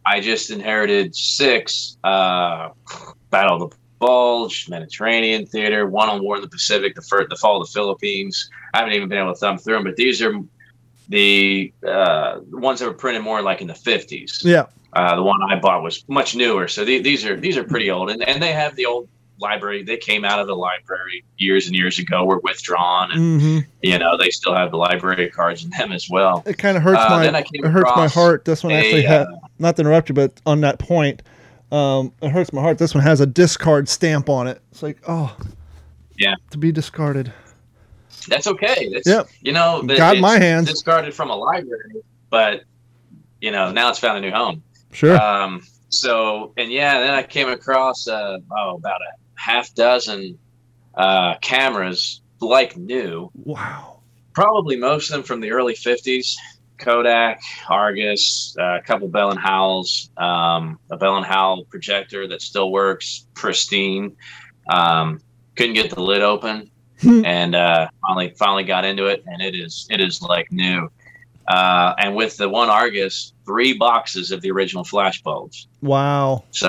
I 0.07 0.21
just 0.21 0.51
inherited 0.51 1.15
six: 1.15 1.99
uh, 2.05 2.71
Battle 3.31 3.65
of 3.65 3.71
the 3.71 3.77
Bulge, 3.99 4.69
Mediterranean 4.69 5.45
Theater, 5.47 5.87
One 5.87 6.09
on 6.09 6.23
War 6.23 6.37
in 6.37 6.43
the 6.43 6.49
Pacific, 6.49 6.95
the 6.95 7.03
first, 7.03 7.29
the 7.29 7.37
Fall 7.37 7.61
of 7.61 7.69
the 7.69 7.73
Philippines. 7.73 8.51
I 8.73 8.79
haven't 8.79 8.95
even 8.95 9.09
been 9.09 9.19
able 9.19 9.35
to 9.35 9.39
thumb 9.39 9.59
through 9.59 9.75
them, 9.75 9.85
but 9.85 9.97
these 9.97 10.23
are 10.23 10.35
the 11.09 11.73
uh, 11.87 12.41
ones 12.51 12.81
that 12.81 12.87
were 12.87 12.95
printed 12.95 13.23
more 13.23 13.43
like 13.43 13.61
in 13.61 13.67
the 13.67 13.75
fifties. 13.75 14.41
Yeah. 14.43 14.67
Uh, 14.93 15.17
the 15.17 15.23
one 15.23 15.41
I 15.51 15.59
bought 15.59 15.83
was 15.83 16.05
much 16.09 16.37
newer, 16.37 16.69
so 16.69 16.85
the, 16.85 16.99
these 17.01 17.25
are 17.25 17.35
these 17.39 17.57
are 17.57 17.65
pretty 17.65 17.91
old, 17.91 18.11
and, 18.11 18.23
and 18.29 18.43
they 18.43 18.53
have 18.53 18.77
the 18.77 18.85
old 18.87 19.09
library. 19.39 19.83
They 19.83 19.97
came 19.97 20.25
out 20.25 20.39
of 20.39 20.47
the 20.47 20.55
library 20.55 21.25
years 21.39 21.67
and 21.67 21.75
years 21.75 21.99
ago. 21.99 22.25
Were 22.27 22.41
withdrawn, 22.41 23.11
and 23.11 23.41
Mm-hmm. 23.41 23.59
you 23.83 23.99
know 23.99 24.19
they 24.19 24.29
still 24.31 24.55
have 24.55 24.71
the 24.71 24.77
library 24.77 25.31
cards 25.31 25.65
in 25.65 25.71
them 25.71 25.93
as 25.93 26.09
well. 26.11 26.43
It 26.45 26.59
kind 26.59 26.77
of 26.77 26.83
hurts 26.83 27.01
Uh, 27.01 27.09
my 27.09 27.23
then 27.25 27.35
I 27.35 27.43
came 27.43 27.65
it 27.65 27.71
hurts 27.71 27.91
my 27.97 28.07
heart. 28.09 28.45
This 28.45 28.63
one 28.63 28.73
a, 28.73 28.77
actually 28.77 29.07
uh, 29.07 29.19
had 29.21 29.27
not 29.59 29.77
to 29.77 29.83
interrupt 29.83 30.11
you, 30.11 30.15
but 30.15 30.39
on 30.45 30.61
that 30.61 30.79
point, 30.79 31.23
um, 31.71 32.13
it 32.21 32.29
hurts 32.31 32.53
my 32.53 32.61
heart. 32.61 32.77
This 32.77 32.95
one 32.95 33.03
has 33.03 33.21
a 33.21 33.27
discard 33.27 33.89
stamp 33.89 34.29
on 34.29 34.47
it. 34.47 34.61
It's 34.73 34.83
like 34.83 34.99
oh, 35.09 35.35
Yeah. 36.19 36.35
to 36.51 36.59
be 36.59 36.71
discarded. 36.71 37.33
That's 38.29 38.47
okay. 38.47 38.91
That's, 38.93 39.09
Yep. 39.09 39.29
You 39.41 39.53
know, 39.53 39.83
Got 39.83 40.19
my 40.19 40.39
hands. 40.39 40.69
Discarded 40.69 41.15
from 41.15 41.31
a 41.31 41.35
library, 41.35 42.03
but 42.29 42.65
you 43.41 43.51
know 43.51 43.73
now 43.73 43.89
it's 43.89 43.99
found 43.99 44.19
a 44.19 44.21
new 44.21 44.31
home. 44.31 44.63
Sure. 44.93 45.21
Um, 45.21 45.63
so 45.89 46.53
and 46.57 46.71
yeah, 46.71 47.01
then 47.01 47.15
I 47.15 47.23
came 47.23 47.49
across 47.49 48.07
uh, 48.09 48.39
oh 48.51 48.77
about 48.77 49.01
a 49.01 49.41
half 49.41 49.75
dozen 49.75 50.39
uh, 50.95 51.37
cameras 51.39 52.21
like 52.41 52.77
new. 52.77 53.31
wow. 53.35 54.01
Probably 54.35 54.77
most 54.77 55.11
of 55.11 55.15
them 55.15 55.23
from 55.25 55.41
the 55.41 55.51
early 55.51 55.75
'50s. 55.75 56.37
Kodak, 56.79 57.41
Argus, 57.69 58.57
uh, 58.59 58.79
a 58.79 58.83
couple 58.83 59.07
Bell 59.07 59.31
and 59.31 59.39
Howells, 59.39 60.11
um, 60.17 60.81
a 60.91 60.97
Bell 60.97 61.17
and 61.17 61.25
Howell 61.25 61.65
projector 61.67 62.27
that 62.27 62.43
still 62.43 62.73
works, 62.73 63.27
pristine. 63.35 64.17
Um, 64.69 65.21
couldn't 65.55 65.75
get 65.75 65.91
the 65.91 66.03
lid 66.03 66.23
open, 66.23 66.71
and 67.05 67.55
uh, 67.55 67.89
finally 68.05 68.35
finally 68.37 68.65
got 68.65 68.85
into 68.85 69.07
it, 69.07 69.23
and 69.27 69.41
it 69.41 69.55
is 69.55 69.87
it 69.91 70.01
is 70.01 70.23
like 70.23 70.51
new. 70.51 70.91
Uh, 71.49 71.95
and 71.99 72.15
with 72.15 72.37
the 72.37 72.49
one 72.49 72.71
Argus, 72.71 73.33
three 73.45 73.73
boxes 73.73 74.31
of 74.31 74.41
the 74.41 74.51
original 74.51 74.85
flash 74.85 75.23
bulbs. 75.23 75.69
Wow. 75.81 76.45
So 76.51 76.69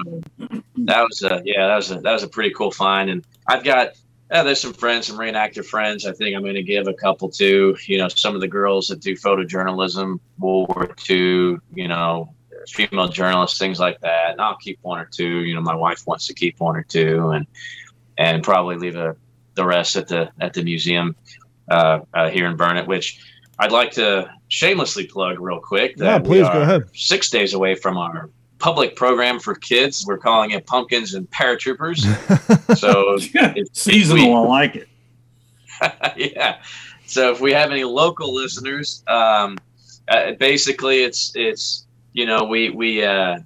that 0.78 1.02
was 1.04 1.22
a 1.24 1.42
yeah, 1.46 1.68
that 1.68 1.76
was 1.76 1.92
a 1.92 2.00
that 2.00 2.12
was 2.12 2.24
a 2.24 2.28
pretty 2.28 2.54
cool 2.54 2.72
find. 2.72 3.10
And 3.10 3.26
I've 3.48 3.64
got 3.64 3.90
uh, 4.32 4.42
there's 4.44 4.60
some 4.60 4.74
friends, 4.74 5.08
some 5.08 5.18
reenactor 5.18 5.64
friends. 5.64 6.08
I 6.08 6.12
think 6.12 6.36
I'm 6.36 6.42
going 6.42 6.56
to 6.56 6.64
give 6.64 6.88
a 6.88 6.94
couple 6.94 7.30
to 7.32 7.78
you 7.86 7.98
know 7.98 8.08
some 8.08 8.36
of 8.36 8.42
the 8.42 8.48
girls 8.48 8.88
that 8.88 9.00
do 9.00 9.16
photojournalism, 9.16 10.20
World 10.40 10.70
War 10.70 10.96
II, 11.10 11.58
you 11.76 11.88
know, 11.88 12.34
female 12.68 13.08
journalists, 13.08 13.60
things 13.60 13.80
like 13.80 14.00
that. 14.02 14.32
And 14.32 14.42
I'll 14.42 14.58
keep 14.58 14.80
one 14.82 15.00
or 15.00 15.06
two. 15.06 15.42
You 15.42 15.54
know, 15.54 15.62
my 15.62 15.76
wife 15.76 16.08
wants 16.08 16.26
to 16.28 16.34
keep 16.34 16.60
one 16.60 16.76
or 16.76 16.84
two, 16.84 17.30
and 17.30 17.46
and 18.18 18.44
probably 18.44 18.78
leave 18.78 18.96
a, 18.96 19.16
the 19.54 19.66
rest 19.66 19.96
at 19.98 20.08
the 20.08 20.32
at 20.42 20.54
the 20.54 20.64
museum 20.64 21.16
uh, 21.70 22.00
uh, 22.14 22.30
here 22.30 22.48
in 22.48 22.56
Burnet, 22.56 22.88
which. 22.88 23.20
I'd 23.60 23.72
like 23.72 23.92
to 23.92 24.34
shamelessly 24.54 25.08
plug 25.08 25.40
real 25.40 25.60
quick 25.60 25.98
that 25.98 26.06
Yeah, 26.06 26.20
please 26.20 26.48
go 26.48 26.62
ahead. 26.62 26.84
six 26.94 27.32
days 27.32 27.56
away 27.56 27.74
from 27.74 27.98
our 27.98 28.30
public 28.60 28.96
program 28.96 29.40
for 29.40 29.56
kids. 29.56 30.06
We're 30.06 30.20
calling 30.20 30.52
it 30.52 30.68
Pumpkins 30.68 31.16
and 31.16 31.30
Paratroopers. 31.32 32.02
so 32.78 33.18
it's 33.56 33.82
Seasonal, 33.82 34.36
I 34.36 34.40
like 34.42 34.76
it. 34.76 34.88
yeah. 36.16 36.62
So 37.08 37.32
if 37.32 37.42
we 37.42 37.52
have 37.52 37.72
any 37.72 37.84
local 37.84 38.32
listeners, 38.32 39.04
um, 39.08 39.58
uh, 40.08 40.34
basically 40.34 41.02
it's 41.02 41.32
it's 41.36 41.88
you 42.14 42.28
know 42.28 42.44
we 42.44 42.70
we 42.70 43.04
uh, 43.04 43.40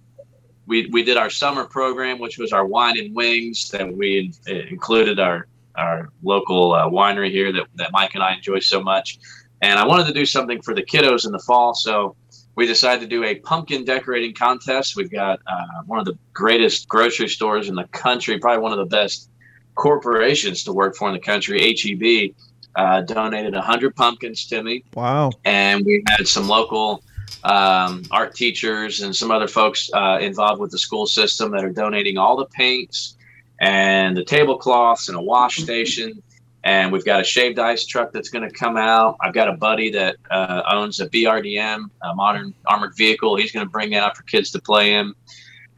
we 0.65 0.87
we 0.87 1.03
did 1.03 1.15
our 1.15 1.29
summer 1.29 1.63
program, 1.63 2.19
which 2.19 2.37
was 2.37 2.51
our 2.51 2.65
wine 2.65 2.99
and 2.99 3.15
wings. 3.15 3.69
That 3.69 3.91
we 3.91 4.33
included 4.45 5.19
our 5.19 5.47
our 5.75 6.09
local 6.21 6.73
uh, 6.73 6.89
winery 6.89 7.31
here 7.31 7.53
that, 7.53 7.65
that 7.75 7.91
Mike 7.93 8.13
and 8.15 8.23
I 8.23 8.33
enjoy 8.33 8.59
so 8.59 8.81
much. 8.81 9.19
And 9.61 9.79
I 9.79 9.85
wanted 9.85 10.07
to 10.07 10.13
do 10.13 10.25
something 10.25 10.61
for 10.61 10.73
the 10.73 10.83
kiddos 10.83 11.25
in 11.25 11.31
the 11.31 11.39
fall. 11.39 11.73
So 11.73 12.15
we 12.55 12.65
decided 12.65 13.01
to 13.01 13.07
do 13.07 13.23
a 13.23 13.35
pumpkin 13.35 13.85
decorating 13.85 14.33
contest. 14.33 14.95
We've 14.95 15.11
got 15.11 15.39
uh, 15.47 15.83
one 15.85 15.99
of 15.99 16.05
the 16.05 16.17
greatest 16.33 16.87
grocery 16.87 17.27
stores 17.27 17.69
in 17.69 17.75
the 17.75 17.85
country, 17.85 18.39
probably 18.39 18.61
one 18.61 18.71
of 18.71 18.77
the 18.77 18.85
best 18.85 19.29
corporations 19.75 20.63
to 20.63 20.73
work 20.73 20.95
for 20.95 21.07
in 21.07 21.13
the 21.13 21.19
country, 21.19 21.75
HEB. 21.75 22.35
Uh, 22.75 23.01
donated 23.01 23.55
100 23.55 23.95
pumpkins 23.95 24.45
to 24.45 24.61
me. 24.61 24.83
Wow. 24.93 25.31
And 25.45 25.83
we 25.83 26.03
had 26.07 26.27
some 26.27 26.47
local 26.47 27.01
um, 27.43 28.03
art 28.11 28.35
teachers 28.35 29.01
and 29.01 29.15
some 29.15 29.31
other 29.31 29.47
folks 29.47 29.89
uh, 29.93 30.19
involved 30.21 30.61
with 30.61 30.71
the 30.71 30.77
school 30.77 31.07
system 31.07 31.51
that 31.51 31.63
are 31.63 31.71
donating 31.71 32.17
all 32.17 32.37
the 32.37 32.45
paints 32.45 33.15
and 33.59 34.15
the 34.15 34.23
tablecloths 34.23 35.09
and 35.09 35.17
a 35.17 35.21
wash 35.21 35.57
station. 35.63 36.21
And 36.63 36.91
we've 36.91 37.05
got 37.05 37.21
a 37.21 37.23
shaved 37.23 37.59
ice 37.59 37.85
truck 37.85 38.11
that's 38.11 38.29
going 38.29 38.47
to 38.47 38.53
come 38.53 38.77
out. 38.77 39.15
I've 39.21 39.33
got 39.33 39.47
a 39.47 39.53
buddy 39.53 39.89
that 39.91 40.17
uh, 40.29 40.63
owns 40.71 40.99
a 40.99 41.07
BRDM, 41.07 41.85
a 42.03 42.15
modern 42.15 42.53
armored 42.65 42.95
vehicle. 42.97 43.37
He's 43.37 43.51
going 43.51 43.65
to 43.65 43.69
bring 43.69 43.91
that 43.91 44.03
out 44.03 44.17
for 44.17 44.23
kids 44.23 44.51
to 44.51 44.61
play 44.61 44.95
in. 44.95 45.13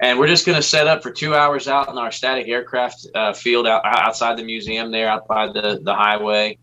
And 0.02 0.18
we're 0.18 0.28
just 0.28 0.46
going 0.46 0.56
to 0.56 0.64
set 0.64 0.88
up 0.88 1.04
for 1.04 1.12
two 1.12 1.36
hours 1.36 1.68
out 1.68 1.90
in 1.90 1.98
our 1.98 2.12
static 2.12 2.48
aircraft 2.48 3.06
uh, 3.14 3.34
field 3.34 3.68
out, 3.68 3.82
outside 3.86 4.38
the 4.38 4.44
museum 4.44 4.92
there, 4.92 5.10
out 5.10 5.28
by 5.28 5.48
the, 5.48 5.80
the 5.84 5.94
highway 5.94 6.58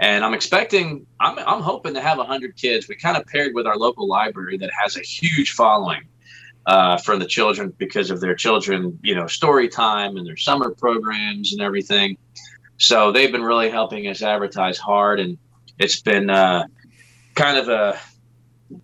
and 0.00 0.24
I'm 0.24 0.34
expecting, 0.34 1.06
I'm, 1.20 1.38
I'm 1.38 1.60
hoping 1.60 1.94
to 1.94 2.00
have 2.00 2.18
100 2.18 2.56
kids. 2.56 2.88
We 2.88 2.96
kind 2.96 3.16
of 3.16 3.26
paired 3.26 3.54
with 3.54 3.66
our 3.66 3.76
local 3.76 4.08
library 4.08 4.58
that 4.58 4.70
has 4.82 4.96
a 4.96 5.00
huge 5.00 5.52
following 5.52 6.02
uh, 6.66 6.96
for 6.98 7.16
the 7.16 7.26
children 7.26 7.72
because 7.78 8.10
of 8.10 8.20
their 8.20 8.34
children, 8.34 8.98
you 9.02 9.14
know, 9.14 9.26
story 9.26 9.68
time 9.68 10.16
and 10.16 10.26
their 10.26 10.36
summer 10.36 10.70
programs 10.70 11.52
and 11.52 11.62
everything. 11.62 12.16
So 12.78 13.12
they've 13.12 13.30
been 13.30 13.42
really 13.42 13.70
helping 13.70 14.06
us 14.08 14.22
advertise 14.22 14.78
hard, 14.78 15.20
and 15.20 15.38
it's 15.78 16.00
been 16.00 16.30
uh, 16.30 16.64
kind 17.34 17.58
of 17.58 17.68
a 17.68 17.98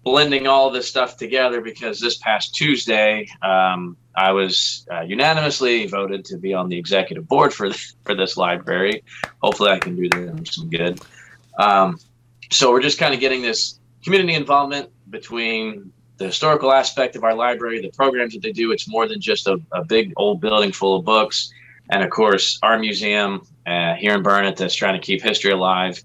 blending 0.04 0.46
all 0.46 0.70
this 0.70 0.88
stuff 0.88 1.16
together 1.16 1.60
because 1.60 2.00
this 2.00 2.16
past 2.18 2.54
Tuesday, 2.54 3.28
um, 3.42 3.96
I 4.14 4.32
was 4.32 4.86
uh, 4.92 5.02
unanimously 5.02 5.86
voted 5.86 6.24
to 6.26 6.36
be 6.36 6.54
on 6.54 6.68
the 6.68 6.78
executive 6.78 7.26
board 7.26 7.52
for 7.52 7.70
for 8.04 8.14
this 8.14 8.36
library. 8.36 9.02
Hopefully, 9.42 9.70
I 9.70 9.78
can 9.78 9.96
do 9.96 10.08
them 10.08 10.44
some 10.46 10.68
good. 10.68 11.00
Um, 11.58 11.98
so 12.50 12.70
we're 12.70 12.82
just 12.82 12.98
kind 12.98 13.14
of 13.14 13.20
getting 13.20 13.42
this 13.42 13.78
community 14.02 14.34
involvement 14.34 14.90
between 15.10 15.92
the 16.16 16.26
historical 16.26 16.72
aspect 16.72 17.16
of 17.16 17.24
our 17.24 17.34
library, 17.34 17.80
the 17.80 17.90
programs 17.90 18.34
that 18.34 18.42
they 18.42 18.52
do. 18.52 18.72
It's 18.72 18.88
more 18.88 19.08
than 19.08 19.20
just 19.20 19.46
a, 19.46 19.58
a 19.72 19.84
big 19.84 20.12
old 20.16 20.40
building 20.40 20.72
full 20.72 20.96
of 20.96 21.04
books, 21.04 21.52
and 21.90 22.02
of 22.02 22.10
course, 22.10 22.58
our 22.62 22.78
museum 22.78 23.42
uh, 23.66 23.94
here 23.94 24.14
in 24.14 24.22
Burnet 24.22 24.56
that's 24.56 24.74
trying 24.74 25.00
to 25.00 25.04
keep 25.04 25.22
history 25.22 25.52
alive 25.52 26.02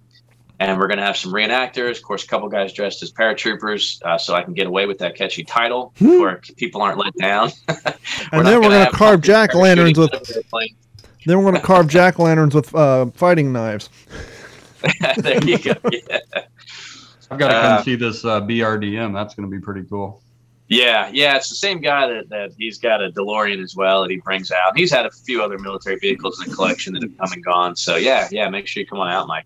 and 0.59 0.79
we're 0.79 0.87
going 0.87 0.97
to 0.97 1.03
have 1.03 1.17
some 1.17 1.33
reenactors. 1.33 1.97
Of 1.97 2.03
course, 2.03 2.23
a 2.23 2.27
couple 2.27 2.47
guys 2.47 2.73
dressed 2.73 3.03
as 3.03 3.11
paratroopers, 3.11 4.01
uh, 4.03 4.17
so 4.17 4.33
I 4.33 4.43
can 4.43 4.53
get 4.53 4.67
away 4.67 4.85
with 4.85 4.97
that 4.99 5.15
catchy 5.15 5.43
title 5.43 5.93
hmm. 5.97 6.19
where 6.19 6.41
people 6.57 6.81
aren't 6.81 6.97
let 6.97 7.13
down. 7.17 7.51
and 7.67 8.45
then 8.45 8.61
we're 8.61 8.69
going 8.69 8.85
to 8.85 8.91
carve 8.91 9.21
jack 9.21 9.53
lanterns 9.53 9.97
with. 9.97 10.11
Then 11.27 11.39
we're 11.39 11.49
going 11.49 11.55
to 11.55 11.61
carve 11.61 11.87
jack 11.87 12.19
lanterns 12.19 12.53
with 12.53 12.75
uh, 12.75 13.07
fighting 13.07 13.51
knives. 13.51 13.89
there 15.17 15.43
you 15.43 15.57
go. 15.57 15.73
Yeah. 15.91 16.19
I've 17.31 17.39
got 17.39 17.47
to 17.47 17.53
come 17.55 17.77
uh, 17.79 17.81
see 17.81 17.95
this 17.95 18.23
uh, 18.23 18.41
BRDM. 18.41 19.11
That's 19.11 19.33
going 19.33 19.49
to 19.49 19.51
be 19.51 19.59
pretty 19.59 19.87
cool. 19.89 20.21
Yeah, 20.67 21.11
yeah, 21.13 21.35
it's 21.35 21.49
the 21.49 21.55
same 21.55 21.79
guy 21.79 22.07
that, 22.07 22.29
that 22.29 22.51
he's 22.57 22.79
got 22.79 23.03
a 23.03 23.11
DeLorean 23.11 23.63
as 23.63 23.75
well 23.75 24.01
that 24.01 24.09
he 24.09 24.17
brings 24.17 24.51
out. 24.51 24.75
He's 24.75 24.91
had 24.91 25.05
a 25.05 25.11
few 25.11 25.43
other 25.43 25.59
military 25.59 25.97
vehicles 25.97 26.41
in 26.41 26.49
the 26.49 26.55
collection 26.55 26.93
that 26.93 27.03
have 27.03 27.17
come 27.17 27.31
and 27.33 27.45
gone. 27.45 27.75
So 27.75 27.97
yeah, 27.97 28.27
yeah, 28.31 28.49
make 28.49 28.65
sure 28.65 28.81
you 28.81 28.87
come 28.87 28.99
on 28.99 29.11
out, 29.11 29.27
Mike. 29.27 29.45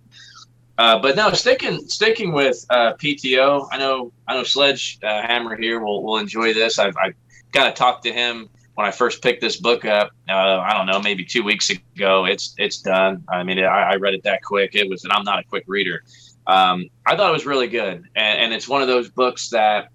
Uh, 0.77 0.97
but 0.97 1.17
no, 1.17 1.29
sticking 1.33 1.89
sticking 1.89 2.31
with 2.31 2.65
uh, 2.69 2.93
PTO. 2.93 3.67
I 3.69 3.77
know 3.77 4.13
I 4.29 4.35
know 4.35 4.43
Sledge 4.43 4.97
uh, 5.03 5.21
Hammer 5.21 5.57
here 5.57 5.81
will 5.81 6.03
will 6.03 6.17
enjoy 6.17 6.53
this. 6.53 6.79
I've 6.79 6.95
I 6.95 7.11
got 7.51 7.65
to 7.65 7.71
talk 7.73 8.01
to 8.03 8.13
him 8.13 8.49
when 8.75 8.87
I 8.87 8.91
first 8.91 9.21
picked 9.21 9.41
this 9.41 9.57
book 9.57 9.83
up. 9.83 10.11
Uh, 10.29 10.33
I 10.33 10.73
don't 10.77 10.85
know, 10.85 11.01
maybe 11.01 11.25
two 11.25 11.43
weeks 11.43 11.69
ago. 11.69 12.23
It's 12.23 12.55
it's 12.57 12.79
done. 12.79 13.25
I 13.27 13.43
mean, 13.43 13.59
I, 13.59 13.91
I, 13.91 13.95
read 13.97 14.13
it 14.13 14.23
that 14.23 14.41
quick. 14.41 14.73
It 14.73 14.89
was, 14.89 15.03
and 15.03 15.11
I'm 15.11 15.25
not 15.25 15.37
a 15.39 15.43
quick 15.43 15.65
reader. 15.67 16.01
Um, 16.47 16.85
I 17.05 17.17
thought 17.17 17.29
it 17.29 17.33
was 17.33 17.45
really 17.45 17.67
good, 17.67 18.05
and, 18.15 18.39
and 18.39 18.53
it's 18.53 18.69
one 18.69 18.81
of 18.81 18.87
those 18.87 19.09
books 19.09 19.49
that 19.49 19.89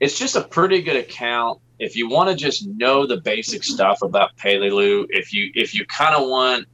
it's 0.00 0.18
just 0.18 0.36
a 0.36 0.42
pretty 0.42 0.82
good 0.82 0.96
account. 0.96 1.60
If 1.78 1.96
you 1.96 2.08
want 2.08 2.30
to 2.30 2.36
just 2.36 2.66
know 2.66 3.06
the 3.06 3.18
basic 3.18 3.62
stuff 3.64 4.02
about 4.02 4.36
Peleliu, 4.36 5.06
if 5.10 5.32
you 5.32 5.50
if 5.54 5.74
you 5.74 5.86
kind 5.86 6.14
of 6.14 6.28
want 6.28 6.66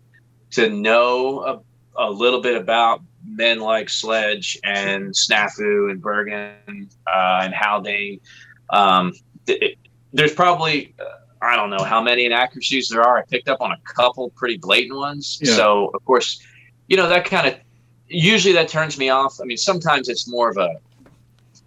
to 0.53 0.70
know 0.70 1.62
a, 1.97 2.09
a 2.09 2.11
little 2.11 2.41
bit 2.41 2.57
about 2.57 3.03
men 3.27 3.61
like 3.61 3.89
Sledge 3.89 4.59
and 4.64 5.12
Snafu 5.12 5.91
and 5.91 6.01
Burgin 6.01 6.89
uh, 7.07 7.41
and 7.43 7.55
Haldane. 7.55 8.20
Um, 8.70 9.12
it, 9.47 9.79
there's 10.12 10.35
probably 10.35 10.95
uh, 10.99 11.05
I 11.43 11.57
don't 11.57 11.70
know 11.70 11.85
how 11.85 12.03
many 12.03 12.25
inaccuracies 12.25 12.89
there 12.89 13.03
are. 13.03 13.18
I 13.18 13.22
picked 13.22 13.49
up 13.49 13.61
on 13.61 13.72
a 13.72 13.79
couple 13.85 14.31
pretty 14.31 14.57
blatant 14.57 14.99
ones. 14.99 15.39
Yeah. 15.43 15.55
So 15.55 15.91
of 15.95 16.05
course, 16.05 16.43
you 16.89 16.97
know 16.97 17.09
that 17.09 17.25
kind 17.25 17.47
of 17.47 17.57
usually 18.09 18.55
that 18.55 18.68
turns 18.68 18.99
me 18.99 19.11
off. 19.11 19.41
I 19.41 19.45
mean, 19.45 19.57
sometimes 19.57 20.09
it's 20.09 20.29
more 20.29 20.51
of 20.51 20.57
a 20.57 20.77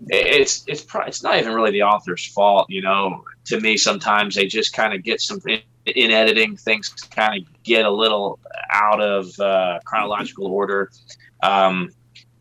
it's 0.09 0.63
it's 0.67 0.85
it's 1.07 1.23
not 1.23 1.37
even 1.39 1.53
really 1.53 1.71
the 1.71 1.83
author's 1.83 2.25
fault. 2.25 2.69
You 2.69 2.81
know, 2.81 3.23
to 3.45 3.59
me 3.59 3.77
sometimes 3.77 4.35
they 4.35 4.47
just 4.47 4.73
kind 4.73 4.93
of 4.93 5.03
get 5.03 5.21
some 5.21 5.39
in, 5.47 5.61
in 5.85 6.11
editing 6.11 6.55
things 6.57 6.89
kind 6.89 7.41
of 7.41 7.63
get 7.63 7.85
a 7.85 7.91
little 7.91 8.39
out 8.71 9.01
of 9.01 9.39
uh, 9.39 9.79
chronological 9.85 10.47
order 10.47 10.91
um, 11.43 11.89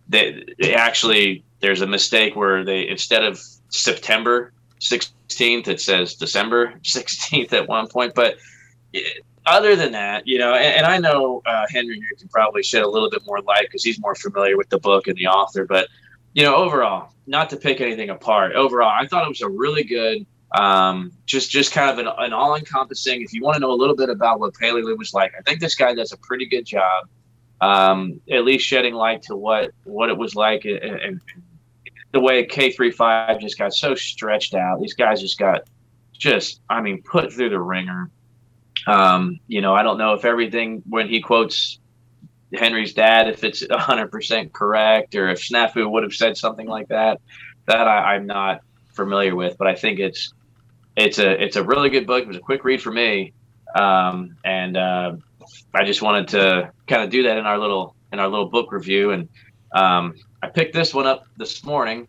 they, 0.08 0.44
they 0.60 0.74
actually 0.74 1.44
there's 1.60 1.80
a 1.80 1.86
mistake 1.86 2.36
where 2.36 2.64
they 2.64 2.88
instead 2.88 3.24
of 3.24 3.40
September 3.68 4.52
16th 4.80 5.68
it 5.68 5.80
says 5.80 6.14
December 6.14 6.74
16th 6.82 7.52
at 7.52 7.68
one 7.68 7.88
point. 7.88 8.14
But 8.14 8.36
other 9.46 9.76
than 9.76 9.92
that, 9.92 10.26
you 10.26 10.38
know, 10.38 10.54
and, 10.54 10.78
and 10.78 10.86
I 10.86 10.98
know 10.98 11.42
uh, 11.46 11.66
Henry 11.70 11.96
here 11.96 12.10
can 12.18 12.28
probably 12.28 12.62
shed 12.62 12.82
a 12.82 12.88
little 12.88 13.10
bit 13.10 13.22
more 13.26 13.40
light 13.42 13.66
because 13.68 13.84
he's 13.84 14.00
more 14.00 14.14
familiar 14.14 14.56
with 14.56 14.68
the 14.70 14.78
book 14.78 15.06
and 15.06 15.16
the 15.16 15.26
author. 15.26 15.64
But 15.64 15.88
you 16.36 16.42
know, 16.42 16.54
overall, 16.54 17.14
not 17.26 17.48
to 17.50 17.56
pick 17.56 17.80
anything 17.80 18.10
apart, 18.10 18.54
overall, 18.54 18.92
I 18.94 19.06
thought 19.06 19.24
it 19.24 19.28
was 19.28 19.40
a 19.40 19.48
really 19.48 19.84
good. 19.84 20.26
Um, 20.56 21.10
just 21.24 21.50
just 21.50 21.72
kind 21.72 21.90
of 21.90 21.98
an, 21.98 22.12
an 22.18 22.32
all-encompassing. 22.32 23.22
If 23.22 23.32
you 23.32 23.42
want 23.42 23.54
to 23.56 23.60
know 23.60 23.72
a 23.72 23.80
little 23.80 23.96
bit 23.96 24.10
about 24.10 24.38
what 24.38 24.52
Peleliu 24.54 24.96
was 24.96 25.14
like, 25.14 25.32
I 25.36 25.42
think 25.42 25.60
this 25.60 25.74
guy 25.74 25.94
does 25.94 26.12
a 26.12 26.16
pretty 26.18 26.46
good 26.46 26.66
job 26.66 27.08
um, 27.60 28.20
at 28.30 28.44
least 28.44 28.66
shedding 28.66 28.94
light 28.94 29.22
to 29.22 29.36
what 29.36 29.72
what 29.84 30.08
it 30.10 30.16
was 30.16 30.34
like 30.34 30.64
and, 30.66 30.78
and 30.78 31.20
the 32.12 32.20
way 32.20 32.44
K 32.44 32.70
three 32.70 32.90
five 32.90 33.40
just 33.40 33.58
got 33.58 33.72
so 33.72 33.94
stretched 33.94 34.54
out. 34.54 34.80
These 34.80 34.94
guys 34.94 35.20
just 35.20 35.38
got 35.38 35.62
just 36.12 36.60
I 36.68 36.80
mean 36.82 37.02
put 37.02 37.32
through 37.32 37.50
the 37.50 37.60
ringer. 37.60 38.10
Um, 38.86 39.40
you 39.48 39.62
know, 39.62 39.74
I 39.74 39.82
don't 39.82 39.98
know 39.98 40.12
if 40.12 40.24
everything 40.24 40.82
when 40.88 41.08
he 41.08 41.20
quotes 41.20 41.80
Henry's 42.54 42.94
dad, 42.94 43.28
if 43.28 43.44
it's 43.44 43.62
100% 43.62 44.52
correct, 44.52 45.14
or 45.14 45.28
if 45.28 45.40
Snafu 45.40 45.90
would 45.90 46.02
have 46.02 46.14
said 46.14 46.36
something 46.36 46.66
like 46.66 46.88
that. 46.88 47.20
That 47.66 47.88
I, 47.88 48.14
am 48.14 48.26
not 48.26 48.60
familiar 48.94 49.34
with, 49.34 49.58
but 49.58 49.66
I 49.66 49.74
think 49.74 49.98
it's 49.98 50.32
it's 50.96 51.18
a 51.18 51.42
it's 51.42 51.56
a 51.56 51.64
really 51.64 51.90
good 51.90 52.06
book. 52.06 52.22
It 52.22 52.28
was 52.28 52.36
a 52.36 52.40
quick 52.40 52.64
read 52.64 52.80
for 52.80 52.92
me, 52.92 53.32
um, 53.74 54.36
and 54.44 54.76
uh, 54.76 55.16
I 55.74 55.84
just 55.84 56.00
wanted 56.00 56.28
to 56.28 56.70
kind 56.86 57.02
of 57.02 57.10
do 57.10 57.24
that 57.24 57.38
in 57.38 57.44
our 57.44 57.58
little 57.58 57.96
in 58.12 58.20
our 58.20 58.28
little 58.28 58.48
book 58.48 58.70
review, 58.70 59.10
and 59.10 59.28
um, 59.74 60.14
I 60.42 60.48
picked 60.48 60.74
this 60.74 60.94
one 60.94 61.08
up 61.08 61.24
this 61.36 61.64
morning. 61.64 62.06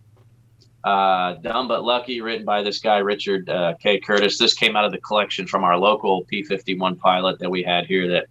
Uh, 0.83 1.33
Dumb 1.41 1.67
but 1.67 1.83
Lucky, 1.83 2.21
written 2.21 2.45
by 2.45 2.61
this 2.61 2.79
guy 2.79 2.99
Richard 2.99 3.49
uh, 3.49 3.73
K. 3.81 3.99
Curtis. 3.99 4.37
This 4.37 4.53
came 4.53 4.75
out 4.75 4.85
of 4.85 4.91
the 4.91 4.99
collection 4.99 5.47
from 5.47 5.63
our 5.63 5.77
local 5.77 6.23
P-51 6.25 6.97
pilot 6.99 7.39
that 7.39 7.49
we 7.49 7.63
had 7.63 7.87
here 7.87 8.07
that 8.09 8.27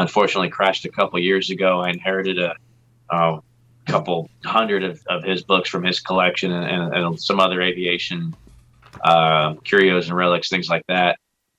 unfortunately 0.00 0.50
crashed 0.50 0.84
a 0.84 0.90
couple 0.90 1.18
years 1.18 1.50
ago. 1.50 1.80
I 1.80 1.90
inherited 1.90 2.38
a, 2.38 2.54
a 3.10 3.40
couple 3.86 4.28
hundred 4.44 4.84
of, 4.84 5.02
of 5.08 5.24
his 5.24 5.42
books 5.42 5.68
from 5.68 5.84
his 5.84 6.00
collection 6.00 6.52
and, 6.52 6.94
and, 6.94 7.20
some 7.20 7.40
other 7.40 7.60
aviation 7.60 8.34
uh, 9.04 9.54
curios 9.64 10.08
and 10.08 10.16
relics, 10.16 10.48
things 10.48 10.68
like 10.68 10.84
that. 10.88 11.18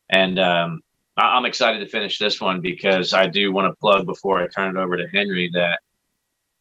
And 0.09 0.39
um, 0.39 0.81
I'm 1.17 1.45
excited 1.45 1.79
to 1.79 1.87
finish 1.87 2.17
this 2.17 2.39
one 2.39 2.61
because 2.61 3.13
I 3.13 3.27
do 3.27 3.51
want 3.51 3.71
to 3.71 3.75
plug 3.79 4.05
before 4.05 4.41
I 4.41 4.47
turn 4.47 4.75
it 4.75 4.79
over 4.79 4.97
to 4.97 5.07
Henry 5.09 5.49
that 5.53 5.79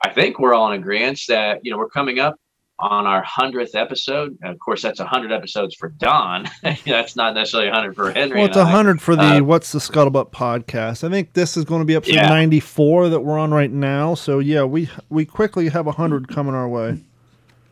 I 0.04 0.10
think 0.10 0.38
we're 0.38 0.54
all 0.54 0.72
in 0.72 0.80
agreement 0.80 1.20
that 1.28 1.64
you 1.64 1.70
know 1.70 1.78
we're 1.78 1.88
coming 1.88 2.18
up 2.18 2.36
on 2.80 3.06
our 3.06 3.22
hundredth 3.22 3.74
episode. 3.74 4.38
And 4.42 4.52
of 4.52 4.58
course, 4.58 4.82
that's 4.82 5.00
hundred 5.00 5.32
episodes 5.32 5.74
for 5.74 5.88
Don. 5.88 6.48
that's 6.86 7.16
not 7.16 7.34
necessarily 7.34 7.70
hundred 7.70 7.94
for 7.94 8.10
Henry. 8.12 8.38
Well, 8.38 8.48
it's 8.48 8.56
hundred 8.56 9.00
for 9.00 9.16
the 9.16 9.38
uh, 9.38 9.42
What's 9.42 9.72
the 9.72 9.78
Scuttlebutt 9.78 10.30
podcast. 10.30 11.04
I 11.04 11.10
think 11.10 11.32
this 11.32 11.56
is 11.56 11.64
going 11.64 11.80
to 11.80 11.84
be 11.84 11.94
episode 11.94 12.14
yeah. 12.14 12.28
ninety 12.28 12.60
four 12.60 13.08
that 13.08 13.20
we're 13.20 13.38
on 13.38 13.52
right 13.52 13.70
now. 13.70 14.14
So 14.14 14.38
yeah, 14.38 14.64
we 14.64 14.90
we 15.08 15.24
quickly 15.24 15.68
have 15.68 15.86
hundred 15.86 16.28
coming 16.28 16.54
our 16.54 16.68
way. 16.68 17.02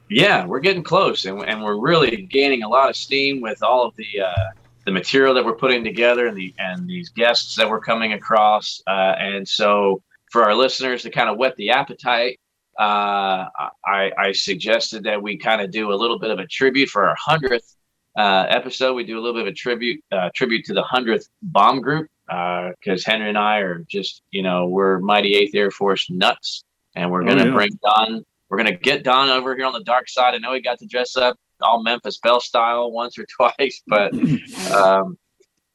Yeah, 0.09 0.47
we're 0.47 0.61
getting 0.61 0.85
close, 0.85 1.25
and, 1.25 1.43
and 1.45 1.63
we're 1.63 1.81
really 1.81 2.17
gaining 2.23 2.63
a 2.63 2.69
lot 2.69 2.89
of 2.89 2.97
steam 2.97 3.41
with 3.41 3.63
all 3.63 3.87
of 3.87 3.97
the. 3.97 4.21
Uh, 4.21 4.51
the 4.85 4.93
material 4.93 5.35
that 5.35 5.45
we're 5.45 5.57
putting 5.57 5.83
together 5.83 6.29
and 6.29 6.37
the 6.37 6.55
and 6.59 6.89
these 6.89 7.09
guests 7.09 7.57
that 7.57 7.69
we're 7.69 7.81
coming 7.81 8.13
across. 8.13 8.81
Uh, 8.87 9.17
and 9.19 9.47
so 9.47 10.01
for 10.31 10.45
our 10.45 10.55
listeners 10.55 11.03
to 11.03 11.11
kind 11.11 11.29
of 11.29 11.37
whet 11.37 11.57
the 11.57 11.71
appetite, 11.71 12.39
uh, 12.79 13.47
I, 13.87 14.11
I 14.19 14.33
suggested 14.33 15.05
that 15.05 15.23
we 15.23 15.37
kind 15.39 15.61
of 15.61 15.71
do 15.71 15.93
a 15.93 15.95
little 15.97 16.19
bit 16.19 16.31
of 16.31 16.39
a 16.39 16.47
tribute 16.47 16.89
for 16.89 17.07
our 17.09 17.17
hundredth 17.19 17.77
uh, 18.19 18.47
episode. 18.49 18.95
We 18.95 19.05
do 19.05 19.19
a 19.19 19.21
little 19.21 19.35
bit 19.35 19.43
of 19.49 19.53
a 19.53 19.57
tribute 19.57 20.03
uh, 20.13 20.31
tribute 20.35 20.65
to 20.67 20.75
the 20.75 20.83
hundredth 20.83 21.29
bomb 21.43 21.81
group 21.81 22.09
because 22.27 23.05
Henry 23.05 23.29
and 23.29 23.39
I 23.39 23.59
are 23.59 23.85
just 23.89 24.23
you 24.31 24.43
know 24.43 24.67
we're 24.67 24.99
mighty 24.99 25.35
Eighth 25.35 25.55
Air 25.55 25.71
Force 25.71 26.11
nuts, 26.11 26.65
and 26.95 27.11
we're 27.11 27.25
gonna 27.25 27.43
Oh, 27.43 27.47
yeah. 27.47 27.53
bring 27.53 27.79
Don. 27.83 28.25
We're 28.49 28.59
gonna 28.59 28.77
get 28.77 29.03
Don 29.05 29.29
over 29.31 29.57
here 29.57 29.67
on 29.67 29.73
the 29.73 29.85
dark 29.85 30.09
side. 30.09 30.35
I 30.35 30.39
know 30.39 30.53
he 30.53 30.61
got 30.61 30.79
to 30.81 30.87
dress 30.87 31.17
up 31.17 31.37
all 31.63 31.83
Memphis 31.83 32.19
Belle 32.19 32.41
style 32.41 32.93
once 32.93 33.19
or 33.19 33.27
twice, 33.37 33.83
but 33.87 34.13
um, 34.73 35.17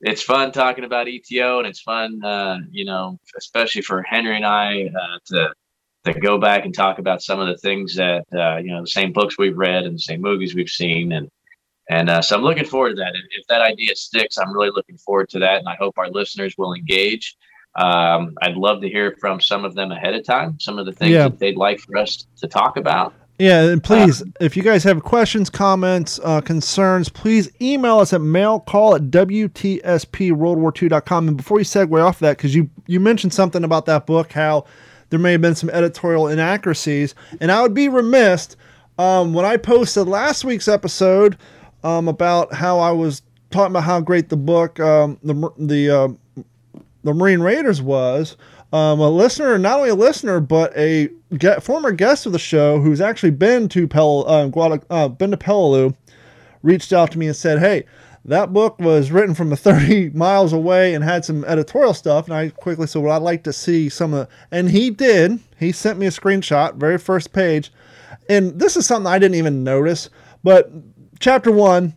it's 0.01 0.21
fun 0.23 0.51
talking 0.51 0.83
about 0.83 1.07
ETO, 1.07 1.59
and 1.59 1.67
it's 1.67 1.81
fun, 1.81 2.23
uh, 2.23 2.57
you 2.71 2.85
know, 2.85 3.19
especially 3.37 3.81
for 3.83 4.01
Henry 4.03 4.35
and 4.35 4.45
I 4.45 4.85
uh, 4.99 5.17
to 5.27 5.53
to 6.05 6.13
go 6.13 6.37
back 6.39 6.65
and 6.65 6.73
talk 6.73 6.97
about 6.99 7.21
some 7.21 7.39
of 7.39 7.47
the 7.47 7.57
things 7.57 7.95
that 7.95 8.25
uh, 8.33 8.57
you 8.57 8.71
know, 8.71 8.81
the 8.81 8.87
same 8.87 9.11
books 9.13 9.37
we've 9.37 9.57
read 9.57 9.83
and 9.83 9.93
the 9.95 9.99
same 9.99 10.21
movies 10.21 10.55
we've 10.55 10.69
seen, 10.69 11.11
and 11.11 11.29
and 11.89 12.09
uh, 12.09 12.21
so 12.21 12.37
I'm 12.37 12.43
looking 12.43 12.65
forward 12.65 12.91
to 12.91 12.95
that. 12.95 13.13
And 13.13 13.23
if 13.37 13.45
that 13.47 13.61
idea 13.61 13.93
sticks, 13.95 14.37
I'm 14.37 14.53
really 14.53 14.71
looking 14.73 14.97
forward 14.97 15.27
to 15.29 15.39
that, 15.39 15.57
and 15.59 15.67
I 15.67 15.75
hope 15.75 15.97
our 15.97 16.09
listeners 16.09 16.55
will 16.57 16.73
engage. 16.73 17.35
Um, 17.75 18.33
I'd 18.41 18.55
love 18.55 18.81
to 18.81 18.89
hear 18.89 19.15
from 19.19 19.39
some 19.39 19.63
of 19.63 19.75
them 19.75 19.91
ahead 19.91 20.13
of 20.13 20.25
time, 20.25 20.59
some 20.59 20.77
of 20.77 20.85
the 20.85 20.91
things 20.91 21.11
Yeah. 21.11 21.29
that 21.29 21.39
they'd 21.39 21.55
like 21.55 21.79
for 21.79 21.95
us 21.97 22.27
to 22.37 22.47
talk 22.47 22.75
about. 22.77 23.13
Yeah, 23.39 23.61
and 23.69 23.81
please, 23.83 24.21
if 24.39 24.55
you 24.57 24.61
guys 24.61 24.83
have 24.83 25.01
questions, 25.03 25.49
comments, 25.49 26.19
uh, 26.23 26.41
concerns, 26.41 27.09
please 27.09 27.49
email 27.59 27.97
us 27.99 28.13
at 28.13 28.21
mailcall 28.21 28.95
at 28.95 29.09
WTSPWorldWar2.com. 29.09 31.27
And 31.27 31.37
before 31.37 31.57
you 31.59 31.65
segue 31.65 31.99
off 32.03 32.19
that, 32.19 32.37
because 32.37 32.53
you, 32.53 32.69
you 32.87 32.99
mentioned 32.99 33.33
something 33.33 33.63
about 33.63 33.85
that 33.87 34.05
book, 34.05 34.33
how 34.33 34.65
there 35.11 35.19
may 35.19 35.33
have 35.33 35.41
been 35.41 35.55
some 35.55 35.69
editorial 35.69 36.27
inaccuracies, 36.27 37.13
and 37.39 37.51
I 37.51 37.61
would 37.61 37.75
be 37.75 37.87
remiss 37.87 38.55
um, 38.97 39.33
when 39.33 39.45
I 39.45 39.57
posted 39.57 40.07
last 40.07 40.43
week's 40.43 40.67
episode 40.67 41.37
um, 41.83 42.07
about 42.07 42.53
how 42.53 42.79
I 42.79 42.91
was 42.91 43.21
talking 43.51 43.73
about 43.73 43.83
how 43.83 43.99
great 43.99 44.29
the 44.29 44.37
book, 44.37 44.79
um, 44.79 45.19
the 45.21 45.51
the 45.57 45.89
uh, 45.89 46.41
the 47.03 47.13
Marine 47.13 47.41
Raiders 47.41 47.81
was. 47.81 48.37
Um, 48.73 49.01
a 49.01 49.09
listener, 49.09 49.57
not 49.57 49.79
only 49.79 49.89
a 49.89 49.95
listener, 49.95 50.39
but 50.39 50.71
a 50.77 51.09
ge- 51.33 51.61
former 51.61 51.91
guest 51.91 52.25
of 52.25 52.31
the 52.31 52.39
show 52.39 52.79
who's 52.79 53.01
actually 53.01 53.31
been 53.31 53.67
to 53.67 53.85
Pel- 53.85 54.25
uh, 54.29 54.77
uh, 54.89 55.09
been 55.09 55.31
to 55.31 55.37
Peleliu, 55.37 55.93
reached 56.63 56.93
out 56.93 57.11
to 57.11 57.19
me 57.19 57.27
and 57.27 57.35
said, 57.35 57.59
"Hey, 57.59 57.83
that 58.25 58.53
book 58.53 58.79
was 58.79 59.11
written 59.11 59.33
from 59.33 59.51
a 59.51 59.55
30 59.55 60.09
miles 60.13 60.53
away 60.53 60.93
and 60.93 61.03
had 61.03 61.25
some 61.25 61.45
editorial 61.45 61.93
stuff." 61.93 62.25
And 62.25 62.35
I 62.35 62.49
quickly 62.49 62.87
said, 62.87 63.01
"Well, 63.01 63.15
I'd 63.15 63.21
like 63.21 63.43
to 63.43 63.53
see 63.53 63.89
some 63.89 64.13
of," 64.13 64.27
and 64.51 64.69
he 64.69 64.89
did. 64.89 65.39
He 65.59 65.71
sent 65.71 65.99
me 65.99 66.07
a 66.07 66.11
screenshot, 66.11 66.75
very 66.75 66.97
first 66.97 67.33
page, 67.33 67.71
and 68.29 68.59
this 68.59 68.77
is 68.77 68.85
something 68.85 69.11
I 69.11 69.19
didn't 69.19 69.35
even 69.35 69.63
notice. 69.63 70.09
But 70.43 70.71
chapter 71.19 71.51
one, 71.51 71.93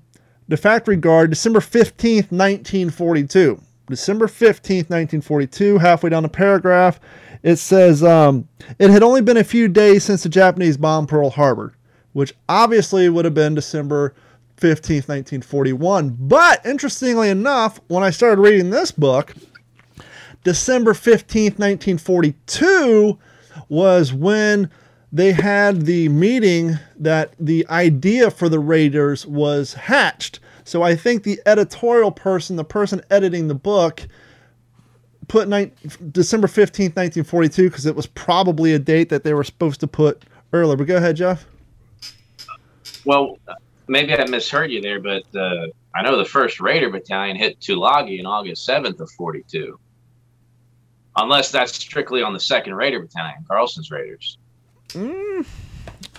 the 0.49 0.57
factory 0.57 0.97
guard, 0.97 1.31
December 1.31 1.61
15th, 1.61 2.31
1942. 2.31 3.61
December 3.89 4.27
15th, 4.27 4.89
1942, 4.89 5.79
halfway 5.79 6.09
down 6.09 6.23
the 6.23 6.29
paragraph, 6.29 7.01
it 7.43 7.57
says 7.57 8.03
um, 8.03 8.49
it 8.79 8.91
had 8.91 9.03
only 9.03 9.21
been 9.21 9.37
a 9.37 9.45
few 9.45 9.69
days 9.69 10.05
since 10.05 10.23
the 10.23 10.29
Japanese 10.29 10.79
bombed 10.79 11.09
Pearl 11.09 11.29
Harbor, 11.31 11.75
which 12.15 12.35
obviously 12.49 13.09
would 13.11 13.27
have 13.27 13.35
been 13.35 13.55
December 13.55 14.15
15th, 14.57 15.09
1941. 15.09 16.17
But 16.19 16.65
interestingly 16.65 17.29
enough, 17.29 17.81
when 17.89 18.03
I 18.03 18.11
started 18.11 18.41
reading 18.41 18.71
this 18.71 18.91
book, 18.93 19.35
December 20.45 20.93
15th, 20.93 21.59
1942 21.59 23.19
was 23.69 24.13
when 24.13 24.71
they 25.13 25.33
had 25.33 25.87
the 25.87 26.09
meeting 26.09 26.79
that 26.99 27.35
the 27.39 27.67
idea 27.69 28.31
for 28.31 28.49
the 28.49 28.59
Raiders 28.59 29.27
was 29.27 29.75
hatched. 29.75 30.41
So 30.65 30.83
I 30.83 30.97
think 30.97 31.23
the 31.23 31.41
editorial 31.47 32.11
person, 32.11 32.57
the 32.57 32.65
person 32.65 33.01
editing 33.11 33.49
the 33.49 33.55
book, 33.55 34.07
put 35.29 35.49
ni- 35.49 35.71
December 36.11 36.47
15th, 36.47 36.97
1942 36.97 37.71
because 37.71 37.87
it 37.87 37.95
was 37.95 38.07
probably 38.07 38.75
a 38.75 38.79
date 38.79 39.09
that 39.09 39.25
they 39.25 39.35
were 39.35 39.45
supposed 39.45 39.81
to 39.81 39.87
put 39.87 40.25
earlier. 40.53 40.77
But 40.77 40.87
go 40.87 40.97
ahead, 40.97 41.17
Jeff. 41.17 41.47
Well, 43.05 43.39
maybe 43.89 44.15
I 44.15 44.27
misheard 44.29 44.71
you 44.71 44.81
there, 44.81 45.01
but 45.01 45.25
uh, 45.35 45.67
I 45.95 46.03
know 46.03 46.17
the 46.17 46.25
first 46.25 46.61
Raider 46.61 46.91
Battalion 46.91 47.37
hit 47.37 47.61
Tulagi 47.61 48.19
on 48.21 48.27
August 48.27 48.69
7th 48.69 49.01
of 49.01 49.11
42. 49.13 49.79
Unless 51.17 51.53
that's 51.53 51.75
strictly 51.75 52.23
on 52.23 52.33
the 52.33 52.41
second 52.41 52.75
Raider 52.75 53.01
Battalion, 53.01 53.45
Carlson's 53.47 53.91
Raiders. 53.91 54.39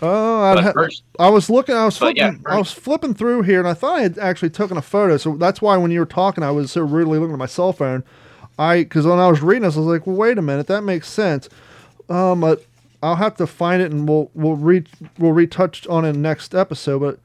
Oh, 0.02 0.42
I, 0.42 0.56
But 0.56 0.64
ha- 0.64 0.72
first, 0.74 1.04
I 1.20 1.30
was 1.30 1.50
looking. 1.50 1.76
I 1.76 1.86
was 1.86 1.98
But 1.98 2.16
yeah, 2.18 2.32
flipping, 2.32 2.48
I 2.48 2.58
was 2.58 2.72
flipping 2.72 3.14
through 3.14 3.44
here, 3.44 3.60
and 3.60 3.68
I 3.68 3.74
thought 3.74 3.98
I 4.00 4.02
had 4.02 4.18
actually 4.18 4.50
taken 4.50 4.78
a 4.78 4.82
photo. 4.82 5.18
So 5.18 5.36
that's 5.36 5.62
why 5.62 5.78
when 5.78 5.92
you 5.92 6.00
were 6.00 6.06
talking, 6.06 6.44
I 6.44 6.52
was 6.52 6.72
so 6.72 6.82
rudely 6.82 7.20
looking 7.20 7.34
at 7.34 7.40
my 7.40 7.46
cell 7.46 7.74
phone. 7.74 8.04
I 8.58 8.84
because 8.84 9.06
when 9.06 9.20
I 9.20 9.28
was 9.30 9.42
reading 9.42 9.64
this, 9.64 9.76
I 9.76 9.80
was 9.80 9.88
like, 9.88 10.08
well, 10.08 10.16
wait 10.16 10.38
a 10.38 10.42
minute, 10.42 10.68
that 10.68 10.82
makes 10.82 11.10
sense. 11.10 11.50
Um, 12.10 12.42
but 12.42 12.66
I'll 13.02 13.16
have 13.16 13.36
to 13.38 13.48
find 13.48 13.82
it, 13.82 13.92
and 13.92 14.08
we'll 14.08 14.32
we'll 14.34 14.56
re 14.56 14.84
we'll 15.18 15.32
retouch 15.34 15.88
on 15.88 16.06
it 16.06 16.16
next 16.16 16.54
episode. 16.56 17.00
But 17.00 17.20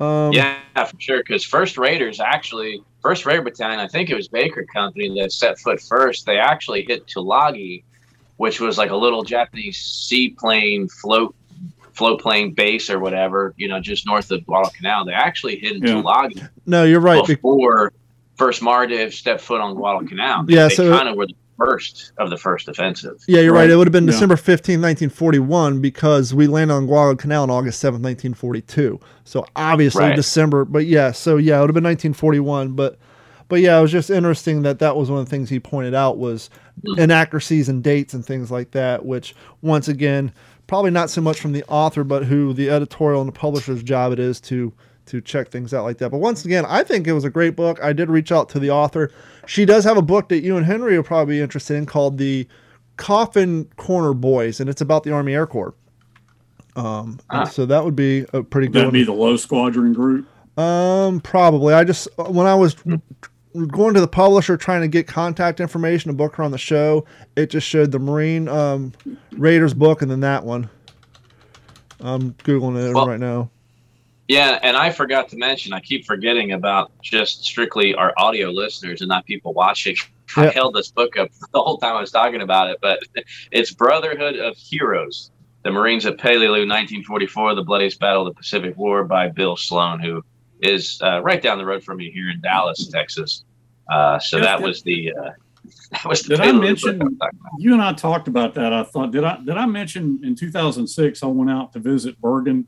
um, 0.00 0.32
yeah, 0.32 0.56
for 0.84 0.98
sure. 0.98 1.18
Because 1.18 1.44
first 1.44 1.76
Raiders 1.78 2.20
actually, 2.20 2.82
first 3.02 3.26
Raider 3.26 3.42
Battalion, 3.42 3.78
I 3.80 3.86
think 3.88 4.10
it 4.10 4.14
was 4.14 4.28
Baker 4.28 4.64
Company 4.72 5.20
that 5.20 5.32
set 5.32 5.58
foot 5.58 5.80
first. 5.80 6.26
They 6.26 6.38
actually 6.38 6.84
hit 6.84 7.06
Tulagi, 7.06 7.82
which 8.38 8.60
was 8.60 8.78
like 8.78 8.90
a 8.90 8.96
little 8.96 9.22
Japanese 9.22 9.76
seaplane 9.78 10.88
float 10.88 11.34
float 11.92 12.20
plane 12.20 12.52
base 12.54 12.88
or 12.88 12.98
whatever, 12.98 13.52
you 13.58 13.68
know, 13.68 13.78
just 13.80 14.06
north 14.06 14.30
of 14.30 14.46
Guadalcanal. 14.46 15.04
They 15.04 15.12
actually 15.12 15.56
hit 15.58 15.74
Yeah. 15.76 15.94
Tulagi 15.94 16.48
no, 16.64 16.84
you're 16.84 17.00
right. 17.00 17.26
be- 17.26 17.34
before 17.34 17.92
first 18.36 18.62
Mardiv 18.62 19.12
stepped 19.12 19.42
foot 19.42 19.60
on 19.60 19.74
Guadalcanal. 19.74 20.46
Yeah, 20.50 20.68
they 20.68 20.74
so- 20.76 20.96
kind 20.96 21.08
of 21.08 21.16
were 21.16 21.26
the 21.26 21.34
first 21.60 22.12
of 22.18 22.30
the 22.30 22.36
first 22.36 22.68
offensive. 22.68 23.22
Yeah, 23.28 23.40
you're 23.40 23.52
right. 23.52 23.60
Right. 23.60 23.70
It 23.70 23.76
would 23.76 23.86
have 23.86 23.92
been 23.92 24.06
Yeah. 24.06 24.12
December 24.12 24.36
15, 24.36 24.80
1941, 24.80 25.80
because 25.80 26.32
we 26.32 26.46
landed 26.46 26.74
on 26.74 26.86
Guadalcanal 26.86 27.42
on 27.42 27.50
August 27.50 27.82
7th, 27.82 28.00
1942. 28.00 28.98
So 29.24 29.44
obviously 29.54 30.04
Right. 30.04 30.16
December, 30.16 30.64
but 30.64 30.86
yeah, 30.86 31.12
so 31.12 31.36
yeah, 31.36 31.58
it 31.58 31.60
would 31.60 31.70
have 31.70 31.74
been 31.74 31.84
1941. 31.84 32.72
But 32.72 32.98
but 33.48 33.60
yeah, 33.60 33.78
it 33.78 33.82
was 33.82 33.90
just 33.90 34.10
interesting 34.10 34.62
that 34.62 34.78
that 34.78 34.96
was 34.96 35.10
one 35.10 35.18
of 35.18 35.26
the 35.26 35.30
things 35.30 35.50
he 35.50 35.58
pointed 35.58 35.92
out 35.92 36.18
was 36.18 36.48
hmm. 36.86 36.98
inaccuracies 36.98 37.68
and 37.68 37.82
dates 37.82 38.14
and 38.14 38.24
things 38.24 38.50
like 38.50 38.70
that, 38.70 39.04
which 39.04 39.34
once 39.60 39.88
again, 39.88 40.32
probably 40.68 40.92
not 40.92 41.10
so 41.10 41.20
much 41.20 41.40
from 41.40 41.52
the 41.52 41.64
author, 41.64 42.04
but 42.04 42.24
who 42.24 42.54
the 42.54 42.70
editorial 42.70 43.20
and 43.20 43.28
the 43.28 43.38
publisher's 43.38 43.82
job 43.82 44.12
it 44.12 44.18
is 44.18 44.40
to 44.42 44.72
to 45.06 45.20
check 45.20 45.48
things 45.48 45.74
out 45.74 45.82
like 45.82 45.98
that. 45.98 46.10
But 46.10 46.18
once 46.18 46.44
again, 46.44 46.64
I 46.66 46.84
think 46.84 47.08
it 47.08 47.12
was 47.12 47.24
a 47.24 47.30
great 47.30 47.56
book. 47.56 47.82
I 47.82 47.92
did 47.92 48.08
reach 48.08 48.30
out 48.30 48.48
to 48.50 48.60
the 48.60 48.70
author. 48.70 49.10
She 49.50 49.64
does 49.64 49.82
have 49.82 49.96
a 49.96 50.02
book 50.02 50.28
that 50.28 50.44
you 50.44 50.56
and 50.56 50.64
Henry 50.64 50.96
will 50.96 51.02
probably 51.02 51.34
be 51.34 51.40
interested 51.40 51.74
in 51.74 51.84
called 51.84 52.18
The 52.18 52.46
Coffin 52.96 53.68
Corner 53.76 54.14
Boys, 54.14 54.60
and 54.60 54.70
it's 54.70 54.80
about 54.80 55.02
the 55.02 55.10
Army 55.10 55.34
Air 55.34 55.44
Corps. 55.48 55.74
Um, 56.76 57.18
Ah. 57.30 57.42
so 57.46 57.66
that 57.66 57.84
would 57.84 57.96
be 57.96 58.24
a 58.32 58.44
pretty 58.44 58.68
good 58.68 58.82
That'd 58.82 58.92
be 58.92 59.02
the 59.02 59.10
low 59.12 59.36
squadron 59.36 59.92
group. 59.92 60.28
Um, 60.56 61.18
probably. 61.18 61.74
I 61.74 61.82
just 61.82 62.06
when 62.16 62.46
I 62.46 62.54
was 62.54 62.76
going 63.66 63.92
to 63.94 64.00
the 64.00 64.06
publisher 64.06 64.56
trying 64.56 64.82
to 64.82 64.88
get 64.88 65.08
contact 65.08 65.58
information 65.58 66.12
to 66.12 66.16
book 66.16 66.36
her 66.36 66.44
on 66.44 66.52
the 66.52 66.58
show, 66.58 67.04
it 67.34 67.50
just 67.50 67.66
showed 67.66 67.90
the 67.90 67.98
Marine 67.98 68.46
um, 68.46 68.92
Raiders 69.32 69.74
book 69.74 70.00
and 70.00 70.08
then 70.08 70.20
that 70.20 70.44
one. 70.44 70.70
I'm 71.98 72.34
googling 72.34 72.88
it 72.88 72.94
Well- 72.94 73.08
right 73.08 73.18
now. 73.18 73.50
Yeah, 74.30 74.60
and 74.62 74.76
I 74.76 74.90
forgot 74.90 75.28
to 75.30 75.36
mention, 75.36 75.72
I 75.72 75.80
keep 75.80 76.06
forgetting 76.06 76.52
about 76.52 76.92
just 77.02 77.42
strictly 77.44 77.96
our 77.96 78.12
audio 78.16 78.50
listeners 78.50 79.00
and 79.00 79.08
not 79.08 79.26
people 79.26 79.52
watching. 79.52 79.96
I 80.36 80.44
Yeah. 80.44 80.50
held 80.52 80.74
this 80.76 80.88
book 80.92 81.18
up 81.18 81.30
the 81.52 81.60
whole 81.60 81.78
time 81.78 81.96
I 81.96 82.00
was 82.00 82.12
talking 82.12 82.40
about 82.40 82.70
it, 82.70 82.78
but 82.80 83.00
it's 83.50 83.72
Brotherhood 83.74 84.36
of 84.36 84.56
Heroes, 84.56 85.32
the 85.64 85.72
Marines 85.72 86.06
at 86.06 86.16
Peleliu, 86.18 86.62
1944, 86.68 87.56
the 87.56 87.64
bloodiest 87.64 87.98
battle 87.98 88.24
of 88.24 88.32
the 88.32 88.38
Pacific 88.38 88.76
War 88.76 89.02
by 89.02 89.28
Bill 89.28 89.56
Sloan, 89.56 89.98
who 89.98 90.22
is 90.62 91.00
uh, 91.02 91.20
right 91.22 91.42
down 91.42 91.58
the 91.58 91.66
road 91.66 91.82
from 91.82 91.96
me 91.96 92.12
here 92.12 92.30
in 92.30 92.40
Dallas, 92.40 92.86
Texas. 92.86 93.42
Uh, 93.90 94.20
so 94.20 94.36
Yes, 94.36 94.46
that 94.46 94.58
did- 94.58 94.66
was 94.68 94.82
the 94.84 95.12
uh, 95.12 95.30
that 95.90 96.04
was 96.04 96.22
the 96.22 96.36
Did 96.36 96.40
I 96.46 96.52
mention- 96.52 97.02
I 97.02 97.04
was 97.04 97.16
talking 97.16 97.16
about. 97.16 97.30
You 97.58 97.72
and 97.72 97.82
I 97.82 97.92
talked 97.94 98.28
about 98.28 98.54
that. 98.54 98.72
I 98.72 98.84
thought 98.84 99.10
did 99.10 99.24
I 99.24 99.38
did 99.44 99.56
I 99.56 99.66
mention 99.66 100.20
in 100.22 100.36
2006 100.36 101.20
I 101.20 101.26
went 101.26 101.50
out 101.50 101.72
to 101.72 101.80
visit 101.80 102.14
Burgin, 102.20 102.66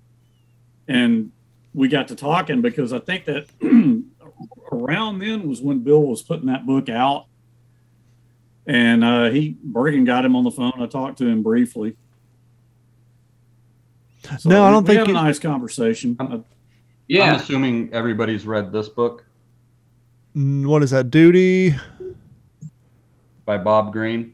and 0.88 1.30
we 1.74 1.88
got 1.88 2.08
to 2.08 2.16
talking 2.16 2.60
because 2.60 2.92
I 2.92 2.98
think 2.98 3.24
that 3.26 3.46
around 4.72 5.18
then 5.20 5.48
was 5.48 5.60
when 5.62 5.80
Bill 5.80 6.02
was 6.02 6.22
putting 6.22 6.46
that 6.46 6.66
book 6.66 6.88
out, 6.88 7.26
and 8.66 9.02
uh, 9.04 9.30
he 9.30 9.56
Burgin 9.64 10.04
got 10.04 10.24
him 10.24 10.36
on 10.36 10.44
the 10.44 10.50
phone. 10.50 10.72
I 10.78 10.86
talked 10.86 11.18
to 11.18 11.26
him 11.26 11.42
briefly. 11.42 11.96
So 14.38 14.48
No, 14.50 14.64
I 14.64 14.70
don't 14.70 14.84
think 14.86 15.00
we 15.00 15.06
think 15.06 15.08
had 15.08 15.16
he- 15.16 15.20
a 15.20 15.24
nice 15.28 15.38
conversation. 15.38 16.16
Uh, 16.20 16.24
I'm 16.24 16.44
Yeah, 17.08 17.34
assuming 17.36 17.92
everybody's 17.92 18.46
read 18.46 18.72
this 18.72 18.88
book. 18.88 19.24
Mm, 20.36 20.66
What 20.66 20.82
is 20.82 20.90
that? 20.90 21.10
Duty? 21.10 21.74
by 23.44 23.58
Bob 23.58 23.92
Greene. 23.92 24.32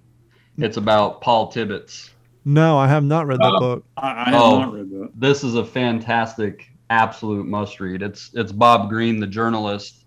It's 0.59 0.77
about 0.77 1.23
Paul 1.23 1.49
Tibbets. 1.51 2.11
No, 2.45 2.77
I 2.77 2.87
have 2.89 3.03
not 3.05 3.27
read 3.27 3.39
that 3.41 3.53
Oh. 3.55 3.59
book. 3.59 3.85
I, 3.97 4.27
I 4.27 4.31
have 4.31 4.43
Oh. 4.43 4.59
not 4.61 4.73
read 4.75 4.91
that. 4.91 5.11
This 5.15 5.43
is 5.43 5.55
a 5.55 5.65
fantastic, 5.65 6.71
absolute 6.91 7.47
must 7.47 7.81
read. 7.81 8.03
It's 8.03 8.31
it's 8.35 8.53
Bob 8.53 8.89
Greene, 8.89 9.21
the 9.21 9.27
journalist. 9.27 10.05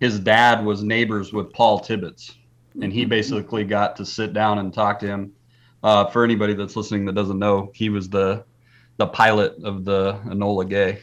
His 0.00 0.18
dad 0.20 0.64
was 0.64 0.82
neighbors 0.82 1.32
with 1.32 1.52
Paul 1.52 1.80
Tibbets, 1.80 2.34
and 2.82 2.92
he 2.92 3.04
basically 3.04 3.64
got 3.64 3.96
to 3.96 4.04
sit 4.04 4.32
down 4.32 4.58
and 4.58 4.72
talk 4.72 4.98
to 5.00 5.06
him. 5.06 5.32
Uh, 5.82 6.04
for 6.06 6.24
anybody 6.24 6.54
that's 6.54 6.76
listening 6.76 7.04
that 7.06 7.14
doesn't 7.14 7.38
know, 7.38 7.70
he 7.74 7.88
was 7.88 8.08
the 8.08 8.44
the 8.98 9.06
pilot 9.06 9.54
of 9.62 9.84
the 9.84 10.14
Enola 10.26 10.68
Gay 10.68 11.00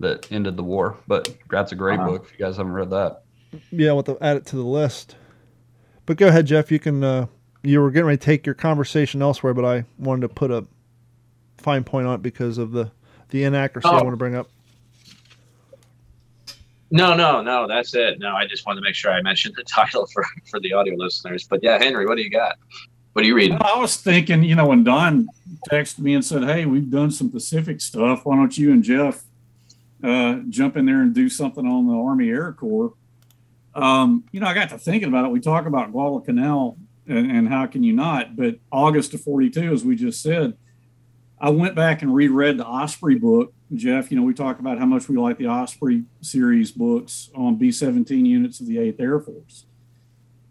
that 0.00 0.30
ended 0.32 0.56
the 0.56 0.62
war. 0.62 0.98
But 1.06 1.36
that's 1.50 1.72
a 1.72 1.76
great 1.76 1.98
Wow. 2.00 2.06
book. 2.10 2.24
If 2.26 2.38
you 2.38 2.44
guys 2.44 2.56
haven't 2.56 2.72
read 2.72 2.90
that, 2.90 3.22
Yeah, 3.70 3.92
we'll 3.92 4.18
add 4.20 4.36
it 4.36 4.46
to 4.46 4.56
the 4.56 4.62
list. 4.64 5.16
But 6.04 6.16
go 6.16 6.28
ahead, 6.28 6.46
Jeff. 6.46 6.70
You 6.72 6.78
can. 6.78 7.02
Uh, 7.04 7.26
you 7.64 7.80
were 7.80 7.92
getting 7.92 8.06
ready 8.06 8.18
to 8.18 8.24
take 8.24 8.44
your 8.44 8.56
conversation 8.56 9.22
elsewhere, 9.22 9.54
but 9.54 9.64
I 9.64 9.84
wanted 9.96 10.22
to 10.22 10.28
put 10.28 10.50
a 10.50 10.66
fine 11.58 11.84
point 11.84 12.08
on 12.08 12.16
it 12.16 12.22
because 12.22 12.58
of 12.58 12.72
the 12.72 12.90
the 13.32 13.42
inaccuracy 13.44 13.88
I 13.88 13.98
Oh. 13.98 14.04
want 14.04 14.10
to 14.12 14.16
bring 14.16 14.36
up. 14.36 14.48
No, 16.90 17.14
no, 17.14 17.40
no, 17.42 17.66
that's 17.66 17.94
it. 17.94 18.18
No, 18.18 18.34
I 18.36 18.46
just 18.46 18.66
wanted 18.66 18.80
to 18.80 18.84
make 18.84 18.94
sure 18.94 19.10
I 19.10 19.22
mentioned 19.22 19.54
the 19.56 19.64
title 19.78 20.06
for 20.06 20.24
for 20.50 20.60
the 20.60 20.72
audio 20.74 20.94
listeners. 20.94 21.46
But 21.48 21.60
yeah, 21.62 21.78
Henry, 21.82 22.06
what 22.06 22.16
do 22.16 22.22
you 22.22 22.30
got? 22.30 22.56
What 23.14 23.24
are 23.24 23.28
you 23.28 23.34
reading? 23.34 23.58
Well, 23.58 23.76
I 23.76 23.78
was 23.80 23.96
thinking, 23.96 24.42
you 24.44 24.54
know, 24.54 24.66
when 24.66 24.84
Don 24.84 25.26
texted 25.70 25.98
me 26.00 26.14
and 26.14 26.24
said, 26.24 26.44
"Hey, 26.44 26.66
we've 26.66 26.90
done 26.90 27.10
some 27.10 27.30
Pacific 27.30 27.80
stuff. 27.80 28.24
Why 28.24 28.36
don't 28.36 28.56
you 28.56 28.72
and 28.72 28.82
Jeff 28.82 29.24
uh, 30.04 30.40
jump 30.50 30.76
in 30.76 30.84
there 30.86 31.00
and 31.00 31.14
do 31.14 31.28
something 31.28 31.66
on 31.66 31.86
the 31.88 31.94
Army 31.94 32.28
Air 32.28 32.52
Corps?" 32.52 32.92
Um, 33.74 34.24
you 34.32 34.40
know, 34.40 34.46
I 34.46 34.52
got 34.54 34.68
to 34.68 34.78
thinking 34.78 35.08
about 35.08 35.24
it. 35.24 35.30
We 35.30 35.40
talk 35.40 35.64
about 35.64 35.92
Guadalcanal 35.92 36.76
and, 37.08 37.30
and 37.30 37.48
how 37.48 37.64
can 37.66 37.82
you 37.82 37.94
not? 37.94 38.36
But 38.36 38.56
August 38.70 39.14
of 39.14 39.22
'42, 39.22 39.72
as 39.72 39.82
we 39.82 39.96
just 39.96 40.22
said, 40.22 40.58
I 41.42 41.50
went 41.50 41.74
back 41.74 42.02
and 42.02 42.14
reread 42.14 42.56
the 42.56 42.64
Osprey 42.64 43.16
book. 43.16 43.52
Jeff, 43.74 44.12
you 44.12 44.16
know, 44.16 44.22
we 44.22 44.32
talk 44.32 44.60
about 44.60 44.78
how 44.78 44.86
much 44.86 45.08
we 45.08 45.18
like 45.18 45.38
the 45.38 45.48
Osprey 45.48 46.04
series 46.20 46.70
books 46.70 47.30
on 47.34 47.56
B-17 47.56 48.24
units 48.24 48.60
of 48.60 48.68
the 48.68 48.76
8th 48.76 49.00
Air 49.00 49.18
Force. 49.18 49.66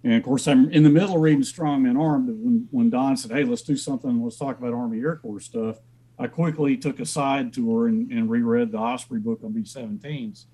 And 0.03 0.15
of 0.15 0.23
course, 0.23 0.49
I'm 0.49 0.69
in 0.69 0.83
the 0.83 0.89
middle 0.89 1.15
of 1.15 1.21
reading 1.21 1.43
Strong 1.43 1.83
Men 1.83 1.95
Armed. 1.95 2.27
When, 2.27 2.67
when 2.71 2.89
Don 2.89 3.15
said, 3.15 3.31
Hey, 3.31 3.45
let's 3.45 3.61
do 3.61 3.77
something, 3.77 4.21
let's 4.21 4.37
talk 4.37 4.59
about 4.59 4.73
Army 4.73 4.99
Air 4.99 5.15
Corps 5.15 5.39
stuff, 5.39 5.77
I 6.19 6.27
quickly 6.27 6.75
took 6.75 6.99
a 6.99 7.05
side 7.05 7.53
tour 7.53 7.87
and, 7.87 8.11
and 8.11 8.29
reread 8.29 8.73
the 8.73 8.77
Osprey 8.77 9.19
book 9.19 9.39
on 9.45 9.53
B 9.53 9.61
17s. 9.61 10.45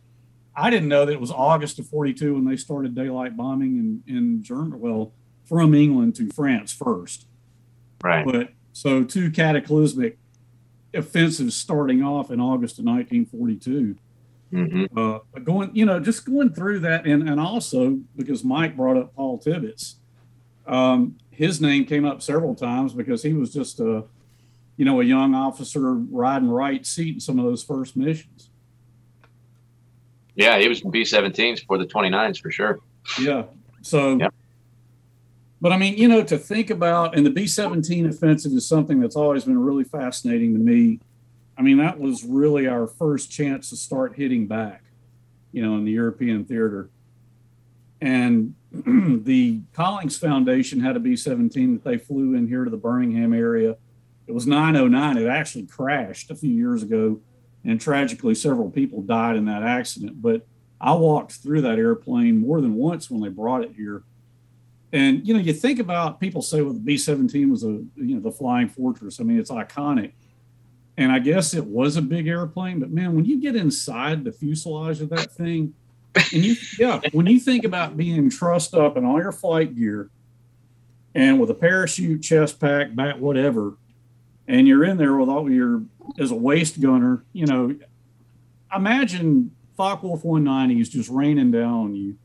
I 0.56 0.70
didn't 0.70 0.90
know 0.90 1.06
that 1.06 1.14
it 1.14 1.22
was 1.22 1.32
August 1.32 1.80
of 1.80 1.88
42 1.88 2.36
when 2.36 2.46
they 2.46 2.58
started 2.58 2.94
daylight 2.94 3.36
bombing 3.36 4.04
in, 4.08 4.16
in 4.16 4.44
Germany, 4.44 4.78
well, 4.78 5.14
from 5.46 5.74
England 5.74 6.16
to 6.18 6.30
France 6.30 6.72
first. 6.72 7.26
Right. 8.04 8.24
But 8.24 8.50
so 8.74 9.04
two 9.04 9.32
cataclysmic 9.32 10.20
offensives 10.98 11.56
starting 11.56 12.04
off 12.04 12.32
in 12.32 12.40
August 12.40 12.80
of 12.80 12.86
1942 12.86 13.96
hmm 14.52 14.86
uh, 14.96 15.20
but 15.34 15.44
going, 15.44 15.70
you 15.74 15.86
know, 15.86 16.00
just 16.00 16.26
going 16.26 16.54
through 16.54 16.80
that, 16.80 17.06
and 17.06 17.28
and 17.28 17.40
also 17.40 18.00
because 18.16 18.44
Mike 18.44 18.78
brought 18.78 18.96
up 18.96 19.14
Paul 19.14 19.38
Tibbets, 19.38 19.98
um, 20.66 21.18
his 21.32 21.60
name 21.60 21.86
came 21.86 22.06
up 22.06 22.22
several 22.22 22.56
times 22.56 22.94
because 22.94 23.22
he 23.22 23.34
was 23.34 23.54
just 23.54 23.80
a, 23.80 24.06
you 24.78 24.86
know, 24.86 25.02
a 25.02 25.04
young 25.04 25.36
officer 25.36 25.94
riding 25.94 26.50
right 26.50 26.86
seat 26.86 27.16
in 27.16 27.20
some 27.20 27.40
of 27.40 27.46
those 27.46 27.64
first 27.64 27.98
missions. 27.98 28.50
Yeah, 30.36 30.60
he 30.60 30.70
was 30.70 30.82
B 30.82 31.02
17s 31.02 31.66
for 31.66 31.78
the 31.78 31.86
29s 31.86 32.40
for 32.40 32.52
sure. 32.52 32.80
Yeah. 33.20 33.44
So, 33.82 34.18
Yep. 34.18 34.34
But 35.60 35.72
I 35.72 35.78
mean, 35.78 35.98
you 35.98 36.08
know, 36.08 36.24
to 36.24 36.38
think 36.38 36.70
about, 36.70 37.16
and 37.16 37.26
the 37.26 37.32
B 37.32 37.48
17 37.48 38.06
offensive 38.06 38.52
is 38.52 38.68
something 38.68 39.00
that's 39.00 39.16
always 39.16 39.46
been 39.46 39.60
really 39.60 39.84
fascinating 39.84 40.54
to 40.54 40.60
me. 40.60 41.00
I 41.58 41.64
mean, 41.64 41.78
that 41.78 42.00
was 42.00 42.24
really 42.24 42.68
our 42.68 42.86
first 42.86 43.32
chance 43.32 43.70
to 43.72 43.76
start 43.76 44.16
hitting 44.16 44.46
back, 44.46 44.84
you 45.52 45.66
know, 45.66 45.76
in 45.78 45.86
the 45.86 45.92
European 45.92 46.46
theater. 46.46 46.90
And 48.00 48.54
the 48.72 49.62
Collings 49.74 50.18
Foundation 50.18 50.80
had 50.80 50.96
a 50.96 51.00
B 51.00 51.16
17 51.16 51.74
that 51.74 51.84
they 51.84 51.98
flew 51.98 52.36
in 52.36 52.48
here 52.48 52.64
to 52.64 52.70
the 52.70 52.78
Birmingham 52.78 53.34
area. 53.34 53.78
It 54.28 54.34
was 54.34 54.46
909. 54.46 55.18
It 55.18 55.28
actually 55.28 55.66
crashed 55.66 56.30
a 56.30 56.36
few 56.36 56.52
years 56.52 56.84
ago. 56.84 57.20
And 57.64 57.82
tragically, 57.82 58.36
several 58.36 58.70
people 58.70 59.02
died 59.02 59.36
in 59.36 59.46
that 59.46 59.64
accident. 59.64 60.22
But 60.22 60.46
I 60.80 60.94
walked 60.94 61.34
through 61.34 61.62
that 61.62 61.80
airplane 61.80 62.38
more 62.38 62.62
than 62.62 62.76
once 62.76 63.10
when 63.10 63.22
they 63.22 63.30
brought 63.30 63.64
it 63.64 63.74
here. 63.76 64.04
And 64.94 65.28
you 65.28 65.34
know, 65.34 65.40
you 65.40 65.54
think 65.54 65.80
about 65.80 66.20
people 66.20 66.42
say, 66.42 66.62
well, 66.62 66.74
the 66.74 66.80
B 66.80 66.98
17 66.98 67.52
was 67.52 67.64
a 67.64 67.68
you 67.96 68.16
know 68.16 68.20
the 68.20 68.32
flying 68.32 68.70
fortress. 68.70 69.20
I 69.20 69.24
mean, 69.24 69.40
it's 69.40 69.52
iconic. 69.52 70.14
And 71.00 71.12
I 71.12 71.20
guess 71.20 71.54
it 71.54 71.66
was 71.66 71.96
a 71.96 72.02
big 72.02 72.28
airplane, 72.28 72.80
but 72.80 72.90
man, 72.90 73.16
when 73.16 73.24
you 73.24 73.40
get 73.40 73.56
inside 73.56 74.24
the 74.24 74.32
fuselage 74.32 75.00
of 75.00 75.10
that 75.10 75.32
thing, 75.32 75.74
and 76.16 76.44
you 76.44 76.56
yeah, 76.80 77.02
when 77.12 77.28
you 77.28 77.40
think 77.40 77.66
about 77.66 77.98
being 77.98 78.30
trussed 78.30 78.74
up 78.74 78.98
in 78.98 79.06
all 79.06 79.20
your 79.20 79.32
flight 79.32 79.76
gear 79.76 80.10
and 81.14 81.40
with 81.40 81.52
a 81.52 81.54
parachute, 81.54 82.24
chest 82.24 82.60
pack, 82.60 82.96
bat, 82.96 83.20
whatever, 83.20 83.78
and 84.48 84.68
you're 84.68 84.84
in 84.84 84.98
there 84.98 85.16
with 85.18 85.30
all 85.30 85.52
your 85.52 85.84
as 86.18 86.32
a 86.32 86.36
waist 86.36 86.80
gunner, 86.82 87.24
you 87.34 87.46
know, 87.46 87.76
imagine 88.76 89.52
Focke-Wulf 89.76 90.24
190s 90.24 90.90
just 90.90 91.10
raining 91.10 91.52
down 91.52 91.74
on 91.74 91.96
you, 91.96 92.18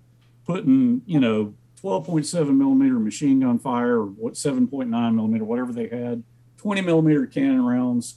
putting, 0.47 1.03
you 1.05 1.21
know, 1.21 1.53
12.7 1.83 2.57
millimeter 2.57 2.99
machine 2.99 3.41
gun 3.41 3.59
fire, 3.59 4.01
or 4.01 4.07
what 4.07 4.35
7.9 4.35 4.89
millimeter, 5.15 5.45
whatever 5.45 5.73
they 5.73 5.89
had, 5.89 6.23
20 6.59 6.81
millimeter 6.83 7.27
cannon 7.27 7.65
rounds. 7.65 8.17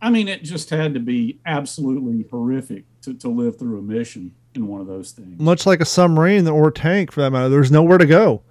I 0.00 0.10
mean, 0.10 0.28
it 0.28 0.42
just 0.42 0.70
had 0.70 0.94
to 0.94 1.00
be 1.00 1.40
absolutely 1.46 2.26
horrific 2.30 2.84
to, 3.02 3.14
to 3.14 3.28
live 3.28 3.58
through 3.58 3.78
a 3.78 3.82
mission 3.82 4.34
in 4.54 4.66
one 4.66 4.80
of 4.80 4.86
those 4.86 5.12
things. 5.12 5.40
Much 5.40 5.66
like 5.66 5.80
a 5.80 5.84
submarine 5.84 6.46
or 6.48 6.70
tank, 6.70 7.12
for 7.12 7.20
that 7.20 7.30
matter, 7.30 7.48
there's 7.48 7.70
nowhere 7.70 7.98
to 7.98 8.06
go. 8.06 8.42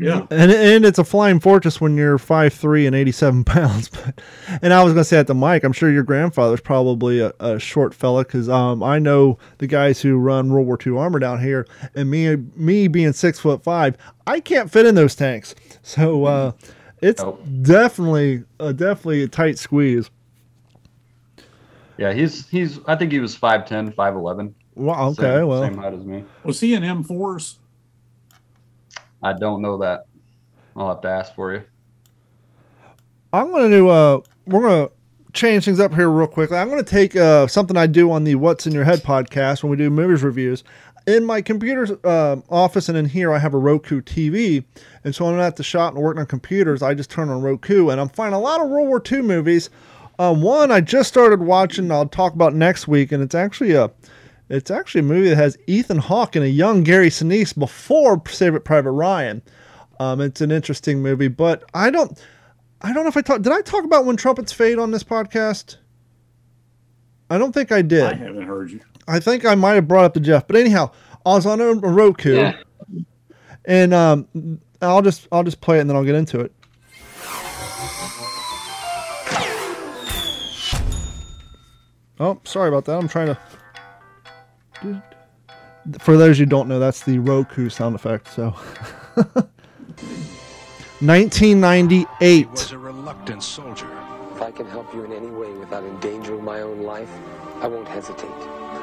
Yeah. 0.00 0.26
And 0.30 0.52
and 0.52 0.84
it's 0.84 0.98
a 0.98 1.04
flying 1.04 1.40
fortress 1.40 1.80
when 1.80 1.96
you're 1.96 2.18
five 2.18 2.52
three 2.52 2.86
and 2.86 2.94
eighty 2.94 3.10
seven 3.10 3.42
pounds. 3.44 3.88
But 3.88 4.20
and 4.62 4.72
I 4.72 4.82
was 4.84 4.92
gonna 4.92 5.02
say 5.04 5.18
at 5.18 5.26
the 5.26 5.34
mic, 5.34 5.64
I'm 5.64 5.72
sure 5.72 5.90
your 5.90 6.04
grandfather's 6.04 6.60
probably 6.60 7.18
a, 7.20 7.32
a 7.40 7.58
short 7.58 7.94
fella 7.94 8.24
because 8.24 8.48
um, 8.48 8.82
I 8.82 8.98
know 9.00 9.38
the 9.58 9.66
guys 9.66 10.00
who 10.00 10.16
run 10.16 10.52
World 10.52 10.66
War 10.66 10.78
II 10.86 10.96
armor 10.96 11.18
down 11.18 11.40
here, 11.42 11.66
and 11.94 12.08
me 12.10 12.36
me 12.54 12.86
being 12.86 13.12
six 13.12 13.40
foot 13.40 13.64
five, 13.64 13.96
I 14.26 14.38
can't 14.40 14.70
fit 14.70 14.86
in 14.86 14.94
those 14.94 15.16
tanks. 15.16 15.54
So 15.82 16.26
uh, 16.26 16.52
it's 17.02 17.20
Nope. 17.22 17.42
definitely 17.62 18.44
uh, 18.60 18.72
definitely 18.72 19.24
a 19.24 19.28
tight 19.28 19.58
squeeze. 19.58 20.10
yeah, 21.96 22.12
he's 22.12 22.48
he's. 22.48 22.78
I 22.86 22.94
think 22.94 23.10
he 23.10 23.18
was 23.18 23.36
5'10", 23.36 23.94
5'11". 23.94 24.52
Well, 24.76 25.08
okay, 25.10 25.22
same, 25.22 25.46
well, 25.48 25.62
same 25.62 25.76
height 25.76 25.94
as 25.94 26.04
me. 26.04 26.24
Was 26.44 26.60
he 26.60 26.74
in 26.74 26.82
M4s? 26.84 27.56
I 29.22 29.32
don't 29.32 29.62
know 29.62 29.78
that. 29.78 30.06
I'll 30.76 30.88
have 30.88 31.00
to 31.02 31.08
ask 31.08 31.34
for 31.34 31.52
you. 31.52 31.64
I'm 33.32 33.50
gonna 33.50 33.68
do. 33.68 33.88
Uh, 33.88 34.20
we're 34.46 34.62
gonna 34.62 34.88
change 35.32 35.64
things 35.64 35.80
up 35.80 35.94
here 35.94 36.08
real 36.08 36.26
quickly. 36.26 36.56
I'm 36.56 36.70
gonna 36.70 36.82
take 36.82 37.14
uh, 37.16 37.46
something 37.46 37.76
I 37.76 37.86
do 37.86 38.10
on 38.10 38.24
the 38.24 38.36
What's 38.36 38.66
in 38.66 38.72
Your 38.72 38.84
Head 38.84 39.00
podcast 39.00 39.62
when 39.62 39.70
we 39.70 39.76
do 39.76 39.90
movies 39.90 40.22
reviews. 40.22 40.64
In 41.06 41.24
my 41.24 41.40
computer 41.40 41.98
uh, 42.04 42.36
office 42.50 42.88
and 42.88 42.98
in 42.98 43.06
here, 43.06 43.32
I 43.32 43.38
have 43.38 43.54
a 43.54 43.58
Roku 43.58 44.00
TV, 44.02 44.64
and 45.04 45.14
so 45.14 45.24
when 45.24 45.34
I'm 45.34 45.40
at 45.40 45.56
the 45.56 45.62
shop 45.62 45.94
and 45.94 46.02
working 46.02 46.20
on 46.20 46.26
computers, 46.26 46.82
I 46.82 46.94
just 46.94 47.10
turn 47.10 47.28
on 47.28 47.42
Roku, 47.42 47.88
and 47.88 48.00
I'm 48.00 48.10
finding 48.10 48.34
a 48.34 48.42
lot 48.42 48.60
of 48.60 48.68
World 48.68 48.88
War 48.88 49.02
II 49.10 49.22
movies. 49.22 49.70
Um, 50.18 50.42
one 50.42 50.70
I 50.70 50.80
just 50.80 51.08
started 51.08 51.40
watching. 51.40 51.90
I'll 51.90 52.08
talk 52.08 52.34
about 52.34 52.54
next 52.54 52.88
week, 52.88 53.12
and 53.12 53.22
it's 53.22 53.34
actually 53.34 53.72
a. 53.72 53.90
It's 54.48 54.70
actually 54.70 55.00
a 55.00 55.04
movie 55.04 55.28
that 55.28 55.36
has 55.36 55.58
Ethan 55.66 55.98
Hawke 55.98 56.34
and 56.36 56.44
a 56.44 56.48
young 56.48 56.82
Gary 56.82 57.10
Sinise 57.10 57.56
before 57.56 58.22
Saving 58.28 58.60
Private 58.62 58.92
Ryan. 58.92 59.42
Um, 60.00 60.20
it's 60.20 60.40
an 60.40 60.50
interesting 60.50 61.02
movie, 61.02 61.28
but 61.28 61.64
I 61.74 61.90
don't. 61.90 62.18
I 62.80 62.92
don't 62.92 63.02
know 63.02 63.08
if 63.08 63.16
I 63.16 63.20
talked. 63.22 63.42
Did 63.42 63.52
I 63.52 63.60
talk 63.60 63.84
about 63.84 64.04
when 64.06 64.16
trumpets 64.16 64.52
fade 64.52 64.78
on 64.78 64.90
this 64.92 65.02
podcast? 65.04 65.76
I 67.28 67.36
don't 67.36 67.52
think 67.52 67.72
I 67.72 67.82
did. 67.82 68.04
I 68.04 68.14
haven't 68.14 68.42
heard 68.46 68.70
you. 68.70 68.80
I 69.06 69.18
think 69.20 69.44
I 69.44 69.54
might 69.54 69.74
have 69.74 69.88
brought 69.88 70.04
up 70.04 70.14
to 70.14 70.20
Jeff, 70.20 70.46
but 70.46 70.56
anyhow, 70.56 70.92
I 71.26 71.34
was 71.34 71.44
on 71.44 71.60
a 71.60 71.74
Roku, 71.74 72.36
Yeah. 72.36 72.56
and 73.64 73.92
um, 73.92 74.60
I'll 74.80 75.02
just 75.02 75.26
I'll 75.32 75.42
just 75.44 75.60
play 75.60 75.78
it 75.78 75.80
and 75.80 75.90
then 75.90 75.96
I'll 75.96 76.04
get 76.04 76.14
into 76.14 76.40
it. 76.40 76.52
Oh, 82.20 82.40
sorry 82.44 82.68
about 82.68 82.84
that. 82.86 82.96
I'm 82.98 83.08
trying 83.08 83.28
to. 83.28 83.38
For 85.98 86.16
those 86.16 86.38
who 86.38 86.46
don't 86.46 86.68
know, 86.68 86.78
that's 86.78 87.02
the 87.04 87.18
Roku 87.18 87.68
sound 87.68 87.94
effect. 87.94 88.28
So, 88.28 88.50
He 91.00 91.06
1998. 91.06 92.48
was 92.50 92.72
a 92.72 92.78
reluctant 92.78 93.42
soldier, 93.42 93.86
If 94.34 94.42
I 94.42 94.50
can 94.50 94.66
help 94.66 94.92
you 94.92 95.04
in 95.04 95.12
any 95.12 95.30
way 95.30 95.50
without 95.52 95.84
endangering 95.84 96.44
my 96.44 96.60
own 96.60 96.82
life, 96.82 97.10
I 97.60 97.68
won't 97.68 97.88
hesitate. 97.88 98.30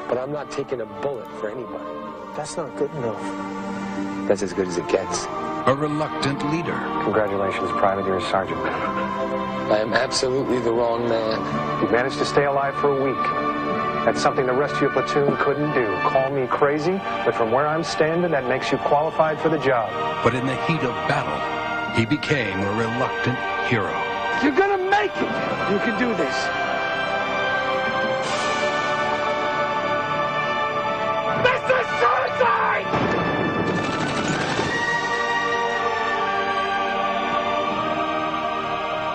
But 0.08 0.18
I'm 0.18 0.32
not 0.32 0.50
taking 0.50 0.80
a 0.80 0.86
bullet 0.86 1.28
for 1.38 1.50
anybody. 1.50 1.84
That's 2.36 2.56
not 2.56 2.74
good 2.76 2.90
enough. 2.96 3.20
That's 4.28 4.42
as 4.42 4.52
good 4.52 4.66
as 4.68 4.76
it 4.78 4.88
gets. 4.88 5.26
A 5.66 5.74
reluctant 5.76 6.42
leader. 6.50 6.76
Congratulations, 7.04 7.70
Private. 7.72 8.06
You're 8.06 8.18
a 8.18 8.30
sergeant. 8.30 8.58
I 8.60 9.78
am 9.78 9.92
absolutely 9.92 10.58
the 10.60 10.72
wrong 10.72 11.08
man. 11.08 11.82
You 11.82 11.90
managed 11.90 12.18
to 12.18 12.24
stay 12.24 12.44
alive 12.44 12.74
for 12.76 12.96
a 12.96 13.04
week. 13.04 13.65
That's 14.06 14.22
something 14.22 14.46
the 14.46 14.52
rest 14.52 14.76
of 14.76 14.82
your 14.82 14.90
platoon 14.92 15.36
couldn't 15.38 15.74
do. 15.74 15.84
Call 16.02 16.30
me 16.30 16.46
crazy, 16.46 16.92
but 17.24 17.34
from 17.34 17.50
where 17.50 17.66
I'm 17.66 17.82
standing, 17.82 18.30
that 18.30 18.46
makes 18.46 18.70
you 18.70 18.78
qualified 18.78 19.40
for 19.40 19.48
the 19.48 19.58
job. 19.58 19.90
But 20.22 20.32
in 20.32 20.46
the 20.46 20.54
heat 20.66 20.78
of 20.78 20.94
battle, 21.10 21.96
he 21.98 22.06
became 22.06 22.60
a 22.60 22.72
reluctant 22.74 23.36
hero. 23.66 23.90
You're 24.44 24.54
gonna 24.54 24.88
make 24.88 25.10
it! 25.16 25.72
You 25.72 25.80
can 25.80 25.98
do 25.98 26.14
this. 26.14 26.36
This 26.44 26.65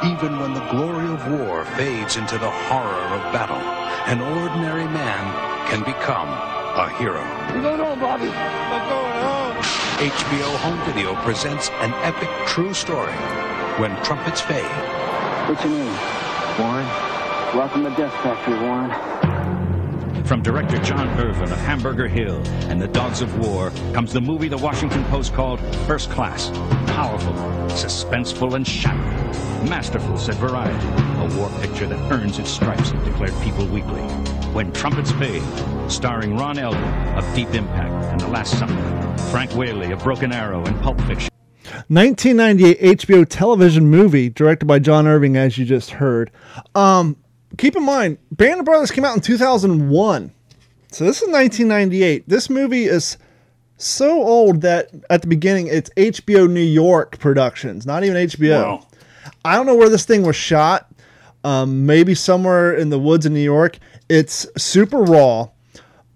Even 0.03 0.39
when 0.39 0.55
the 0.55 0.65
glory 0.71 1.05
of 1.13 1.31
war 1.31 1.63
fades 1.77 2.17
into 2.17 2.39
the 2.39 2.49
horror 2.49 3.05
of 3.13 3.21
battle, 3.31 3.61
an 4.09 4.19
ordinary 4.19 4.85
man 4.85 5.67
can 5.69 5.83
become 5.83 6.27
a 6.27 6.89
hero. 6.97 7.21
We're 7.53 7.61
going 7.61 7.79
home, 7.79 7.99
Bobby. 7.99 8.25
We're 8.25 8.89
going 8.89 9.13
home. 9.21 9.57
HBO 10.01 10.55
Home 10.57 10.85
Video 10.91 11.13
presents 11.21 11.69
an 11.81 11.93
epic 12.01 12.29
true 12.47 12.73
story 12.73 13.13
when 13.77 13.95
trumpets 14.03 14.41
fade. 14.41 14.65
What's 15.47 15.63
your 15.63 15.73
name? 15.73 15.93
Warren. 16.57 16.87
Welcome 17.55 17.83
to 17.83 17.91
Death 17.91 18.13
Factory, 18.23 18.57
Warren. 18.59 18.89
From 20.32 20.41
director 20.41 20.77
John 20.77 21.09
Irvin 21.19 21.51
of 21.51 21.57
Hamburger 21.57 22.07
Hill 22.07 22.41
and 22.69 22.82
The 22.82 22.88
Dogs 22.88 23.21
of 23.21 23.38
War 23.45 23.69
comes 23.91 24.13
the 24.13 24.21
movie 24.21 24.47
the 24.47 24.57
Washington 24.57 25.03
Post 25.09 25.34
called 25.34 25.59
First 25.86 26.09
Class. 26.09 26.51
Powerful, 26.88 27.34
suspenseful, 27.67 28.53
and 28.53 28.65
shattering. 28.65 29.69
Masterful, 29.69 30.17
said 30.17 30.36
Variety. 30.36 30.88
A 31.19 31.38
war 31.38 31.49
picture 31.59 31.86
that 31.86 32.13
earns 32.13 32.39
its 32.39 32.49
stripes, 32.49 32.91
declared 33.03 33.34
People 33.41 33.65
Weekly. 33.65 34.03
When 34.53 34.71
Trumpets 34.71 35.11
Fade, 35.11 35.43
starring 35.91 36.38
Ron 36.38 36.55
Eldard 36.55 37.17
of 37.17 37.36
Deep 37.36 37.49
Impact 37.49 37.91
and 38.13 38.21
The 38.21 38.29
Last 38.29 38.57
Supper, 38.57 39.17
Frank 39.32 39.53
Whaley 39.53 39.91
of 39.91 40.01
Broken 40.01 40.32
Arrow 40.32 40.63
and 40.63 40.79
Pulp 40.79 40.97
Fiction. 41.01 41.29
1998 41.89 42.99
HBO 42.99 43.27
television 43.27 43.86
movie 43.88 44.29
directed 44.29 44.65
by 44.65 44.79
John 44.79 45.07
Irving, 45.07 45.36
as 45.36 45.57
you 45.57 45.65
just 45.65 45.89
heard. 45.89 46.32
Um, 46.73 47.17
keep 47.57 47.75
in 47.75 47.83
mind, 47.83 48.17
Band 48.31 48.59
of 48.59 48.65
Brothers 48.65 48.91
came 48.91 49.05
out 49.05 49.15
in 49.15 49.21
2001. 49.21 50.31
So 50.91 51.05
this 51.05 51.21
is 51.21 51.29
1998. 51.29 52.27
This 52.27 52.49
movie 52.49 52.85
is 52.85 53.17
so 53.77 54.21
old 54.21 54.61
that 54.61 54.89
at 55.09 55.21
the 55.21 55.27
beginning 55.27 55.67
it's 55.67 55.89
HBO 55.91 56.49
New 56.49 56.59
York 56.59 57.17
Productions, 57.19 57.85
not 57.85 58.03
even 58.03 58.17
HBO. 58.27 58.63
Wow. 58.63 58.87
I 59.45 59.55
don't 59.55 59.65
know 59.65 59.75
where 59.75 59.89
this 59.89 60.05
thing 60.05 60.23
was 60.23 60.35
shot. 60.35 60.87
Um, 61.43 61.87
maybe 61.87 62.13
somewhere 62.13 62.75
in 62.75 62.89
the 62.89 62.99
woods 62.99 63.25
in 63.25 63.33
New 63.33 63.39
York. 63.39 63.79
It's 64.09 64.45
super 64.57 65.01
raw. 65.01 65.49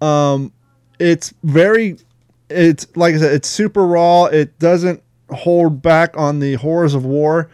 Um, 0.02 0.54
it's 1.00 1.34
very, 1.44 1.98
it's 2.50 2.86
like 2.96 3.16
I 3.16 3.18
said, 3.18 3.34
it's 3.34 3.50
super 3.50 3.86
raw. 3.88 4.26
It 4.26 4.60
doesn't 4.60 5.02
hold 5.32 5.82
back 5.82 6.16
on 6.16 6.40
the 6.40 6.56
horrors 6.56 6.94
of 6.94 7.06
war. 7.06 7.50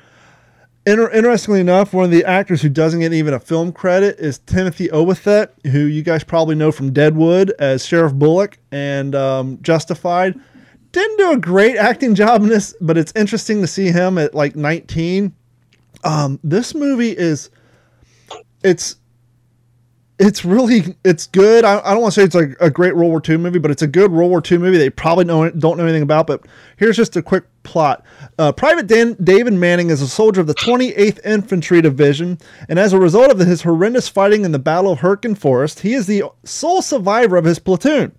Inter- 0.86 1.11
interestingly 1.11 1.59
enough, 1.59 1.93
one 1.93 2.05
of 2.05 2.11
the 2.11 2.25
actors 2.25 2.61
who 2.61 2.69
doesn't 2.69 3.01
get 3.01 3.13
even 3.13 3.36
a 3.36 3.39
film 3.39 3.71
credit 3.71 4.17
is 4.19 4.39
Timothy 4.39 4.89
Olyphant, 4.91 5.51
who 5.67 5.79
you 5.79 6.01
guys 6.01 6.23
probably 6.23 6.55
know 6.55 6.71
from 6.71 6.91
Deadwood 6.91 7.51
as 7.59 7.86
Sheriff 7.86 8.13
Bullock 8.13 8.57
and 8.71 9.13
um, 9.13 9.59
Justified. 9.61 10.39
Didn't 10.91 11.17
do 11.17 11.32
a 11.34 11.38
great 11.38 11.77
acting 11.77 12.15
job 12.15 12.41
in 12.41 12.49
this, 12.49 12.75
but 12.82 12.97
it's 12.97 13.13
interesting 13.15 13.61
to 13.61 13.67
see 13.67 13.91
him 13.91 14.17
at 14.17 14.34
like 14.34 14.55
19. 14.55 15.34
Um, 16.03 16.39
this 16.43 16.73
movie 16.73 17.15
is, 17.15 17.51
it's, 18.63 18.95
it's 20.22 20.45
really 20.45 20.95
it's 21.03 21.26
good. 21.26 21.65
I, 21.65 21.80
I 21.80 21.93
don't 21.93 22.01
want 22.01 22.13
to 22.13 22.22
say 22.22 22.24
it's 22.24 22.36
like 22.36 22.55
a 22.59 22.69
great 22.69 22.95
World 22.95 23.09
War 23.09 23.22
II 23.28 23.38
movie, 23.38 23.57
but 23.57 23.72
it's 23.72 23.82
a 23.82 23.88
good 23.88 24.11
World 24.11 24.30
War 24.30 24.41
II 24.49 24.59
movie. 24.59 24.78
They 24.78 24.91
probably 24.91 25.26
know, 25.26 25.49
don't 25.49 25.78
know 25.78 25.84
anything 25.84 26.03
about. 26.03 26.28
But 26.28 26.45
here's 26.78 26.95
just 26.95 27.15
a 27.15 27.24
quick 27.24 27.45
plot: 27.63 28.05
uh, 28.38 28.51
Private 28.51 28.86
Dan, 28.86 29.17
David 29.24 29.53
Manning 29.53 29.89
is 29.89 29.99
a 29.99 30.07
soldier 30.07 30.39
of 30.39 30.45
the 30.45 30.53
28th 30.53 31.26
Infantry 31.26 31.82
Division, 31.82 32.38
and 32.69 32.78
as 32.78 32.93
a 32.93 32.99
result 32.99 33.32
of 33.32 33.39
his 33.39 33.63
horrendous 33.63 34.07
fighting 34.07 34.45
in 34.45 34.51
the 34.51 34.59
Battle 34.59 34.91
of 34.91 34.99
Hurtgen 34.99 35.36
Forest, 35.36 35.80
he 35.80 35.93
is 35.93 36.05
the 36.05 36.24
sole 36.43 36.84
survivor 36.84 37.36
of 37.36 37.45
his 37.45 37.57
platoon. 37.57 38.11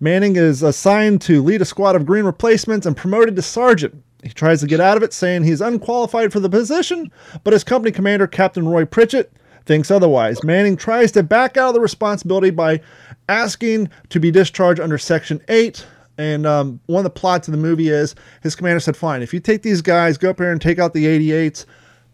Manning 0.00 0.36
is 0.36 0.62
assigned 0.62 1.20
to 1.22 1.42
lead 1.42 1.60
a 1.60 1.66
squad 1.66 1.96
of 1.96 2.06
Green 2.06 2.24
replacements 2.24 2.86
and 2.86 2.96
promoted 2.96 3.36
to 3.36 3.42
sergeant. 3.42 4.02
He 4.22 4.30
tries 4.30 4.60
to 4.60 4.66
get 4.66 4.80
out 4.80 4.96
of 4.96 5.02
it, 5.02 5.12
saying 5.12 5.44
he's 5.44 5.60
unqualified 5.60 6.32
for 6.32 6.40
the 6.40 6.48
position, 6.48 7.12
but 7.44 7.52
his 7.52 7.64
company 7.64 7.92
commander, 7.92 8.26
Captain 8.26 8.66
Roy 8.66 8.86
Pritchett, 8.86 9.32
thinks 9.66 9.90
otherwise. 9.90 10.42
Manning 10.44 10.76
tries 10.76 11.12
to 11.12 11.22
back 11.22 11.56
out 11.56 11.68
of 11.68 11.74
the 11.74 11.80
responsibility 11.80 12.50
by 12.50 12.80
asking 13.28 13.90
to 14.10 14.20
be 14.20 14.30
discharged 14.30 14.80
under 14.80 14.98
Section 14.98 15.42
8. 15.48 15.86
And 16.18 16.46
um, 16.46 16.80
one 16.86 17.00
of 17.00 17.04
the 17.04 17.18
plots 17.18 17.48
of 17.48 17.52
the 17.52 17.58
movie 17.58 17.88
is 17.88 18.14
his 18.42 18.54
commander 18.54 18.80
said, 18.80 18.96
Fine, 18.96 19.22
if 19.22 19.32
you 19.32 19.40
take 19.40 19.62
these 19.62 19.80
guys, 19.80 20.18
go 20.18 20.30
up 20.30 20.38
here 20.38 20.52
and 20.52 20.60
take 20.60 20.78
out 20.78 20.92
the 20.92 21.06
88s. 21.06 21.64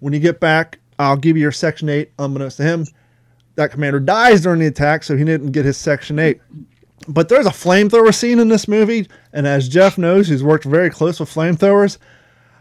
When 0.00 0.12
you 0.12 0.20
get 0.20 0.40
back, 0.40 0.78
I'll 0.98 1.16
give 1.16 1.36
you 1.36 1.42
your 1.42 1.52
Section 1.52 1.88
8. 1.88 2.12
Unbeknownst 2.18 2.58
to 2.58 2.62
him, 2.62 2.86
that 3.56 3.72
commander 3.72 4.00
dies 4.00 4.42
during 4.42 4.60
the 4.60 4.66
attack, 4.66 5.02
so 5.02 5.16
he 5.16 5.24
didn't 5.24 5.50
get 5.50 5.64
his 5.64 5.76
Section 5.76 6.18
8. 6.18 6.40
But 7.08 7.28
there's 7.28 7.46
a 7.46 7.50
flamethrower 7.50 8.14
scene 8.14 8.38
in 8.38 8.48
this 8.48 8.68
movie. 8.68 9.08
And 9.32 9.46
as 9.46 9.68
Jeff 9.68 9.98
knows, 9.98 10.28
who's 10.28 10.44
worked 10.44 10.64
very 10.64 10.90
close 10.90 11.18
with 11.18 11.32
flamethrowers, 11.32 11.98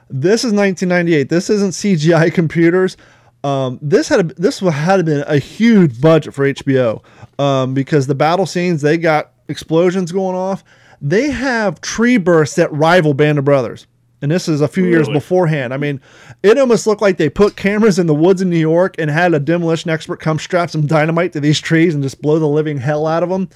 this 0.09 0.43
is 0.43 0.53
1998. 0.53 1.29
This 1.29 1.49
isn't 1.49 1.71
CGI 1.71 2.33
computers. 2.33 2.97
Um, 3.43 3.79
this 3.81 4.09
had 4.09 4.19
a, 4.19 4.33
this 4.35 4.59
had 4.59 5.05
been 5.05 5.23
a 5.27 5.37
huge 5.37 6.01
budget 6.01 6.33
for 6.33 6.45
HBO 6.45 7.03
um, 7.39 7.73
because 7.73 8.07
the 8.07 8.15
battle 8.15 8.45
scenes 8.45 8.81
they 8.81 8.97
got 8.97 9.31
explosions 9.47 10.11
going 10.11 10.35
off. 10.35 10.63
They 10.99 11.29
have 11.29 11.79
tree 11.81 12.17
bursts 12.17 12.55
that 12.55 12.73
rival 12.73 13.13
Band 13.13 13.37
of 13.37 13.45
Brothers, 13.45 13.85
and 14.21 14.31
this 14.31 14.47
is 14.47 14.61
a 14.61 14.67
few 14.67 14.85
years 14.85 15.07
beforehand. 15.07 15.73
I 15.73 15.77
mean, 15.77 16.01
it 16.41 16.57
almost 16.57 16.87
looked 16.87 17.03
like 17.03 17.17
they 17.17 17.29
put 17.29 17.55
cameras 17.55 17.99
in 17.99 18.07
the 18.07 18.15
woods 18.15 18.41
in 18.41 18.49
New 18.49 18.57
York 18.57 18.95
and 18.97 19.11
had 19.11 19.33
a 19.35 19.39
demolition 19.39 19.91
expert 19.91 20.19
come 20.19 20.39
strap 20.39 20.71
some 20.71 20.87
dynamite 20.87 21.33
to 21.33 21.39
these 21.39 21.59
trees 21.59 21.93
and 21.93 22.01
just 22.01 22.19
blow 22.21 22.39
the 22.39 22.47
living 22.47 22.77
hell 22.77 23.05
out 23.05 23.21
of 23.21 23.29
them. 23.29 23.49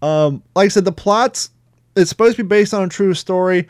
Um, 0.00 0.42
like 0.56 0.66
I 0.66 0.68
said, 0.68 0.86
the 0.86 0.92
plots 0.92 1.50
it's 1.98 2.08
supposed 2.08 2.36
to 2.36 2.44
be 2.44 2.48
based 2.48 2.72
on 2.72 2.84
a 2.84 2.88
true 2.88 3.14
story. 3.14 3.68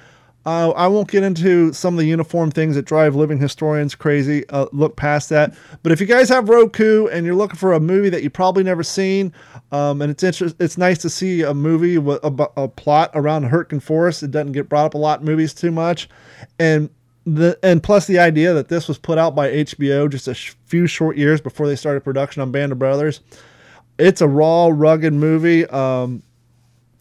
Uh, 0.48 0.70
I 0.70 0.86
won't 0.86 1.10
get 1.10 1.24
into 1.24 1.74
some 1.74 1.92
of 1.92 1.98
the 1.98 2.06
uniform 2.06 2.50
things 2.50 2.74
that 2.74 2.86
drive 2.86 3.14
living 3.14 3.36
historians 3.38 3.94
crazy. 3.94 4.48
Uh, 4.48 4.64
look 4.72 4.96
past 4.96 5.28
that. 5.28 5.54
But 5.82 5.92
if 5.92 6.00
you 6.00 6.06
guys 6.06 6.30
have 6.30 6.48
Roku 6.48 7.06
and 7.08 7.26
you're 7.26 7.34
looking 7.34 7.58
for 7.58 7.74
a 7.74 7.80
movie 7.80 8.08
that 8.08 8.22
you 8.22 8.30
probably 8.30 8.62
never 8.62 8.82
seen, 8.82 9.34
um, 9.72 10.00
and 10.00 10.10
it's 10.10 10.22
inter- 10.22 10.54
it's 10.58 10.78
nice 10.78 10.96
to 10.98 11.10
see 11.10 11.42
a 11.42 11.52
movie 11.52 11.98
with 11.98 12.24
a, 12.24 12.48
a 12.56 12.66
plot 12.66 13.10
around 13.12 13.44
Hurtgen 13.44 13.82
Forest. 13.82 14.22
It 14.22 14.30
doesn't 14.30 14.52
get 14.52 14.70
brought 14.70 14.86
up 14.86 14.94
a 14.94 14.98
lot 14.98 15.20
in 15.20 15.26
movies 15.26 15.52
too 15.52 15.70
much, 15.70 16.08
and 16.58 16.88
the 17.26 17.58
and 17.62 17.82
plus 17.82 18.06
the 18.06 18.18
idea 18.18 18.54
that 18.54 18.68
this 18.68 18.88
was 18.88 18.96
put 18.96 19.18
out 19.18 19.34
by 19.34 19.50
HBO 19.50 20.08
just 20.08 20.28
a 20.28 20.34
sh- 20.34 20.54
few 20.64 20.86
short 20.86 21.18
years 21.18 21.42
before 21.42 21.66
they 21.66 21.76
started 21.76 22.04
production 22.04 22.40
on 22.40 22.50
Band 22.50 22.72
of 22.72 22.78
Brothers. 22.78 23.20
It's 23.98 24.22
a 24.22 24.28
raw, 24.28 24.70
rugged 24.72 25.12
movie. 25.12 25.66
Um, 25.66 26.22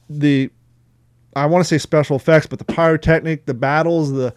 the 0.09 0.51
I 1.37 1.45
want 1.45 1.63
to 1.63 1.67
say 1.67 1.77
special 1.77 2.15
effects, 2.15 2.47
but 2.47 2.59
the 2.59 2.65
pyrotechnic, 2.65 3.45
the 3.45 3.53
battles, 3.53 4.11
the 4.11 4.33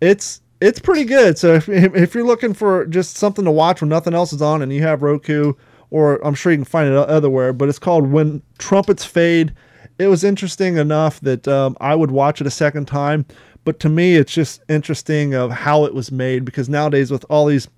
it's 0.00 0.40
it's 0.60 0.78
pretty 0.78 1.04
good. 1.04 1.38
So 1.38 1.54
if 1.54 1.68
if 1.68 2.14
you're 2.14 2.26
looking 2.26 2.54
for 2.54 2.86
just 2.86 3.16
something 3.16 3.44
to 3.44 3.50
watch 3.50 3.80
when 3.80 3.88
nothing 3.88 4.14
else 4.14 4.32
is 4.32 4.42
on, 4.42 4.62
and 4.62 4.72
you 4.72 4.82
have 4.82 5.02
Roku, 5.02 5.54
or 5.90 6.24
I'm 6.26 6.34
sure 6.34 6.52
you 6.52 6.58
can 6.58 6.64
find 6.64 6.88
it 6.88 6.96
otherwhere, 6.96 7.52
but 7.52 7.68
it's 7.68 7.78
called 7.78 8.10
When 8.10 8.42
Trumpets 8.58 9.04
Fade. 9.04 9.54
It 9.98 10.08
was 10.08 10.24
interesting 10.24 10.76
enough 10.76 11.20
that 11.20 11.46
um, 11.46 11.76
I 11.80 11.94
would 11.94 12.10
watch 12.10 12.40
it 12.40 12.48
a 12.48 12.50
second 12.50 12.86
time. 12.86 13.26
But 13.64 13.80
to 13.80 13.88
me, 13.88 14.16
it's 14.16 14.32
just 14.32 14.60
interesting 14.68 15.34
of 15.34 15.50
how 15.50 15.84
it 15.84 15.94
was 15.94 16.12
made 16.12 16.44
because 16.44 16.68
nowadays 16.68 17.10
with 17.10 17.24
all 17.30 17.46
these 17.46 17.68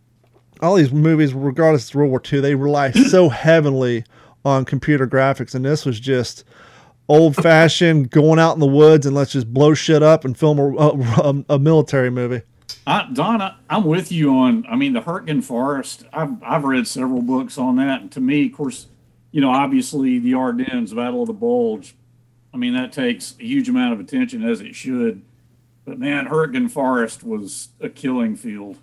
all 0.63 0.75
these 0.75 0.93
movies, 0.93 1.35
regardless 1.35 1.91
of 1.91 1.97
World 1.97 2.11
War 2.11 2.23
II, 2.33 2.41
they 2.41 2.55
rely 2.55 2.91
so 2.91 3.29
heavily 3.29 4.05
on 4.45 4.65
computer 4.65 5.07
graphics, 5.07 5.55
and 5.55 5.65
this 5.65 5.85
was 5.85 6.01
just 6.01 6.45
old 7.09 7.37
fashioned 7.37 8.11
going 8.11 8.39
out 8.39 8.55
in 8.55 8.61
the 8.61 8.67
woods 8.67 9.07
and 9.07 9.15
let's 9.15 9.33
just 9.33 9.53
blow 9.53 9.75
shit 9.75 10.03
up 10.03 10.25
and 10.25 10.37
film 10.37 10.59
a, 10.59 10.77
a, 10.77 11.45
a 11.55 11.59
military 11.59 12.11
movie. 12.11 12.43
I, 12.87 13.09
Don, 13.13 13.43
I, 13.43 13.55
I'm 13.69 13.85
with 13.85 14.13
you 14.13 14.35
on. 14.37 14.65
I 14.69 14.77
mean, 14.77 14.93
the 14.93 15.01
Hurtgen 15.01 15.43
Forest. 15.43 16.05
I've 16.13 16.43
I've 16.43 16.65
read 16.65 16.87
several 16.87 17.23
books 17.23 17.59
on 17.59 17.77
that, 17.77 18.01
and 18.01 18.13
to 18.13 18.21
me, 18.21 18.47
of 18.47 18.53
course, 18.53 18.87
you 19.33 19.41
know, 19.41 19.51
obviously 19.51 20.19
the 20.19 20.35
Ardennes, 20.35 20.95
Battle 20.95 21.23
of 21.23 21.27
the 21.27 21.33
Bulge. 21.33 21.97
I 22.55 22.59
mean, 22.59 22.75
that 22.75 22.93
takes 22.93 23.35
a 23.41 23.43
huge 23.43 23.69
amount 23.69 23.93
of 23.93 24.01
attention 24.01 24.45
as 24.45 24.61
it 24.61 24.75
should. 24.75 25.23
But 25.85 25.99
man, 25.99 26.27
Hurtgen 26.27 26.71
Forest 26.71 27.23
was 27.23 27.69
a 27.81 27.89
killing 27.89 28.37
field. 28.37 28.79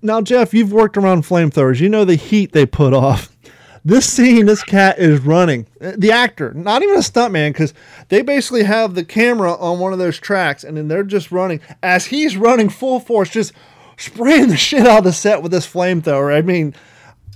Now, 0.00 0.20
Jeff, 0.20 0.52
you've 0.52 0.72
worked 0.72 0.96
around 0.98 1.22
flamethrowers. 1.22 1.80
You 1.80 1.88
know 1.88 2.04
the 2.04 2.14
heat 2.14 2.52
they 2.52 2.66
put 2.66 2.92
off. 2.92 3.33
This 3.86 4.10
scene, 4.10 4.46
this 4.46 4.62
cat 4.62 4.98
is 4.98 5.20
running. 5.20 5.66
Uh, 5.78 5.92
The 5.98 6.10
actor, 6.10 6.54
not 6.54 6.82
even 6.82 6.94
a 6.94 7.00
stuntman, 7.00 7.50
because 7.50 7.74
they 8.08 8.22
basically 8.22 8.62
have 8.62 8.94
the 8.94 9.04
camera 9.04 9.54
on 9.54 9.78
one 9.78 9.92
of 9.92 9.98
those 9.98 10.18
tracks, 10.18 10.64
and 10.64 10.76
then 10.76 10.88
they're 10.88 11.02
just 11.04 11.30
running 11.30 11.60
as 11.82 12.06
he's 12.06 12.36
running 12.38 12.70
full 12.70 12.98
force, 12.98 13.28
just 13.28 13.52
spraying 13.98 14.48
the 14.48 14.56
shit 14.56 14.86
out 14.86 14.98
of 14.98 15.04
the 15.04 15.12
set 15.12 15.42
with 15.42 15.52
this 15.52 15.70
flamethrower. 15.70 16.34
I 16.34 16.40
mean, 16.40 16.74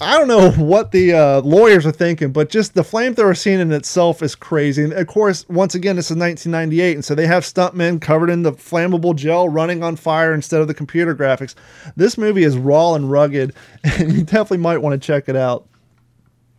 I 0.00 0.16
don't 0.16 0.28
know 0.28 0.52
what 0.52 0.90
the 0.92 1.12
uh, 1.12 1.40
lawyers 1.42 1.84
are 1.84 1.92
thinking, 1.92 2.32
but 2.32 2.48
just 2.48 2.72
the 2.72 2.82
flamethrower 2.82 3.36
scene 3.36 3.60
in 3.60 3.70
itself 3.70 4.22
is 4.22 4.34
crazy. 4.34 4.84
And 4.84 4.94
of 4.94 5.06
course, 5.06 5.46
once 5.50 5.74
again, 5.74 5.96
this 5.96 6.10
is 6.10 6.16
1998, 6.16 6.94
and 6.94 7.04
so 7.04 7.14
they 7.14 7.26
have 7.26 7.42
stuntmen 7.42 8.00
covered 8.00 8.30
in 8.30 8.42
the 8.42 8.52
flammable 8.52 9.14
gel 9.14 9.50
running 9.50 9.82
on 9.82 9.96
fire 9.96 10.32
instead 10.32 10.62
of 10.62 10.66
the 10.66 10.72
computer 10.72 11.14
graphics. 11.14 11.54
This 11.94 12.16
movie 12.16 12.44
is 12.44 12.56
raw 12.56 12.94
and 12.94 13.10
rugged, 13.10 13.52
and 13.84 14.14
you 14.14 14.22
definitely 14.22 14.58
might 14.58 14.78
want 14.78 14.98
to 14.98 15.06
check 15.06 15.28
it 15.28 15.36
out. 15.36 15.67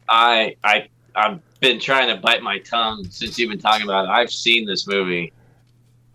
I 0.10 0.56
I 0.64 0.90
I've 1.16 1.40
been 1.60 1.80
trying 1.80 2.08
to 2.14 2.22
bite 2.22 2.42
my 2.42 2.60
tongue 2.60 3.06
since 3.10 3.38
you've 3.38 3.50
been 3.50 3.60
talking 3.60 3.84
about 3.84 4.06
it. 4.06 4.10
I've 4.10 4.32
seen 4.32 4.66
this 4.66 4.88
movie. 4.88 5.32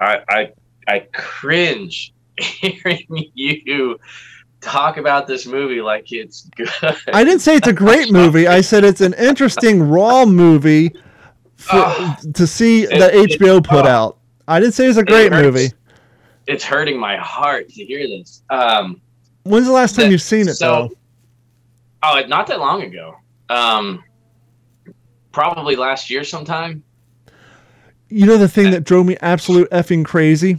I 0.01 0.19
I 0.29 0.53
I 0.89 0.99
cringe 1.15 2.13
hearing 2.41 3.07
you 3.35 3.99
talk 4.61 4.97
about 4.97 5.27
this 5.27 5.47
movie 5.47 5.81
like 5.83 6.11
it's 6.13 6.49
good. 6.57 6.69
I 7.13 7.23
didn't 7.25 7.41
say 7.41 7.55
it's 7.57 7.69
a 7.69 7.73
great 7.73 8.11
movie. 8.21 8.47
I 8.49 8.61
said 8.61 8.83
it's 8.85 9.01
an 9.03 9.15
interesting 9.15 9.83
raw 9.83 10.25
movie 10.25 10.95
for, 11.57 12.17
to 12.35 12.47
see 12.47 12.87
that 12.87 13.15
It- 13.15 13.33
it- 13.33 13.41
HBO 13.41 13.63
put 13.63 13.85
oh. 13.87 13.89
out. 13.89 14.19
I 14.49 14.61
didn't 14.61 14.75
say 14.75 14.87
it's 14.87 14.99
a 14.99 15.05
great 15.05 15.33
hurts. 15.33 15.45
movie. 15.45 15.73
It's 16.47 16.65
hurting 16.65 16.99
my 16.99 17.17
heart 17.17 17.69
to 17.71 17.85
hear 17.85 18.07
this. 18.07 18.43
Um, 18.51 19.01
When's 19.45 19.67
the 19.67 19.73
last 19.73 19.95
time 19.97 20.07
that- 20.07 20.11
you've 20.13 20.23
seen 20.23 20.49
it, 20.49 20.55
so- 20.55 20.89
though? 20.89 20.97
oh, 22.03 22.23
not 22.27 22.47
that 22.49 22.59
long 22.59 22.83
ago. 22.83 23.17
Um, 23.51 24.03
probably 25.33 25.77
last 25.77 26.11
year 26.11 26.25
sometime. 26.25 26.83
you 28.09 28.27
know 28.27 28.39
the 28.39 28.49
thing 28.49 28.71
that 28.71 28.85
drove 28.85 29.05
me 29.07 29.17
absolute 29.21 29.69
effing 29.71 30.05
crazy 30.05 30.59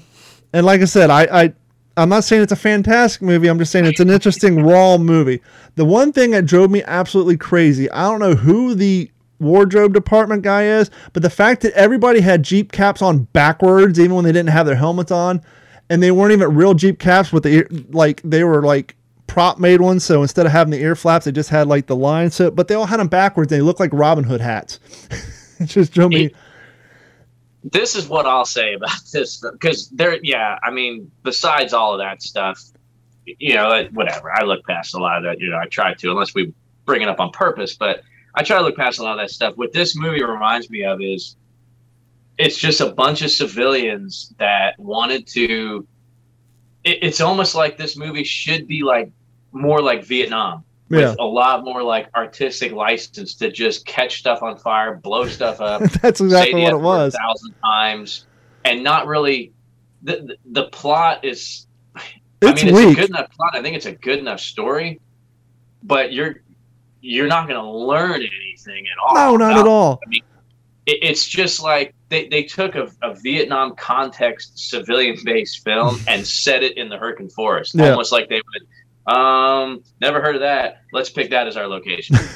and 0.54 0.66
like 0.66 0.82
i 0.82 0.86
said 0.86 1.10
i 1.10 1.24
i 1.32 1.54
i'm 1.96 2.10
not 2.10 2.24
saying 2.24 2.42
it's 2.42 2.52
a 2.52 2.56
fantastic 2.58 3.22
movie 3.22 3.48
i'm 3.48 3.58
just 3.58 3.72
saying 3.72 3.86
it's 3.86 4.00
an 4.02 4.10
interesting 4.10 4.62
raw 4.66 4.98
movie 4.98 5.42
the 5.76 5.86
one 5.86 6.12
thing 6.12 6.32
that 6.32 6.46
drove 6.46 6.70
me 6.70 6.84
absolutely 6.88 7.38
crazy 7.38 7.90
i 7.92 8.04
don't 8.04 8.20
know 8.20 8.36
who 8.36 8.76
the 8.76 9.10
wardrobe 9.40 9.94
department 9.94 10.42
guy 10.42 10.64
is 10.64 10.90
but 11.14 11.22
the 11.24 11.30
fact 11.30 11.62
that 11.62 11.72
everybody 11.74 12.20
had 12.20 12.44
jeep 12.44 12.72
caps 12.72 13.02
on 13.02 13.20
backwards 13.32 14.00
even 14.00 14.16
when 14.16 14.26
they 14.26 14.32
didn't 14.32 14.50
have 14.50 14.66
their 14.66 14.76
helmets 14.76 15.12
on 15.12 15.42
and 15.90 16.02
they 16.02 16.12
weren't 16.12 16.34
even 16.34 16.54
real 16.56 16.74
jeep 16.74 17.00
caps 17.00 17.32
with 17.32 17.44
the 17.44 17.50
ear, 17.50 17.68
like 17.92 18.22
they 18.24 18.44
were 18.44 18.64
like 18.64 18.96
prop 19.28 19.60
made 19.60 19.82
ones 19.82 20.04
so 20.04 20.22
instead 20.22 20.46
of 20.46 20.52
having 20.52 20.72
the 20.72 20.80
ear 20.80 20.96
flaps 20.96 21.26
they 21.26 21.32
just 21.32 21.50
had 21.50 21.68
like 21.68 21.88
the 21.88 21.96
line 21.96 22.30
so 22.30 22.52
but 22.52 22.68
they 22.68 22.76
all 22.76 22.86
had 22.86 23.00
them 23.00 23.08
backwards 23.08 23.50
they 23.50 23.62
looked 23.62 23.80
like 23.80 23.92
robin 23.94 24.24
hood 24.24 24.42
hats 24.42 24.80
it 25.60 25.66
just 25.66 25.94
drove 25.94 26.12
me 26.12 26.32
this 27.72 27.96
is 27.96 28.08
what 28.08 28.26
I'll 28.26 28.46
say 28.46 28.76
about 28.76 28.92
this 29.12 29.44
because 29.54 29.90
there, 29.90 30.20
yeah, 30.24 30.60
I 30.64 30.72
mean, 30.72 31.12
besides 31.24 31.74
all 31.74 31.94
of 31.94 32.00
that 32.00 32.22
stuff, 32.22 32.62
you 33.26 33.56
know, 33.56 33.88
whatever. 33.92 34.32
I 34.32 34.44
look 34.44 34.66
past 34.66 34.94
a 34.94 35.00
lot 35.00 35.18
of 35.18 35.24
that. 35.24 35.40
You 35.40 35.50
know, 35.50 35.58
I 35.58 35.66
try 35.66 35.94
to, 35.96 36.12
unless 36.12 36.36
we 36.36 36.54
bring 36.86 37.02
it 37.02 37.10
up 37.10 37.20
on 37.20 37.32
purpose, 37.32 37.76
but 37.76 38.04
I 38.36 38.44
try 38.44 38.58
to 38.58 38.64
look 38.64 38.78
past 38.78 39.00
a 39.00 39.04
lot 39.04 39.14
of 39.14 39.18
that 39.18 39.32
stuff. 39.32 39.58
What 39.58 39.74
this 39.74 39.96
movie 39.96 40.24
reminds 40.24 40.70
me 40.70 40.84
of 40.84 41.02
is 41.02 41.36
it's 42.38 42.58
just 42.58 42.82
a 42.82 42.92
bunch 42.92 43.24
of 43.24 43.32
civilians 43.32 44.34
that 44.38 44.78
wanted 44.80 45.26
to. 45.28 45.88
It, 46.86 47.00
it's 47.02 47.20
almost 47.20 47.56
like 47.56 47.78
this 47.78 47.98
movie 47.98 48.24
should 48.24 48.68
be 48.68 48.84
like 48.84 49.12
more 49.52 49.82
like 49.82 50.06
Vietnam 50.06 50.64
Yeah. 50.90 51.10
with 51.10 51.20
a 51.20 51.24
lot 51.26 51.64
more 51.66 51.84
like 51.84 52.08
artistic 52.16 52.72
license 52.72 53.36
to 53.36 53.52
just 53.52 53.86
catch 53.86 54.20
stuff 54.20 54.42
on 54.44 54.58
fire, 54.58 54.96
blow 54.96 55.28
stuff 55.28 55.60
up. 55.60 55.82
That's 56.02 56.22
exactly 56.22 56.62
what 56.62 56.74
it 56.74 56.80
was. 56.80 57.14
A 57.14 57.18
thousand 57.18 57.56
times, 57.64 58.26
and 58.64 58.84
not 58.84 59.08
really. 59.08 59.52
The 60.04 60.18
the, 60.18 60.38
the 60.52 60.64
plot 60.70 61.26
is. 61.26 61.66
I 61.96 62.02
It's 62.42 62.64
mean, 62.64 62.76
it's 62.76 62.92
a 62.92 63.02
good 63.02 63.10
enough 63.10 63.32
plot. 63.32 63.56
I 63.56 63.62
think 63.64 63.76
it's 63.76 63.88
a 63.88 63.94
good 63.94 64.20
enough 64.20 64.40
story, 64.40 65.00
but 65.82 66.14
you're 66.14 66.42
you're 67.02 67.28
not 67.28 67.48
going 67.48 67.60
to 67.60 67.68
learn 67.68 68.22
anything 68.22 68.86
at 68.88 68.98
all. 69.04 69.16
No, 69.16 69.38
not 69.38 69.58
at 69.58 69.66
all. 69.68 70.00
I 70.06 70.10
mean, 70.10 70.22
it, 70.86 71.00
it's 71.02 71.26
just 71.26 71.64
like 71.64 71.95
they, 72.10 72.28
they 72.28 72.44
took 72.44 72.76
a, 72.76 72.90
a 73.02 73.14
Vietnam 73.16 73.76
context 73.76 74.58
civilian 74.70 75.18
based 75.24 75.64
film 75.64 76.00
and 76.08 76.26
set 76.26 76.64
it 76.64 76.78
in 76.78 76.90
the 76.90 76.98
Hurricane 76.98 77.30
Forest, 77.30 77.76
Yeah. 77.76 77.92
almost 77.92 78.12
like 78.12 78.30
they 78.30 78.42
would. 78.42 78.68
Um, 79.16 79.84
never 80.02 80.20
heard 80.22 80.36
of 80.36 80.42
that. 80.42 80.82
Let's 80.92 81.10
pick 81.12 81.30
that 81.30 81.48
as 81.48 81.58
our 81.58 81.68
location. 81.68 82.16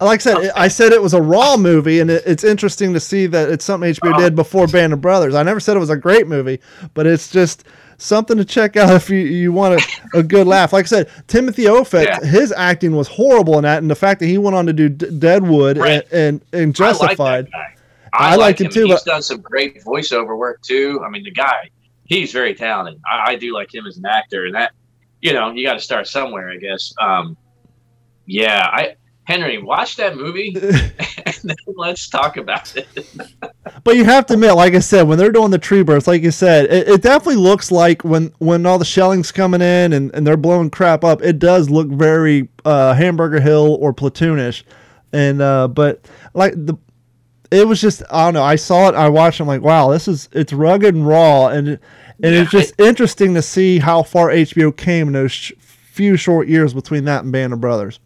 Like 0.00 0.20
I 0.20 0.22
said, 0.22 0.50
I 0.54 0.68
said 0.68 0.92
it 0.92 1.02
was 1.02 1.14
a 1.14 1.20
raw 1.20 1.56
movie, 1.56 1.98
and 2.00 2.10
it, 2.10 2.22
it's 2.26 2.44
interesting 2.44 2.92
to 2.94 3.00
see 3.00 3.26
that 3.26 3.48
it's 3.48 3.64
something 3.64 3.92
HBO 3.92 4.16
did 4.18 4.36
before 4.36 4.66
Band 4.68 4.92
of 4.92 5.00
Brothers. 5.00 5.34
I 5.34 5.42
never 5.42 5.58
said 5.60 5.76
it 5.76 5.80
was 5.80 5.90
a 5.90 5.96
great 5.96 6.28
movie, 6.28 6.60
but 6.94 7.06
it's 7.06 7.30
just 7.30 7.64
something 7.96 8.36
to 8.36 8.44
check 8.44 8.76
out 8.76 8.94
if 8.94 9.10
you, 9.10 9.18
you 9.18 9.50
want 9.52 9.80
a, 10.14 10.18
a 10.18 10.22
good 10.22 10.46
laugh. 10.46 10.72
Like 10.72 10.84
I 10.84 10.88
said, 10.88 11.10
Timothy 11.26 11.66
Olyphant, 11.68 12.06
Yeah. 12.06 12.20
his 12.28 12.52
acting 12.52 12.94
was 12.94 13.08
horrible 13.08 13.56
in 13.58 13.62
that, 13.64 13.78
and 13.82 13.90
the 13.90 13.94
fact 13.96 14.20
that 14.20 14.26
he 14.26 14.38
went 14.38 14.54
on 14.56 14.66
to 14.66 14.72
do 14.72 14.88
D- 14.88 15.18
Deadwood 15.18 15.78
Right. 15.78 16.04
and, 16.12 16.40
and, 16.52 16.62
and 16.64 16.74
Justified. 16.74 17.48
Like. 17.52 17.77
I 18.12 18.28
I, 18.32 18.36
like 18.36 18.38
like 18.38 18.60
him 18.60 18.66
him 18.66 18.72
too, 18.72 18.86
He's 18.86 18.94
but- 18.96 19.04
done 19.04 19.22
some 19.22 19.40
great 19.40 19.82
voiceover 19.84 20.36
work 20.36 20.62
too. 20.62 21.02
I 21.04 21.10
mean, 21.10 21.22
the 21.24 21.30
guy, 21.30 21.70
he's 22.04 22.32
very 22.32 22.54
talented. 22.54 23.00
I, 23.10 23.32
I 23.32 23.36
do 23.36 23.52
like 23.54 23.72
him 23.74 23.86
as 23.86 23.96
an 23.98 24.06
actor, 24.06 24.46
and 24.46 24.54
that, 24.54 24.72
you 25.20 25.32
know, 25.32 25.50
you 25.50 25.64
got 25.66 25.74
to 25.74 25.80
start 25.80 26.06
somewhere, 26.06 26.50
I 26.50 26.56
guess. 26.56 26.92
Um, 27.00 27.36
yeah, 28.26 28.66
I 28.70 28.96
Henry, 29.24 29.62
watch 29.62 29.96
that 29.96 30.16
movie, 30.16 30.54
and 30.58 31.34
then 31.44 31.56
let's 31.76 32.08
talk 32.08 32.36
about 32.36 32.74
it. 32.76 32.88
But 33.84 33.96
you 33.96 34.04
have 34.04 34.26
to 34.26 34.34
admit, 34.34 34.54
like 34.54 34.74
I 34.74 34.80
said, 34.80 35.02
when 35.06 35.18
they're 35.18 35.30
doing 35.32 35.50
the 35.50 35.58
tree 35.58 35.82
bursts, 35.82 36.08
like 36.08 36.22
you 36.22 36.30
said, 36.30 36.66
it, 36.66 36.88
it 36.88 37.02
definitely 37.02 37.36
looks 37.36 37.70
like 37.70 38.02
when 38.02 38.32
when 38.38 38.66
all 38.66 38.78
the 38.78 38.84
shelling's 38.84 39.30
coming 39.30 39.60
in 39.62 39.92
and, 39.92 40.12
and 40.14 40.26
they're 40.26 40.36
blowing 40.36 40.68
crap 40.68 41.04
up, 41.04 41.22
it 41.22 41.38
does 41.38 41.70
look 41.70 41.88
very 41.88 42.48
uh, 42.64 42.92
Hamburger 42.94 43.40
Hill 43.40 43.78
or 43.80 43.94
platoonish. 43.94 44.62
And 45.12 45.40
uh, 45.40 45.68
but 45.68 46.06
like 46.34 46.54
the 46.54 46.76
it 47.50 47.66
was 47.66 47.80
just 47.80 48.02
I 48.10 48.26
don't 48.26 48.34
know. 48.34 48.42
I 48.42 48.56
saw 48.56 48.88
it, 48.88 48.94
I 48.94 49.08
watched. 49.08 49.40
it, 49.40 49.44
I'm 49.44 49.48
like, 49.48 49.62
wow, 49.62 49.90
this 49.90 50.08
is 50.08 50.28
it's 50.32 50.52
rugged 50.52 50.94
and 50.94 51.06
raw, 51.06 51.48
and 51.48 51.68
and 51.68 51.78
it's 52.34 52.50
just 52.50 52.78
interesting 52.80 53.34
to 53.34 53.42
see 53.42 53.78
how 53.78 54.02
far 54.02 54.28
HBO 54.28 54.76
came 54.76 55.06
in 55.08 55.12
those 55.14 55.32
sh- 55.32 55.52
few 55.58 56.16
short 56.16 56.48
years 56.48 56.74
between 56.74 57.04
that 57.04 57.22
and 57.24 57.32
Band 57.32 57.52
of 57.52 57.60
Brothers. 57.60 58.00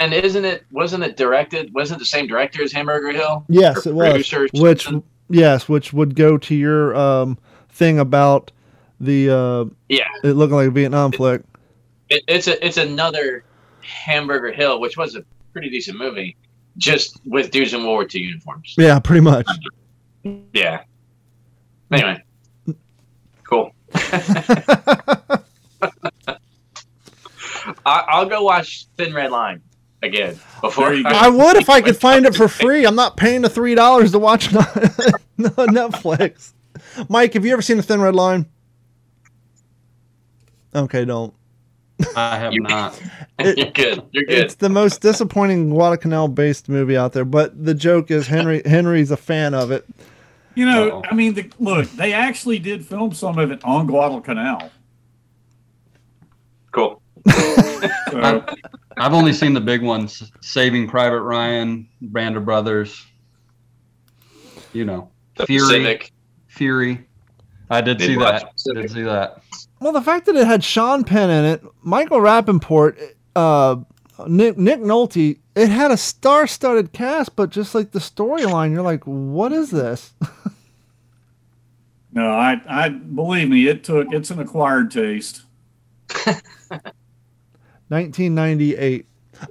And 0.00 0.12
isn't 0.12 0.44
it? 0.44 0.64
Wasn't 0.72 1.04
it 1.04 1.16
directed? 1.16 1.72
Wasn't 1.74 1.98
it 1.98 2.00
the 2.00 2.06
same 2.06 2.26
director 2.26 2.62
as 2.62 2.72
Hamburger 2.72 3.12
Hill? 3.12 3.44
Yes, 3.48 3.86
Or 3.86 3.90
it 3.90 3.94
was. 3.94 4.50
Which 4.52 4.88
yes, 5.28 5.68
which 5.68 5.92
would 5.92 6.14
go 6.16 6.36
to 6.38 6.54
your 6.54 6.94
um, 6.96 7.38
thing 7.70 7.98
about 8.00 8.50
the 9.00 9.30
uh, 9.30 9.64
Yeah. 9.88 10.04
it 10.24 10.32
looking 10.32 10.56
like 10.56 10.68
a 10.68 10.70
Vietnam 10.72 11.12
flick. 11.12 11.42
it, 12.08 12.22
it's 12.26 12.48
a 12.48 12.64
it's 12.66 12.76
another 12.76 13.44
Hamburger 13.82 14.52
Hill, 14.52 14.80
which 14.80 14.96
was 14.96 15.14
a 15.14 15.24
pretty 15.52 15.70
decent 15.70 15.98
movie, 15.98 16.36
just 16.76 17.20
with 17.24 17.50
dudes 17.50 17.72
in 17.74 17.80
World 17.80 17.90
War 17.90 18.06
II 18.12 18.22
uniforms. 18.22 18.74
Yeah, 18.78 18.98
pretty 18.98 19.20
much. 19.20 19.46
Yeah. 20.52 20.82
Anyway, 21.92 22.22
cool. 23.44 23.72
I, 27.86 28.04
I'll 28.08 28.26
go 28.26 28.42
watch 28.42 28.86
Thin 28.96 29.14
Red 29.14 29.30
Line 29.30 29.62
again 30.02 30.38
before 30.60 30.94
you 30.94 31.02
go. 31.02 31.10
I 31.10 31.28
would 31.28 31.56
if 31.56 31.68
I 31.70 31.80
could 31.80 31.96
find 32.00 32.26
it 32.26 32.34
for 32.34 32.48
free. 32.48 32.86
I'm 32.86 32.96
not 32.96 33.16
paying 33.16 33.42
the 33.42 33.48
three 33.48 33.74
dollars 33.74 34.12
to 34.12 34.18
watch 34.18 34.48
it 34.52 34.56
on 34.56 34.64
on 35.56 35.74
Netflix. 35.74 36.52
Mike, 37.08 37.34
have 37.34 37.44
you 37.44 37.52
ever 37.52 37.62
seen 37.62 37.76
the 37.76 37.82
Thin 37.82 38.00
Red 38.00 38.14
Line? 38.14 38.46
Okay, 40.74 41.04
don't. 41.04 41.34
I 42.16 42.36
have 42.36 42.52
not. 42.54 43.00
You're 43.38 43.70
good. 43.70 44.02
You're 44.12 44.24
good. 44.24 44.38
It's 44.38 44.56
the 44.56 44.68
most 44.68 45.00
disappointing 45.00 45.70
Guadalcanal 45.70 46.28
based 46.28 46.68
movie 46.68 46.96
out 46.96 47.12
there, 47.12 47.24
but 47.24 47.64
the 47.64 47.74
joke 47.74 48.10
is 48.10 48.26
Henry 48.26 48.62
Henry's 48.66 49.10
a 49.10 49.16
fan 49.16 49.54
of 49.54 49.70
it. 49.70 49.86
You 50.54 50.66
know, 50.66 51.02
I 51.10 51.14
mean, 51.14 51.34
the, 51.34 51.50
look, 51.58 51.90
they 51.92 52.12
actually 52.12 52.60
did 52.60 52.86
film 52.86 53.12
some 53.12 53.38
of 53.38 53.50
it 53.50 53.64
on 53.64 53.86
Guadalcanal. 53.86 54.70
Cool. 56.70 57.02
So, 58.10 58.44
I've 58.96 59.12
only 59.12 59.32
seen 59.32 59.54
the 59.54 59.60
big 59.60 59.82
ones: 59.82 60.30
Saving 60.40 60.88
Private 60.88 61.22
Ryan, 61.22 61.88
Band 62.00 62.36
of 62.36 62.44
Brothers. 62.44 63.04
You 64.72 64.84
know, 64.84 65.10
The 65.36 65.46
Fury. 65.46 65.78
Pacific. 65.78 66.12
Fury. 66.48 67.06
I 67.70 67.80
did, 67.80 67.98
Did 67.98 68.06
see 68.06 68.16
that. 68.16 68.52
Pacific. 68.52 68.82
Did 68.82 68.90
see 68.92 69.02
that. 69.02 69.42
Well, 69.84 69.92
the 69.92 70.00
fact 70.00 70.24
that 70.24 70.34
it 70.34 70.46
had 70.46 70.64
Sean 70.64 71.04
Penn 71.04 71.28
in 71.28 71.44
it, 71.44 71.62
Michael 71.82 72.16
Rappaport, 72.16 72.96
uh, 73.36 73.76
Nick 74.26 74.56
Nick 74.56 74.80
Nolte, 74.80 75.38
it 75.54 75.68
had 75.68 75.90
a 75.90 75.98
star-studded 75.98 76.94
cast, 76.94 77.36
but 77.36 77.50
just 77.50 77.74
like 77.74 77.90
the 77.90 77.98
storyline, 77.98 78.72
you're 78.72 78.80
like, 78.80 79.04
what 79.04 79.52
is 79.52 79.70
this? 79.70 80.14
no, 82.12 82.30
I, 82.30 82.62
I 82.66 82.88
believe 82.88 83.50
me, 83.50 83.68
it 83.68 83.84
took. 83.84 84.10
It's 84.10 84.30
an 84.30 84.38
acquired 84.38 84.90
taste. 84.90 85.42
1998. 87.88 89.04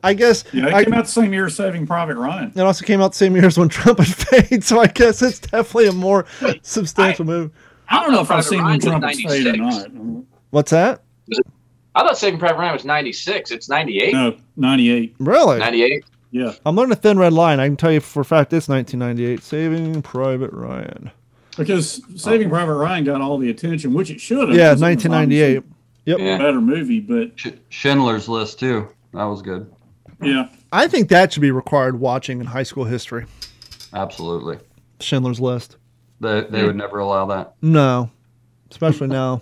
I 0.04 0.14
guess 0.16 0.46
Yeah, 0.52 0.66
it 0.66 0.74
I, 0.74 0.84
came 0.84 0.96
out 0.96 1.06
the 1.06 1.12
same 1.12 1.32
year 1.32 1.46
as 1.46 1.56
Saving 1.56 1.86
Private 1.86 2.18
Ryan. 2.18 2.52
it 2.56 2.60
also 2.62 2.84
came 2.84 3.02
out 3.02 3.12
the 3.12 3.18
same 3.18 3.36
year 3.36 3.46
as 3.46 3.60
when 3.60 3.70
Trumpet 3.70 4.08
Fade, 4.08 4.64
so 4.64 4.80
I 4.80 4.88
guess 4.88 5.22
it's 5.22 5.38
definitely 5.38 5.90
a 5.90 5.92
more 5.92 6.26
substantial 6.64 7.26
move. 7.26 7.52
I 7.90 8.02
don't 8.02 8.12
know 8.12 8.22
if 8.22 8.32
I've 8.32 8.44
seen 8.44 8.60
Ryan 8.60 8.80
When 8.80 9.02
was 9.02 9.18
Trumpets 9.18 9.22
Fade 9.22 9.48
or 9.48 9.58
not. 9.58 9.94
What's 10.54 10.70
that? 10.70 11.02
I 11.96 12.04
thought 12.04 12.16
Saving 12.16 12.38
Private 12.38 12.60
Ryan 12.60 12.74
was 12.74 12.86
96. 12.86 13.50
It's 13.50 13.68
98. 13.68 14.14
No, 14.14 14.38
98. 14.56 15.16
Really? 15.18 15.58
98. 15.58 16.06
Yeah. 16.30 16.54
I'm 16.64 16.76
learning 16.76 16.92
a 16.92 16.96
thin 16.96 17.18
red 17.18 17.34
line. 17.34 17.60
I 17.60 17.66
can 17.66 17.76
tell 17.76 17.92
you 17.92 18.00
for 18.00 18.20
a 18.22 18.26
fact 18.26 18.54
it's 18.54 18.70
1998. 18.70 19.42
Saving 19.42 20.04
Private 20.04 20.54
Ryan. 20.54 21.10
Because 21.58 22.04
Saving 22.22 22.50
oh. 22.50 22.50
Private 22.52 22.76
Ryan 22.76 23.04
got 23.04 23.20
all 23.20 23.40
the 23.40 23.50
attention, 23.50 23.96
which 23.96 24.12
it 24.12 24.22
should 24.22 24.50
have. 24.50 24.56
Yeah, 24.56 24.76
1998. 24.76 25.64
Yep. 26.06 26.20
A 26.20 26.38
better 26.38 26.62
movie, 26.62 27.00
but 27.00 27.32
Sch- 27.36 27.58
Schindler's 27.70 28.30
List 28.30 28.60
too. 28.60 28.88
That 29.12 29.24
was 29.24 29.42
good. 29.42 29.74
yeah. 30.22 30.50
I 30.72 30.88
think 30.88 31.10
that 31.10 31.34
should 31.34 31.42
be 31.42 31.50
required 31.50 32.00
watching 32.00 32.40
in 32.40 32.46
high 32.46 32.62
school 32.62 32.84
history. 32.84 33.26
Absolutely. 33.92 34.60
Schindler's 35.00 35.42
List. 35.42 35.78
They 36.20 36.42
they 36.42 36.64
would 36.64 36.76
never 36.76 37.00
allow 37.00 37.26
that. 37.26 37.56
No, 37.64 38.12
especially 38.70 39.08
now. 39.22 39.42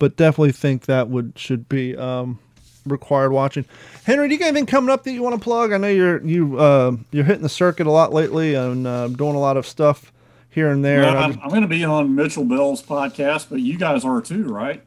But 0.00 0.16
definitely 0.16 0.50
think 0.52 0.86
that 0.86 1.08
would 1.08 1.34
should 1.36 1.68
be 1.68 1.96
um, 1.96 2.40
required 2.86 3.30
watching. 3.30 3.64
Henry, 4.04 4.26
do 4.26 4.34
you 4.34 4.40
got 4.40 4.46
anything 4.48 4.66
coming 4.66 4.90
up 4.90 5.04
that 5.04 5.12
you 5.12 5.22
want 5.22 5.36
to 5.36 5.40
plug? 5.40 5.72
I 5.72 5.76
know 5.76 5.88
you're 5.88 6.20
you 6.26 6.58
uh, 6.58 6.96
you're 7.12 7.24
hitting 7.24 7.42
the 7.44 7.48
circuit 7.48 7.86
a 7.86 7.90
lot 7.92 8.12
lately 8.12 8.54
and 8.54 8.86
uh, 8.86 9.06
doing 9.08 9.36
a 9.36 9.40
lot 9.40 9.56
of 9.56 9.66
stuff 9.66 10.10
here 10.48 10.70
and 10.70 10.84
there. 10.84 11.02
Well, 11.02 11.10
and 11.10 11.18
I 11.18 11.22
I'm, 11.24 11.40
I'm 11.44 11.48
going 11.50 11.62
to 11.62 11.68
be 11.68 11.84
on 11.84 12.14
Mitchell 12.16 12.44
Bell's 12.44 12.82
podcast, 12.82 13.46
but 13.50 13.60
you 13.60 13.78
guys 13.78 14.04
are 14.04 14.20
too, 14.20 14.44
right? 14.44 14.82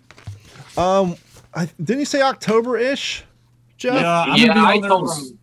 um, 0.77 1.15
I, 1.53 1.69
didn't 1.77 1.99
you 1.99 2.05
say 2.05 2.21
October 2.21 2.77
ish, 2.77 3.23
Jeff? 3.77 4.01
Yeah, 4.01 4.21
I'm 4.23 4.35
Yeah, 4.39 4.47
gonna 4.47 4.59
be 4.59 4.65
I 4.65 4.73
on 4.73 4.81
there 4.81 4.89
told 4.89 5.03
with- 5.03 5.17
him- 5.29 5.39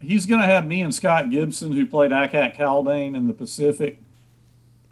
He's 0.00 0.26
going 0.26 0.40
to 0.42 0.46
have 0.46 0.66
me 0.66 0.82
and 0.82 0.94
Scott 0.94 1.30
Gibson, 1.30 1.72
who 1.72 1.86
played 1.86 2.12
Ack-Ack 2.12 2.56
Haldane 2.56 3.14
in 3.16 3.26
the 3.26 3.32
Pacific. 3.32 3.98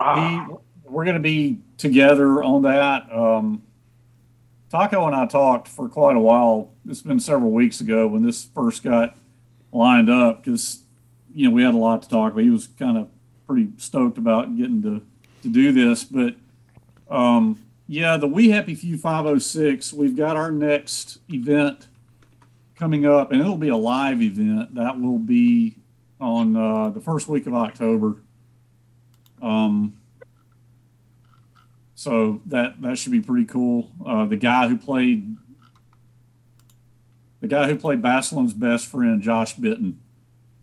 Ah, 0.00 0.46
He, 0.48 0.54
we're 0.88 1.04
going 1.04 1.16
to 1.16 1.20
be 1.20 1.58
together 1.76 2.42
on 2.42 2.62
that. 2.62 3.12
Um, 3.14 3.60
Taco 4.72 5.06
and 5.06 5.14
I 5.14 5.26
talked 5.26 5.68
for 5.68 5.86
quite 5.86 6.16
a 6.16 6.18
while. 6.18 6.72
It's 6.88 7.02
been 7.02 7.20
several 7.20 7.50
weeks 7.50 7.82
ago 7.82 8.08
when 8.08 8.22
this 8.22 8.46
first 8.54 8.82
got 8.82 9.14
lined 9.70 10.08
up 10.08 10.42
because 10.42 10.84
you 11.34 11.46
know 11.46 11.54
we 11.54 11.62
had 11.62 11.74
a 11.74 11.76
lot 11.76 12.00
to 12.00 12.08
talk 12.08 12.32
about. 12.32 12.42
He 12.42 12.48
was 12.48 12.68
kind 12.78 12.96
of 12.96 13.08
pretty 13.46 13.68
stoked 13.76 14.16
about 14.16 14.56
getting 14.56 14.82
to 14.82 15.02
to 15.42 15.48
do 15.52 15.72
this, 15.72 16.04
but 16.04 16.36
um, 17.10 17.62
yeah, 17.86 18.16
the 18.16 18.26
We 18.26 18.48
Happy 18.48 18.74
Few 18.74 18.96
506. 18.96 19.92
We've 19.92 20.16
got 20.16 20.36
our 20.38 20.50
next 20.50 21.18
event 21.28 21.88
coming 22.74 23.04
up, 23.04 23.30
and 23.30 23.42
it'll 23.42 23.58
be 23.58 23.68
a 23.68 23.76
live 23.76 24.22
event. 24.22 24.74
That 24.74 24.98
will 24.98 25.18
be 25.18 25.76
on 26.18 26.56
uh, 26.56 26.88
the 26.88 27.00
first 27.02 27.28
week 27.28 27.46
of 27.46 27.52
October. 27.52 28.16
Um, 29.42 29.98
so 32.02 32.40
that 32.46 32.82
that 32.82 32.98
should 32.98 33.12
be 33.12 33.20
pretty 33.20 33.44
cool. 33.44 33.88
Uh, 34.04 34.24
the 34.24 34.36
guy 34.36 34.66
who 34.66 34.76
played 34.76 35.36
the 37.40 37.46
guy 37.46 37.68
who 37.68 37.76
played 37.76 38.02
Basilone's 38.02 38.52
best 38.52 38.86
friend, 38.86 39.22
Josh 39.22 39.54
Bitton, 39.54 39.94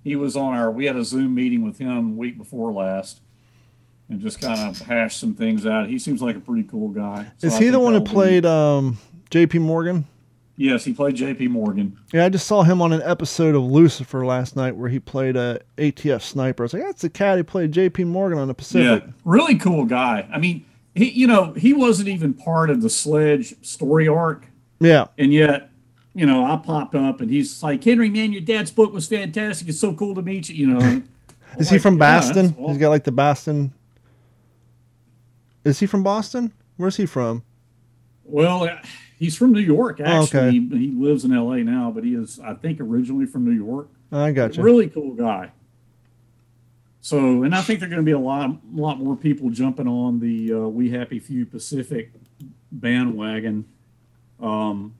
he 0.03 0.17
was 0.17 0.35
on 0.35 0.53
our. 0.53 0.69
We 0.69 0.83
had 0.83 0.97
a 0.97 1.05
Zoom 1.05 1.35
meeting 1.35 1.63
with 1.63 1.77
him 1.77 2.17
week 2.17 2.37
before 2.37 2.73
last, 2.73 3.21
and 4.09 4.19
just 4.19 4.41
kind 4.41 4.59
of 4.59 4.79
hashed 4.79 5.17
some 5.17 5.33
things 5.33 5.65
out. 5.65 5.87
He 5.87 5.97
seems 5.97 6.21
like 6.21 6.35
a 6.35 6.41
pretty 6.41 6.67
cool 6.67 6.89
guy. 6.89 7.31
So 7.37 7.47
Is 7.47 7.53
I 7.55 7.59
he 7.63 7.69
the 7.69 7.79
one 7.79 7.93
who 7.93 8.01
played 8.01 8.45
um, 8.45 8.97
J.P. 9.29 9.59
Morgan? 9.59 10.05
Yes, 10.57 10.83
he 10.83 10.91
played 10.91 11.15
J.P. 11.15 11.47
Morgan. 11.47 11.97
Yeah, 12.11 12.25
I 12.25 12.29
just 12.29 12.47
saw 12.47 12.63
him 12.63 12.81
on 12.81 12.91
an 12.91 13.01
episode 13.03 13.55
of 13.55 13.63
Lucifer 13.63 14.25
last 14.25 14.57
night 14.57 14.75
where 14.75 14.89
he 14.89 14.99
played 14.99 15.37
a 15.37 15.61
ATF 15.77 16.21
sniper. 16.21 16.63
I 16.63 16.65
was 16.65 16.73
like, 16.73 16.83
that's 16.83 17.01
the 17.01 17.09
cat 17.09 17.37
who 17.37 17.45
played 17.45 17.71
J.P. 17.71 18.03
Morgan 18.03 18.39
on 18.39 18.49
the 18.49 18.53
Pacific. 18.53 19.03
Yeah, 19.05 19.11
really 19.23 19.55
cool 19.57 19.85
guy. 19.85 20.27
I 20.33 20.37
mean, 20.37 20.65
he 20.99 21.09
you 21.11 21.27
know 21.27 21.53
he 21.53 21.73
wasn't 21.73 22.09
even 22.09 22.33
part 22.33 22.69
of 22.69 22.81
the 22.81 22.89
Sledge 22.89 23.55
story 23.65 24.07
arc, 24.07 24.45
Yeah. 24.79 25.07
and 25.17 25.33
yet 25.33 25.69
you 26.13 26.25
know 26.25 26.43
I 26.45 26.57
popped 26.57 26.93
up 26.95 27.21
and 27.21 27.29
he's 27.31 27.63
like, 27.63 27.83
Henry, 27.83 28.09
man, 28.09 28.31
your 28.33 28.41
dad's 28.41 28.71
book 28.71 28.91
was 28.93 29.07
fantastic. 29.07 29.69
It's 29.69 29.79
so 29.79 29.93
cool 29.93 30.13
to 30.15 30.21
meet 30.21 30.49
you. 30.49 30.55
You 30.55 30.67
know, 30.73 31.03
Is 31.57 31.69
he 31.69 31.77
from 31.79 31.95
yeah, 31.95 32.19
Boston? 32.19 32.47
that's- 32.49 32.67
He's 32.69 32.77
got 32.77 32.89
like 32.89 33.03
the 33.05 33.11
Boston. 33.11 33.73
Is 35.63 35.79
he 35.79 35.85
from 35.85 36.03
Boston? 36.03 36.51
Where's 36.77 36.97
he 36.97 37.05
from? 37.05 37.43
well, 38.23 38.63
uh, 38.63 38.77
he's 39.17 39.35
from 39.35 39.51
New 39.51 39.59
York. 39.59 39.99
Oh, 39.99 40.03
Actually, 40.23 40.39
okay. 40.39 40.51
he, 40.51 40.87
he 40.87 40.91
lives 40.91 41.25
in 41.25 41.33
L.A. 41.33 41.63
now, 41.63 41.91
but 41.91 42.03
he 42.03 42.13
is, 42.13 42.39
I 42.39 42.53
think, 42.53 42.79
originally 42.79 43.25
from 43.25 43.43
New 43.43 43.51
York. 43.65 43.89
I 44.11 44.31
got 44.31 44.55
you. 44.55 44.63
Really 44.63 44.87
cool 44.87 45.13
guy. 45.15 45.51
So, 47.01 47.43
and 47.43 47.55
I 47.55 47.61
think 47.61 47.79
there 47.79 47.87
are 47.87 47.91
going 47.91 48.01
to 48.01 48.05
be 48.05 48.11
a 48.11 48.19
lot, 48.19 48.51
lot 48.73 48.99
more 48.99 49.15
people 49.15 49.49
jumping 49.49 49.87
on 49.87 50.19
the 50.19 50.53
uh, 50.53 50.57
We 50.67 50.89
Happy 50.89 51.19
Few 51.19 51.45
Pacific 51.45 52.11
bandwagon. 52.71 53.65
Um, 54.39 54.95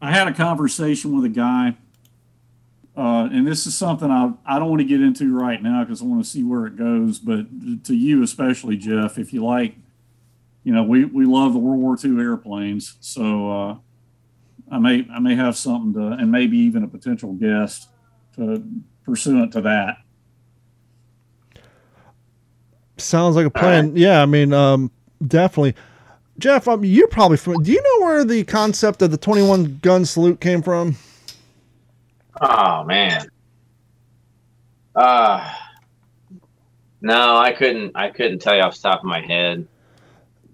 I 0.00 0.12
had 0.12 0.28
a 0.28 0.34
conversation 0.34 1.16
with 1.16 1.24
a 1.24 1.28
guy, 1.28 1.76
uh, 2.96 3.28
and 3.32 3.46
this 3.46 3.66
is 3.66 3.76
something 3.76 4.10
I 4.10 4.32
I 4.46 4.58
don't 4.58 4.68
want 4.68 4.80
to 4.80 4.86
get 4.86 5.00
into 5.00 5.36
right 5.36 5.60
now 5.60 5.82
because 5.82 6.00
I 6.00 6.04
want 6.04 6.22
to 6.22 6.30
see 6.30 6.44
where 6.44 6.66
it 6.66 6.76
goes. 6.76 7.18
But 7.18 7.84
to 7.84 7.94
you 7.94 8.22
especially, 8.22 8.76
Jeff, 8.76 9.18
if 9.18 9.32
you 9.32 9.44
like, 9.44 9.76
you 10.62 10.72
know, 10.72 10.84
we 10.84 11.04
we 11.04 11.24
love 11.24 11.54
the 11.54 11.58
World 11.58 11.80
War 11.80 11.96
II 12.02 12.20
airplanes, 12.20 12.96
so 13.00 13.50
uh, 13.50 13.76
I 14.70 14.78
may 14.78 15.06
I 15.12 15.18
may 15.18 15.34
have 15.34 15.56
something 15.56 15.94
to, 15.94 16.12
and 16.12 16.30
maybe 16.30 16.56
even 16.58 16.84
a 16.84 16.88
potential 16.88 17.32
guest 17.32 17.88
to 18.36 18.64
pursuant 19.04 19.52
to 19.54 19.60
that. 19.62 19.98
Sounds 22.96 23.36
like 23.36 23.46
a 23.46 23.50
plan. 23.50 23.96
Yeah, 23.96 24.22
I 24.22 24.26
mean, 24.26 24.52
um, 24.52 24.90
definitely. 25.26 25.74
Jeff, 26.38 26.66
um, 26.68 26.84
you're 26.84 27.08
probably 27.08 27.36
from. 27.36 27.62
Do 27.62 27.72
you 27.72 27.82
know 27.82 28.06
where 28.06 28.24
the 28.24 28.44
concept 28.44 29.02
of 29.02 29.10
the 29.10 29.16
21 29.16 29.78
gun 29.82 30.04
salute 30.04 30.40
came 30.40 30.62
from? 30.62 30.96
Oh 32.40 32.84
man. 32.84 33.28
Uh 34.96 35.54
no, 37.04 37.36
I 37.36 37.52
couldn't. 37.52 37.92
I 37.94 38.08
couldn't 38.08 38.38
tell 38.38 38.56
you 38.56 38.62
off 38.62 38.76
the 38.76 38.88
top 38.88 39.00
of 39.00 39.04
my 39.04 39.20
head. 39.20 39.68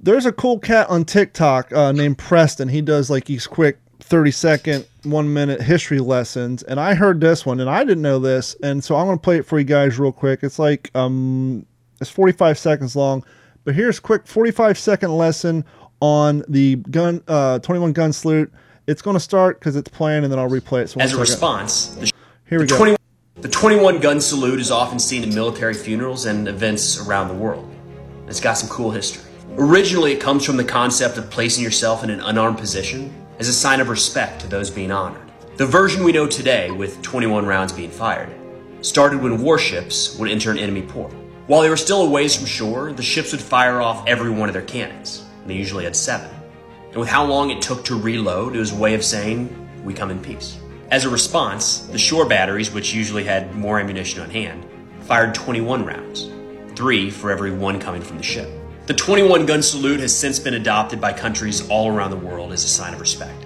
There's 0.03 0.27
a 0.27 0.33
cool 0.33 0.59
cat 0.59 0.91
on 0.91 1.05
TikTok 1.05 1.73
uh, 1.73 1.93
named 1.93 2.19
Preston. 2.19 2.69
He 2.69 2.83
does 2.83 3.09
like 3.09 3.27
these 3.27 3.47
quick 3.47 3.79
30 4.01 4.31
second, 4.33 4.87
one 5.05 5.33
minute 5.33 5.63
history 5.63 6.01
lessons. 6.01 6.65
And 6.65 6.81
I 6.81 6.95
heard 6.95 7.21
this 7.21 7.47
one 7.47 7.61
and 7.61 7.71
I 7.71 7.85
didn't 7.85 8.03
know 8.03 8.19
this. 8.19 8.57
And 8.65 8.83
so 8.83 8.97
I'm 8.97 9.07
going 9.07 9.19
to 9.19 9.23
play 9.23 9.37
it 9.37 9.47
for 9.47 9.59
you 9.61 9.65
guys 9.65 9.99
real 9.99 10.11
quick. 10.11 10.41
It's 10.43 10.59
like, 10.59 10.91
um, 10.97 11.67
it's 12.01 12.11
45 12.11 12.59
seconds 12.59 12.97
long. 12.97 13.25
But 13.65 13.75
here's 13.75 13.99
a 13.99 14.03
quick 14.03 14.27
45 14.27 14.79
second 14.79 15.17
lesson 15.17 15.65
on 16.01 16.43
the 16.49 16.77
gun, 16.77 17.23
uh, 17.29 17.59
21 17.59 17.93
gun 17.93 18.13
salute. 18.13 18.53
It's 18.87 19.03
going 19.03 19.15
to 19.15 19.21
start 19.21 19.61
because 19.61 19.77
it's 19.77 19.89
playing 19.89 20.25
and 20.25 20.33
then 20.33 20.39
I'll 20.39 20.49
replay 20.49 20.83
it. 20.83 20.89
So 20.89 21.01
As 21.01 21.11
a 21.11 21.11
second. 21.11 21.21
response, 21.21 21.87
the, 21.95 22.11
Here 22.49 22.59
we 22.59 22.65
the 22.65 22.71
go. 22.71 22.77
20 22.77 22.97
the 23.37 23.49
21 23.49 24.01
gun 24.01 24.21
salute 24.21 24.61
is 24.61 24.71
often 24.71 24.99
seen 24.99 25.23
at 25.23 25.31
military 25.35 25.73
funerals 25.73 26.27
and 26.27 26.47
events 26.47 27.01
around 27.01 27.29
the 27.29 27.35
world. 27.35 27.67
It's 28.27 28.41
got 28.41 28.55
some 28.55 28.69
cool 28.69 28.91
history. 28.91 29.25
Originally, 29.57 30.13
it 30.13 30.21
comes 30.21 30.45
from 30.45 30.59
the 30.59 30.65
concept 30.65 31.17
of 31.17 31.31
placing 31.31 31.65
yourself 31.65 32.05
in 32.05 32.11
an 32.11 32.21
unarmed 32.21 32.59
position 32.59 33.13
as 33.39 33.49
a 33.49 33.53
sign 33.53 33.81
of 33.81 33.89
respect 33.89 34.43
to 34.43 34.47
those 34.47 34.71
being 34.71 34.91
honored. 34.93 35.23
The 35.57 35.65
version 35.65 36.05
we 36.05 36.13
know 36.13 36.27
today, 36.27 36.71
with 36.71 37.01
21 37.01 37.47
rounds 37.47 37.73
being 37.73 37.91
fired, 37.91 38.29
started 38.83 39.23
when 39.23 39.43
warships 39.43 40.17
would 40.19 40.31
enter 40.31 40.51
an 40.51 40.59
enemy 40.59 40.83
port. 40.83 41.13
While 41.51 41.63
they 41.63 41.69
were 41.69 41.77
still 41.77 42.03
a 42.03 42.09
ways 42.09 42.37
from 42.37 42.47
shore, 42.47 42.93
the 42.93 43.03
ships 43.03 43.33
would 43.33 43.41
fire 43.41 43.81
off 43.81 44.07
every 44.07 44.31
one 44.31 44.49
of 44.49 44.53
their 44.53 44.63
cannons. 44.63 45.25
They 45.47 45.57
usually 45.57 45.83
had 45.83 45.97
seven. 45.97 46.31
And 46.91 46.97
with 46.97 47.09
how 47.09 47.25
long 47.25 47.51
it 47.51 47.61
took 47.61 47.85
to 47.87 47.99
reload, 47.99 48.55
it 48.55 48.61
was 48.61 48.71
a 48.71 48.77
way 48.77 48.95
of 48.95 49.05
saying, 49.05 49.51
we 49.83 49.93
come 49.93 50.13
in 50.13 50.23
peace. 50.23 50.61
As 50.93 51.07
a 51.07 51.11
response, 51.11 51.79
the 51.79 51.99
shore 51.99 52.25
batteries, 52.25 52.71
which 52.71 52.95
usually 52.95 53.25
had 53.25 53.53
more 53.57 53.81
ammunition 53.81 54.23
on 54.23 54.31
hand, 54.31 54.65
fired 55.01 55.35
21 55.35 55.85
rounds, 55.85 56.31
three 56.77 57.11
for 57.11 57.33
every 57.33 57.51
one 57.51 57.81
coming 57.81 58.01
from 58.01 58.19
the 58.19 58.23
ship. 58.23 58.49
The 58.87 58.95
21 58.95 59.45
gun 59.45 59.61
salute 59.61 59.99
has 59.99 60.17
since 60.17 60.39
been 60.39 60.55
adopted 60.55 61.01
by 61.01 61.13
countries 61.13 61.69
all 61.69 61.89
around 61.89 62.13
the 62.13 62.17
world 62.17 62.53
as 62.53 62.63
a 62.63 62.69
sign 62.69 62.95
of 62.95 63.01
respect. 63.01 63.45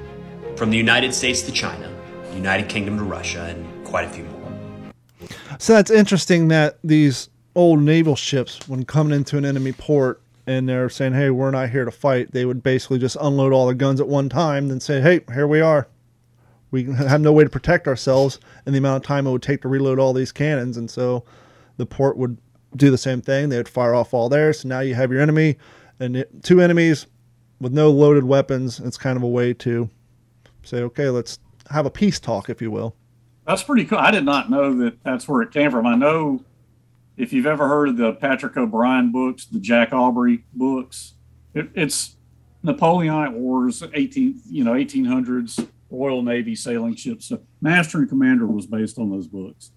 From 0.57 0.69
the 0.69 0.77
United 0.77 1.15
States 1.15 1.41
to 1.41 1.53
China, 1.53 1.91
the 2.29 2.37
United 2.37 2.69
Kingdom 2.69 2.99
to 2.99 3.05
Russia, 3.05 3.45
and 3.45 3.87
quite 3.87 4.05
a 4.05 4.11
few 4.11 4.25
more. 4.25 4.53
So 5.59 5.73
that's 5.73 5.91
interesting 5.91 6.49
that 6.49 6.79
these 6.85 7.31
old 7.55 7.81
naval 7.81 8.17
ships, 8.17 8.69
when 8.69 8.85
coming 8.85 9.17
into 9.17 9.39
an 9.39 9.45
enemy 9.45 9.73
port 9.73 10.21
and 10.47 10.69
they're 10.69 10.89
saying, 10.89 11.15
"Hey, 11.15 11.31
we're 11.31 11.51
not 11.51 11.71
here 11.71 11.85
to 11.85 11.91
fight," 11.91 12.33
they 12.33 12.45
would 12.45 12.63
basically 12.63 12.99
just 12.99 13.17
unload 13.21 13.53
all 13.53 13.67
their 13.67 13.75
guns 13.75 14.01
at 14.01 14.09
one 14.09 14.29
time, 14.29 14.69
then 14.69 14.81
say, 14.81 15.01
"Hey, 15.01 15.21
here 15.33 15.47
we 15.47 15.61
are. 15.61 15.89
We 16.71 16.85
have 16.93 17.21
no 17.21 17.33
way 17.33 17.45
to 17.45 17.51
protect 17.51 17.89
ourselves," 17.89 18.39
and 18.67 18.75
the 18.75 18.79
amount 18.79 19.05
of 19.05 19.07
time 19.07 19.27
it 19.27 19.31
would 19.31 19.43
take 19.43 19.63
to 19.63 19.69
reload 19.69 19.99
all 19.99 20.13
these 20.13 20.33
cannons, 20.33 20.77
and 20.77 20.91
so 20.91 21.25
the 21.77 21.87
port 21.87 22.17
would 22.17 22.39
do 22.77 22.91
the 22.91 22.99
same 22.99 23.21
thing. 23.21 23.49
They 23.49 23.57
would 23.57 23.69
fire 23.69 23.95
off 23.95 24.13
all 24.13 24.29
theirs. 24.29 24.61
So 24.61 24.69
now 24.69 24.81
you 24.81 24.95
have 24.95 25.13
your 25.13 25.21
enemy 25.21 25.57
and 26.01 26.17
it, 26.17 26.43
two 26.43 26.61
enemies, 26.61 27.07
with 27.61 27.73
no 27.73 27.91
loaded 27.91 28.25
weapons. 28.25 28.81
It's 28.81 28.97
kind 28.97 29.17
of 29.17 29.23
a 29.23 29.29
way 29.29 29.55
to 29.55 29.89
say, 30.63 30.79
okay, 30.83 31.09
let's 31.09 31.39
have 31.71 31.87
a 31.87 31.91
peace 31.91 32.19
talk, 32.19 32.51
if 32.51 32.61
you 32.61 32.71
will. 32.71 32.95
That's 33.47 33.63
pretty 33.63 33.85
cool. 33.85 33.99
I 33.99 34.11
did 34.11 34.25
not 34.25 34.51
know 34.51 34.75
that 34.79 35.03
that's 35.05 35.29
where 35.29 35.43
it 35.43 35.53
came 35.53 35.71
from. 35.71 35.87
I 35.87 35.95
know 35.95 36.43
if 37.17 37.33
you've 37.33 37.47
ever 37.47 37.69
heard 37.69 37.91
of 37.91 37.97
the 37.97 38.13
Patrick 38.13 38.57
O'Brian 38.57 39.13
books, 39.13 39.47
the 39.47 39.61
Jack 39.61 39.93
Aubrey 39.93 40.45
books, 40.53 41.15
it, 41.55 41.71
it's 41.75 42.17
Napoleonic 42.63 43.33
Wars, 43.35 43.83
18, 43.93 44.41
you 44.51 44.65
know, 44.65 44.73
1800s, 44.73 45.69
Royal 45.91 46.23
Navy 46.23 46.57
sailing 46.57 46.97
ships. 46.97 47.27
So 47.27 47.41
Master 47.61 47.99
and 47.99 48.09
Commander 48.09 48.47
was 48.47 48.67
based 48.67 48.99
on 48.99 49.11
those 49.11 49.27
books. 49.27 49.71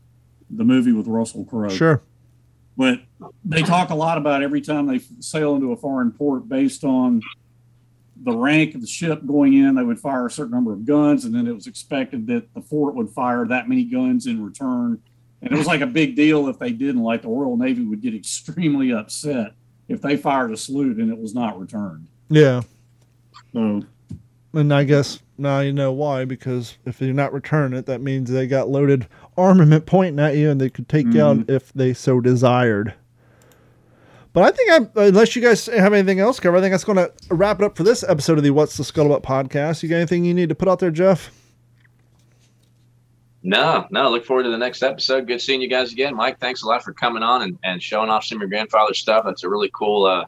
The 0.50 0.64
movie 0.64 0.94
with 0.94 1.08
Russell 1.08 1.46
Crowe. 1.46 1.70
Sure. 1.70 2.02
But 2.78 3.02
they 3.44 3.64
talk 3.64 3.90
a 3.90 3.96
lot 3.96 4.18
about 4.18 4.44
every 4.44 4.62
time 4.62 4.86
they 4.86 5.00
sail 5.20 5.56
into 5.56 5.72
a 5.72 5.76
foreign 5.76 6.12
port 6.12 6.48
based 6.48 6.84
on 6.84 7.22
the 8.24 8.36
rank 8.36 8.76
of 8.76 8.82
the 8.82 8.88
ship 8.88 9.26
going 9.26 9.54
in, 9.54 9.76
they 9.76 9.84
would 9.84 10.00
fire 10.00 10.28
a 10.28 10.32
certain 10.32 10.52
number 10.52 10.74
of 10.74 10.86
guns, 10.86 11.26
and 11.26 11.34
then 11.34 11.48
it 11.48 11.54
was 11.54 11.68
expected 11.68 12.28
that 12.28 12.54
the 12.54 12.62
fort 12.62 12.96
would 12.96 13.10
fire 13.10 13.46
that 13.46 13.68
many 13.68 13.84
guns 13.84 14.28
in 14.28 14.44
return. 14.44 15.02
And 15.42 15.52
it 15.52 15.58
was 15.58 15.68
like 15.68 15.82
a 15.82 15.88
big 15.88 16.16
deal 16.16 16.48
if 16.48 16.58
they 16.60 16.72
didn't. 16.72 17.04
Like 17.04 17.22
the 17.22 17.28
Royal 17.28 17.58
Navy 17.58 17.84
would 17.84 18.02
get 18.02 18.16
extremely 18.16 18.92
upset 18.92 19.54
if 19.88 20.02
they 20.02 20.18
fired 20.18 20.52
a 20.52 20.58
salute 20.58 20.98
and 20.98 21.12
it 21.12 21.18
was 21.18 21.34
not 21.34 21.60
returned. 21.60 22.08
Yeah. 22.30 22.62
So, 23.54 23.84
and 24.54 24.74
I 24.74 24.84
guess 24.84 25.22
now 25.38 25.60
you 25.60 25.72
know 25.72 25.92
why, 25.92 26.26
because 26.26 26.78
if 26.86 27.00
you're 27.00 27.14
not 27.14 27.34
returning 27.34 27.78
it, 27.78 27.86
that 27.86 28.02
means 28.02 28.30
they 28.30 28.48
got 28.48 28.70
loaded 28.70 29.08
armament 29.38 29.86
pointing 29.86 30.20
at 30.20 30.36
you 30.36 30.50
and 30.50 30.60
they 30.60 30.70
could 30.70 30.90
take 30.90 31.06
mm-hmm. 31.06 31.18
you 31.18 31.24
out 31.24 31.38
mm-hmm. 31.38 31.52
if 31.52 31.72
they 31.74 31.94
so 31.94 32.20
desired. 32.20 32.94
But 34.34 34.44
I 34.44 34.52
think 34.52 34.72
I'm, 34.72 34.92
unless 34.96 35.36
you 35.36 35.42
guys 35.42 35.66
have 35.68 35.94
anything 35.94 36.20
else 36.20 36.40
cover, 36.40 36.58
I 36.58 36.62
think 36.62 36.74
that's 36.74 36.84
going 36.84 36.98
to 36.98 37.12
wrap 37.30 37.60
it 37.60 37.66
up 37.66 37.76
for 37.78 37.84
this 37.84 38.04
episode 38.04 38.38
of 38.38 38.44
the 38.44 38.52
What's 38.52 38.78
the 38.78 38.84
Scuttlebutt 38.84 39.24
podcast. 39.24 39.82
You 39.82 39.90
got 39.90 39.96
anything 39.96 40.26
you 40.26 40.34
need 40.34 40.50
to 40.50 40.56
put 40.56 40.68
out 40.68 40.80
there, 40.80 40.92
Jeff? 40.92 41.32
No, 43.44 43.88
no. 43.92 44.10
Look 44.10 44.26
forward 44.26 44.44
to 44.44 44.50
the 44.50 44.58
next 44.58 44.84
episode. 44.84 45.28
Good 45.28 45.42
seeing 45.42 45.62
you 45.62 45.70
guys 45.70 45.94
again. 45.94 46.16
Mike, 46.16 46.40
thanks 46.40 46.64
a 46.64 46.68
lot 46.68 46.84
for 46.84 46.94
coming 46.94 47.24
on 47.24 47.44
and, 47.44 47.58
and 47.64 47.82
showing 47.82 48.10
off 48.10 48.26
some 48.26 48.38
of 48.38 48.42
your 48.42 48.50
grandfather's 48.50 49.00
stuff. 49.00 49.24
That's 49.26 49.44
a 49.44 49.50
really 49.50 49.70
cool 49.74 50.06
uh, 50.06 50.26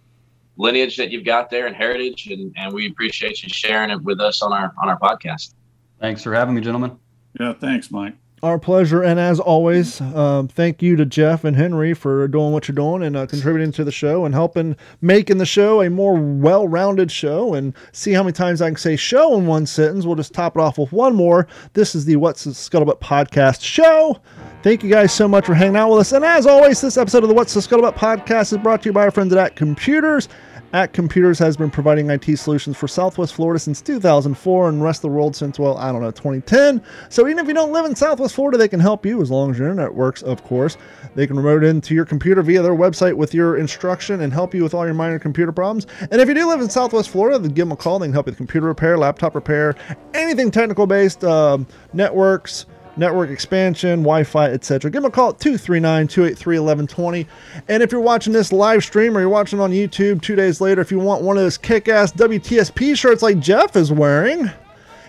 lineage 0.58 0.96
that 0.98 1.12
you've 1.12 1.26
got 1.26 1.50
there 1.50 1.68
and 1.68 1.76
heritage, 1.76 2.28
and, 2.28 2.54
and 2.56 2.74
we 2.74 2.88
appreciate 2.88 3.42
you 3.42 3.50
sharing 3.50 3.90
it 3.90 4.02
with 4.04 4.20
us 4.22 4.42
on 4.42 4.54
our 4.54 4.74
on 4.82 4.90
our 4.90 5.00
podcast. 5.00 5.56
Thanks 6.00 6.24
for 6.24 6.34
having 6.34 6.56
me, 6.56 6.62
gentlemen. 6.62 6.98
Yeah, 7.40 7.54
thanks, 7.54 7.92
Mike. 7.92 8.16
Our 8.42 8.58
pleasure. 8.58 9.04
And 9.04 9.20
as 9.20 9.40
always, 9.40 10.00
um, 10.00 10.48
thank 10.48 10.82
you 10.82 10.96
to 10.96 11.06
Jeff 11.06 11.44
and 11.44 11.58
Henry 11.58 11.94
for 11.94 12.26
doing 12.30 12.54
what 12.54 12.68
you're 12.70 12.76
doing 12.76 13.04
and 13.04 13.18
uh, 13.18 13.26
contributing 13.26 13.74
to 13.74 13.84
the 13.84 13.92
show 13.92 14.24
and 14.24 14.34
helping 14.34 14.78
making 15.02 15.40
the 15.40 15.46
show 15.46 15.82
a 15.82 15.90
more 15.90 16.14
well 16.14 16.66
rounded 16.66 17.12
show. 17.12 17.54
And 17.54 17.74
see 17.92 18.14
how 18.14 18.24
many 18.24 18.32
times 18.32 18.62
I 18.62 18.70
can 18.70 18.78
say 18.78 18.96
show 18.96 19.38
in 19.38 19.46
one 19.46 19.66
sentence. 19.66 20.06
We'll 20.06 20.16
just 20.16 20.34
top 20.34 20.56
it 20.56 20.62
off 20.62 20.78
with 20.78 20.94
one 20.94 21.16
more. 21.16 21.48
This 21.74 21.96
is 21.96 22.06
the 22.06 22.16
What's 22.16 22.46
the 22.46 22.52
Scuttlebutt 22.52 23.02
podcast 23.02 23.62
show. 23.62 24.22
Thank 24.64 24.84
you 24.84 24.90
guys 24.90 25.14
so 25.14 25.28
much 25.28 25.46
for 25.46 25.54
hanging 25.54 25.76
out 25.76 25.90
with 25.90 26.00
us. 26.00 26.14
And 26.14 26.24
as 26.24 26.46
always, 26.46 26.80
this 26.80 26.98
episode 26.98 27.24
of 27.24 27.30
the 27.30 27.36
What's 27.36 27.54
the 27.54 27.60
Scuttlebutt 27.60 27.96
podcast 27.96 28.54
is 28.54 28.60
brought 28.60 28.84
to 28.84 28.90
you 28.90 28.94
by 28.94 29.04
our 29.04 29.12
friends 29.12 29.34
at 29.34 29.58
Computers. 29.58 30.30
At 30.72 30.94
Computers 30.94 31.40
has 31.40 31.58
been 31.58 31.72
providing 31.72 32.12
IT 32.12 32.38
solutions 32.38 32.78
for 32.78 32.88
Southwest 32.88 33.34
Florida 33.34 33.58
since 33.58 33.82
2004 33.82 34.70
and 34.70 34.84
rest 34.84 35.00
of 35.00 35.02
the 35.02 35.08
world 35.10 35.36
since, 35.36 35.58
well, 35.58 35.76
I 35.80 35.92
don't 35.92 36.02
know, 36.02 36.12
2010. 36.12 36.84
So 37.10 37.28
even 37.28 37.40
if 37.40 37.48
you 37.48 37.56
don't 37.56 37.72
live 37.72 37.86
in 37.86 37.96
Southwest 37.96 38.36
Florida, 38.36 38.56
they 38.56 38.68
can 38.68 38.80
help 38.80 39.04
you 39.04 39.20
as 39.20 39.32
long 39.32 39.50
as 39.50 39.58
your 39.58 39.68
internet 39.68 39.96
works, 39.96 40.22
of 40.22 40.44
course. 40.44 40.78
They 41.16 41.26
can 41.26 41.38
remote 41.38 41.64
into 41.64 41.96
your 41.96 42.06
computer 42.06 42.44
via 42.44 42.62
their 42.62 42.76
website 42.76 43.16
with 43.16 43.34
your 43.34 43.58
instruction 43.58 44.22
and 44.22 44.32
help 44.32 44.54
you 44.54 44.62
with 44.62 44.76
all 44.76 44.86
your 44.86 44.94
minor 44.94 45.18
computer 45.18 45.52
problems. 45.52 45.88
And 46.12 46.22
if 46.22 46.28
you 46.28 46.36
do 46.36 46.48
live 46.48 46.62
in 46.62 46.70
Southwest 46.70 47.10
Florida, 47.10 47.40
then 47.40 47.50
give 47.50 47.66
them 47.66 47.72
a 47.72 47.76
call. 47.76 47.98
They 47.98 48.06
can 48.06 48.14
help 48.14 48.28
you 48.28 48.32
with 48.32 48.38
computer 48.38 48.68
repair, 48.68 48.96
laptop 48.96 49.34
repair, 49.34 49.76
anything 50.14 50.52
technical 50.52 50.86
based, 50.86 51.24
um, 51.24 51.66
networks, 51.94 52.68
network 52.98 53.30
expansion, 53.30 54.02
Wi 54.02 54.24
Fi, 54.24 54.50
etc. 54.52 54.92
Give 54.92 55.02
them 55.02 55.10
a 55.10 55.14
call 55.14 55.30
at 55.30 55.40
239 55.40 56.08
283 56.08 56.60
1120. 56.60 57.28
And 57.68 57.84
if 57.84 57.92
you're 57.92 58.02
watching 58.02 58.34
this 58.34 58.52
live 58.52 58.84
stream 58.84 59.18
or 59.18 59.22
you're 59.22 59.30
watching 59.30 59.60
on 59.60 59.72
YouTube 59.72 60.22
two 60.22 60.36
days 60.36 60.62
later, 60.62 60.82
if 60.82 60.92
you 60.92 61.00
want 61.00 61.22
one 61.22 61.38
of 61.38 61.44
those 61.44 61.58
kick 61.58 61.88
ass 61.88 62.12
WTSP 62.12 62.98
shirts 62.98 63.22
like 63.22 63.40
Jeff 63.40 63.76
is 63.76 63.92
wearing, 63.92 64.50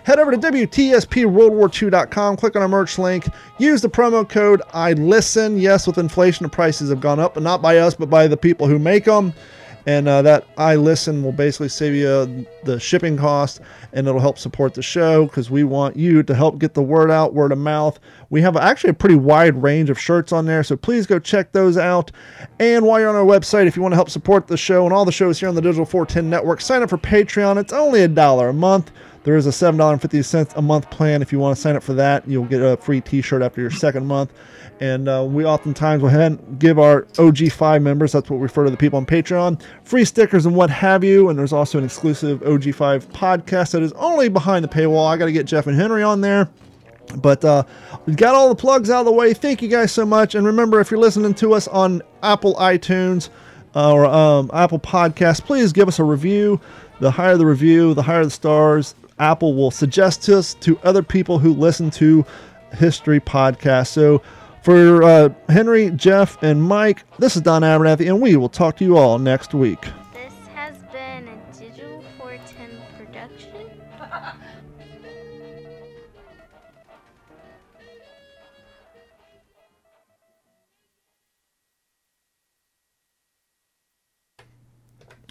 head 0.05 0.18
over 0.18 0.31
to 0.31 0.39
WTSPWorldWar2.com, 0.39 2.37
click 2.37 2.57
on 2.57 2.62
our 2.62 2.68
merch 2.68 2.99
link, 2.99 3.26
use 3.59 3.83
the 3.83 3.91
promo 3.91 4.28
code 4.28 4.62
I 4.72 4.93
listen. 4.95 5.59
Yes, 5.59 5.87
with 5.87 5.99
inflation, 5.99 6.45
the 6.45 6.51
prices 6.51 6.91
have 6.91 7.01
gone 7.01 7.18
up, 7.18 7.35
but 7.35 7.43
not 7.43 7.62
by 7.62 7.78
us, 7.78 7.95
but 7.95 8.11
by 8.11 8.26
the 8.26 8.37
people 8.37 8.66
who 8.66 8.78
make 8.78 9.05
them 9.05 9.33
and 9.87 10.09
uh, 10.09 10.22
that 10.22 10.47
I 10.57 10.76
listen 10.76 11.22
will 11.22 11.33
basically 11.33 11.68
save 11.68 11.95
you 11.95 12.47
the 12.64 12.78
shipping 12.78 13.16
cost 13.16 13.61
and 13.93 14.07
it'll 14.07 14.20
help 14.20 14.39
support 14.39 14.74
the 14.74 14.83
show 14.83 15.26
because 15.26 15.51
we 15.51 15.64
want 15.64 15.97
you 15.97 16.22
to 16.22 16.35
help 16.35 16.59
get 16.59 16.74
the 16.74 16.83
word 16.83 17.11
out, 17.11 17.35
word 17.35 17.53
of 17.53 17.59
mouth. 17.59 17.99
We 18.28 18.43
have 18.43 18.57
actually 18.57 18.91
a 18.91 18.95
pretty 18.95 19.16
wide 19.16 19.61
range 19.61 19.91
of 19.91 19.99
shirts 19.99 20.33
on 20.33 20.47
there, 20.47 20.62
so 20.62 20.76
please 20.76 21.07
go 21.07 21.18
check 21.18 21.53
those 21.53 21.76
out. 21.76 22.12
And 22.59 22.85
while 22.85 23.01
you're 23.01 23.09
on 23.09 23.16
our 23.16 23.24
website, 23.24 23.66
if 23.66 23.76
you 23.76 23.83
want 23.83 23.93
to 23.93 23.97
help 23.97 24.11
support 24.11 24.47
the 24.47 24.57
show 24.57 24.85
and 24.85 24.93
all 24.93 25.05
the 25.05 25.12
shows 25.12 25.41
here 25.41 25.49
on 25.49 25.55
the 25.55 25.62
Digital 25.62 25.87
410 25.87 26.28
Network, 26.28 26.61
sign 26.61 26.83
up 26.83 26.91
for 26.91 26.99
Patreon. 26.99 27.59
It's 27.59 27.72
only 27.72 28.03
a 28.03 28.09
dollar 28.09 28.51
a 28.51 28.55
month. 28.55 28.93
There 29.22 29.37
is 29.37 29.47
a 29.47 29.51
$7.50 29.51 30.57
a 30.57 30.62
month 30.62 30.91
plan. 30.91 31.20
If 31.20 31.31
you 31.31 31.39
want 31.39 31.55
to 31.55 31.61
sign 31.61 31.76
up 31.76 31.83
for 31.83 31.93
that, 31.95 32.26
you'll 32.26 32.47
get 32.47 32.62
a 32.62 32.76
free 32.78 33.01
t 33.03 33.20
shirt 33.20 33.43
after 33.43 33.61
your 33.61 33.70
second 33.70 34.07
month. 34.07 34.33
And 34.81 35.11
uh, 35.11 35.26
we 35.28 35.45
oftentimes 35.45 36.03
will 36.03 36.37
give 36.59 36.78
our 36.78 37.03
OG5 37.03 37.83
members, 37.83 38.12
that's 38.12 38.31
what 38.31 38.39
we 38.39 38.45
refer 38.45 38.64
to 38.64 38.70
the 38.70 38.78
people 38.78 38.97
on 38.97 39.05
Patreon, 39.05 39.61
free 39.85 40.07
stickers 40.07 40.47
and 40.47 40.57
what 40.57 40.70
have 40.70 41.05
you. 41.05 41.28
And 41.28 41.39
there's 41.39 41.53
also 41.53 41.76
an 41.76 41.85
exclusive 41.85 42.41
OG5 42.41 43.05
podcast 43.09 43.72
that 43.72 43.83
is 43.83 43.93
only 43.93 44.31
behind 44.31 44.64
the 44.64 44.68
paywall. 44.68 45.07
I 45.07 45.18
got 45.18 45.26
to 45.26 45.33
get 45.33 45.45
Jeff 45.45 45.66
and 45.66 45.76
Henry 45.76 46.03
on 46.03 46.22
there. 46.22 46.49
But 47.16 47.45
uh, 47.45 47.64
we 48.07 48.14
got 48.14 48.35
all 48.35 48.49
the 48.49 48.55
plugs 48.55 48.89
out 48.89 49.01
of 49.01 49.07
the 49.07 49.12
way. 49.12 49.35
Thank 49.35 49.61
you 49.61 49.68
guys 49.68 49.93
so 49.93 50.07
much. 50.07 50.35
And 50.35 50.47
remember, 50.47 50.81
if 50.81 50.91
you're 50.91 51.01
listening 51.01 51.35
to 51.35 51.53
us 51.53 51.68
on 51.68 52.03
Apple 52.22 52.55
iTunes 52.55 53.28
uh, 53.74 53.93
or 53.93 54.07
um, 54.07 54.51
Apple 54.55 54.78
Podcasts, 54.78 55.45
please 55.45 55.72
give 55.72 55.89
us 55.89 55.99
a 55.99 56.05
review. 56.05 56.61
The 57.01 57.11
higher 57.11 57.37
the 57.37 57.47
review, 57.47 57.95
the 57.95 58.03
higher 58.03 58.24
the 58.24 58.31
stars, 58.31 58.95
Apple 59.18 59.55
will 59.55 59.70
suggest 59.70 60.28
us 60.28 60.55
to 60.55 60.78
other 60.78 61.03
people 61.03 61.39
who 61.39 61.53
listen 61.53 61.91
to 61.93 62.24
history 62.72 63.20
podcasts. 63.20 63.89
So 63.89 64.22
for 64.70 65.02
uh, 65.02 65.28
Henry, 65.48 65.90
Jeff, 65.90 66.40
and 66.44 66.62
Mike, 66.62 67.02
this 67.18 67.34
is 67.34 67.42
Don 67.42 67.62
Abernathy, 67.62 68.06
and 68.06 68.20
we 68.20 68.36
will 68.36 68.48
talk 68.48 68.76
to 68.76 68.84
you 68.84 68.96
all 68.96 69.18
next 69.18 69.52
week. 69.52 69.80
This 70.12 70.32
has 70.54 70.78
been 70.92 71.26
a 71.26 71.36
Digital 71.58 72.04
410 72.18 72.80
production. 72.96 73.50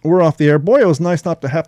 We're 0.04 0.22
off 0.22 0.36
the 0.36 0.50
air. 0.50 0.60
Boy, 0.60 0.82
it 0.82 0.88
was 0.88 1.00
nice 1.00 1.24
not 1.24 1.42
to 1.44 1.48
have 1.48 1.66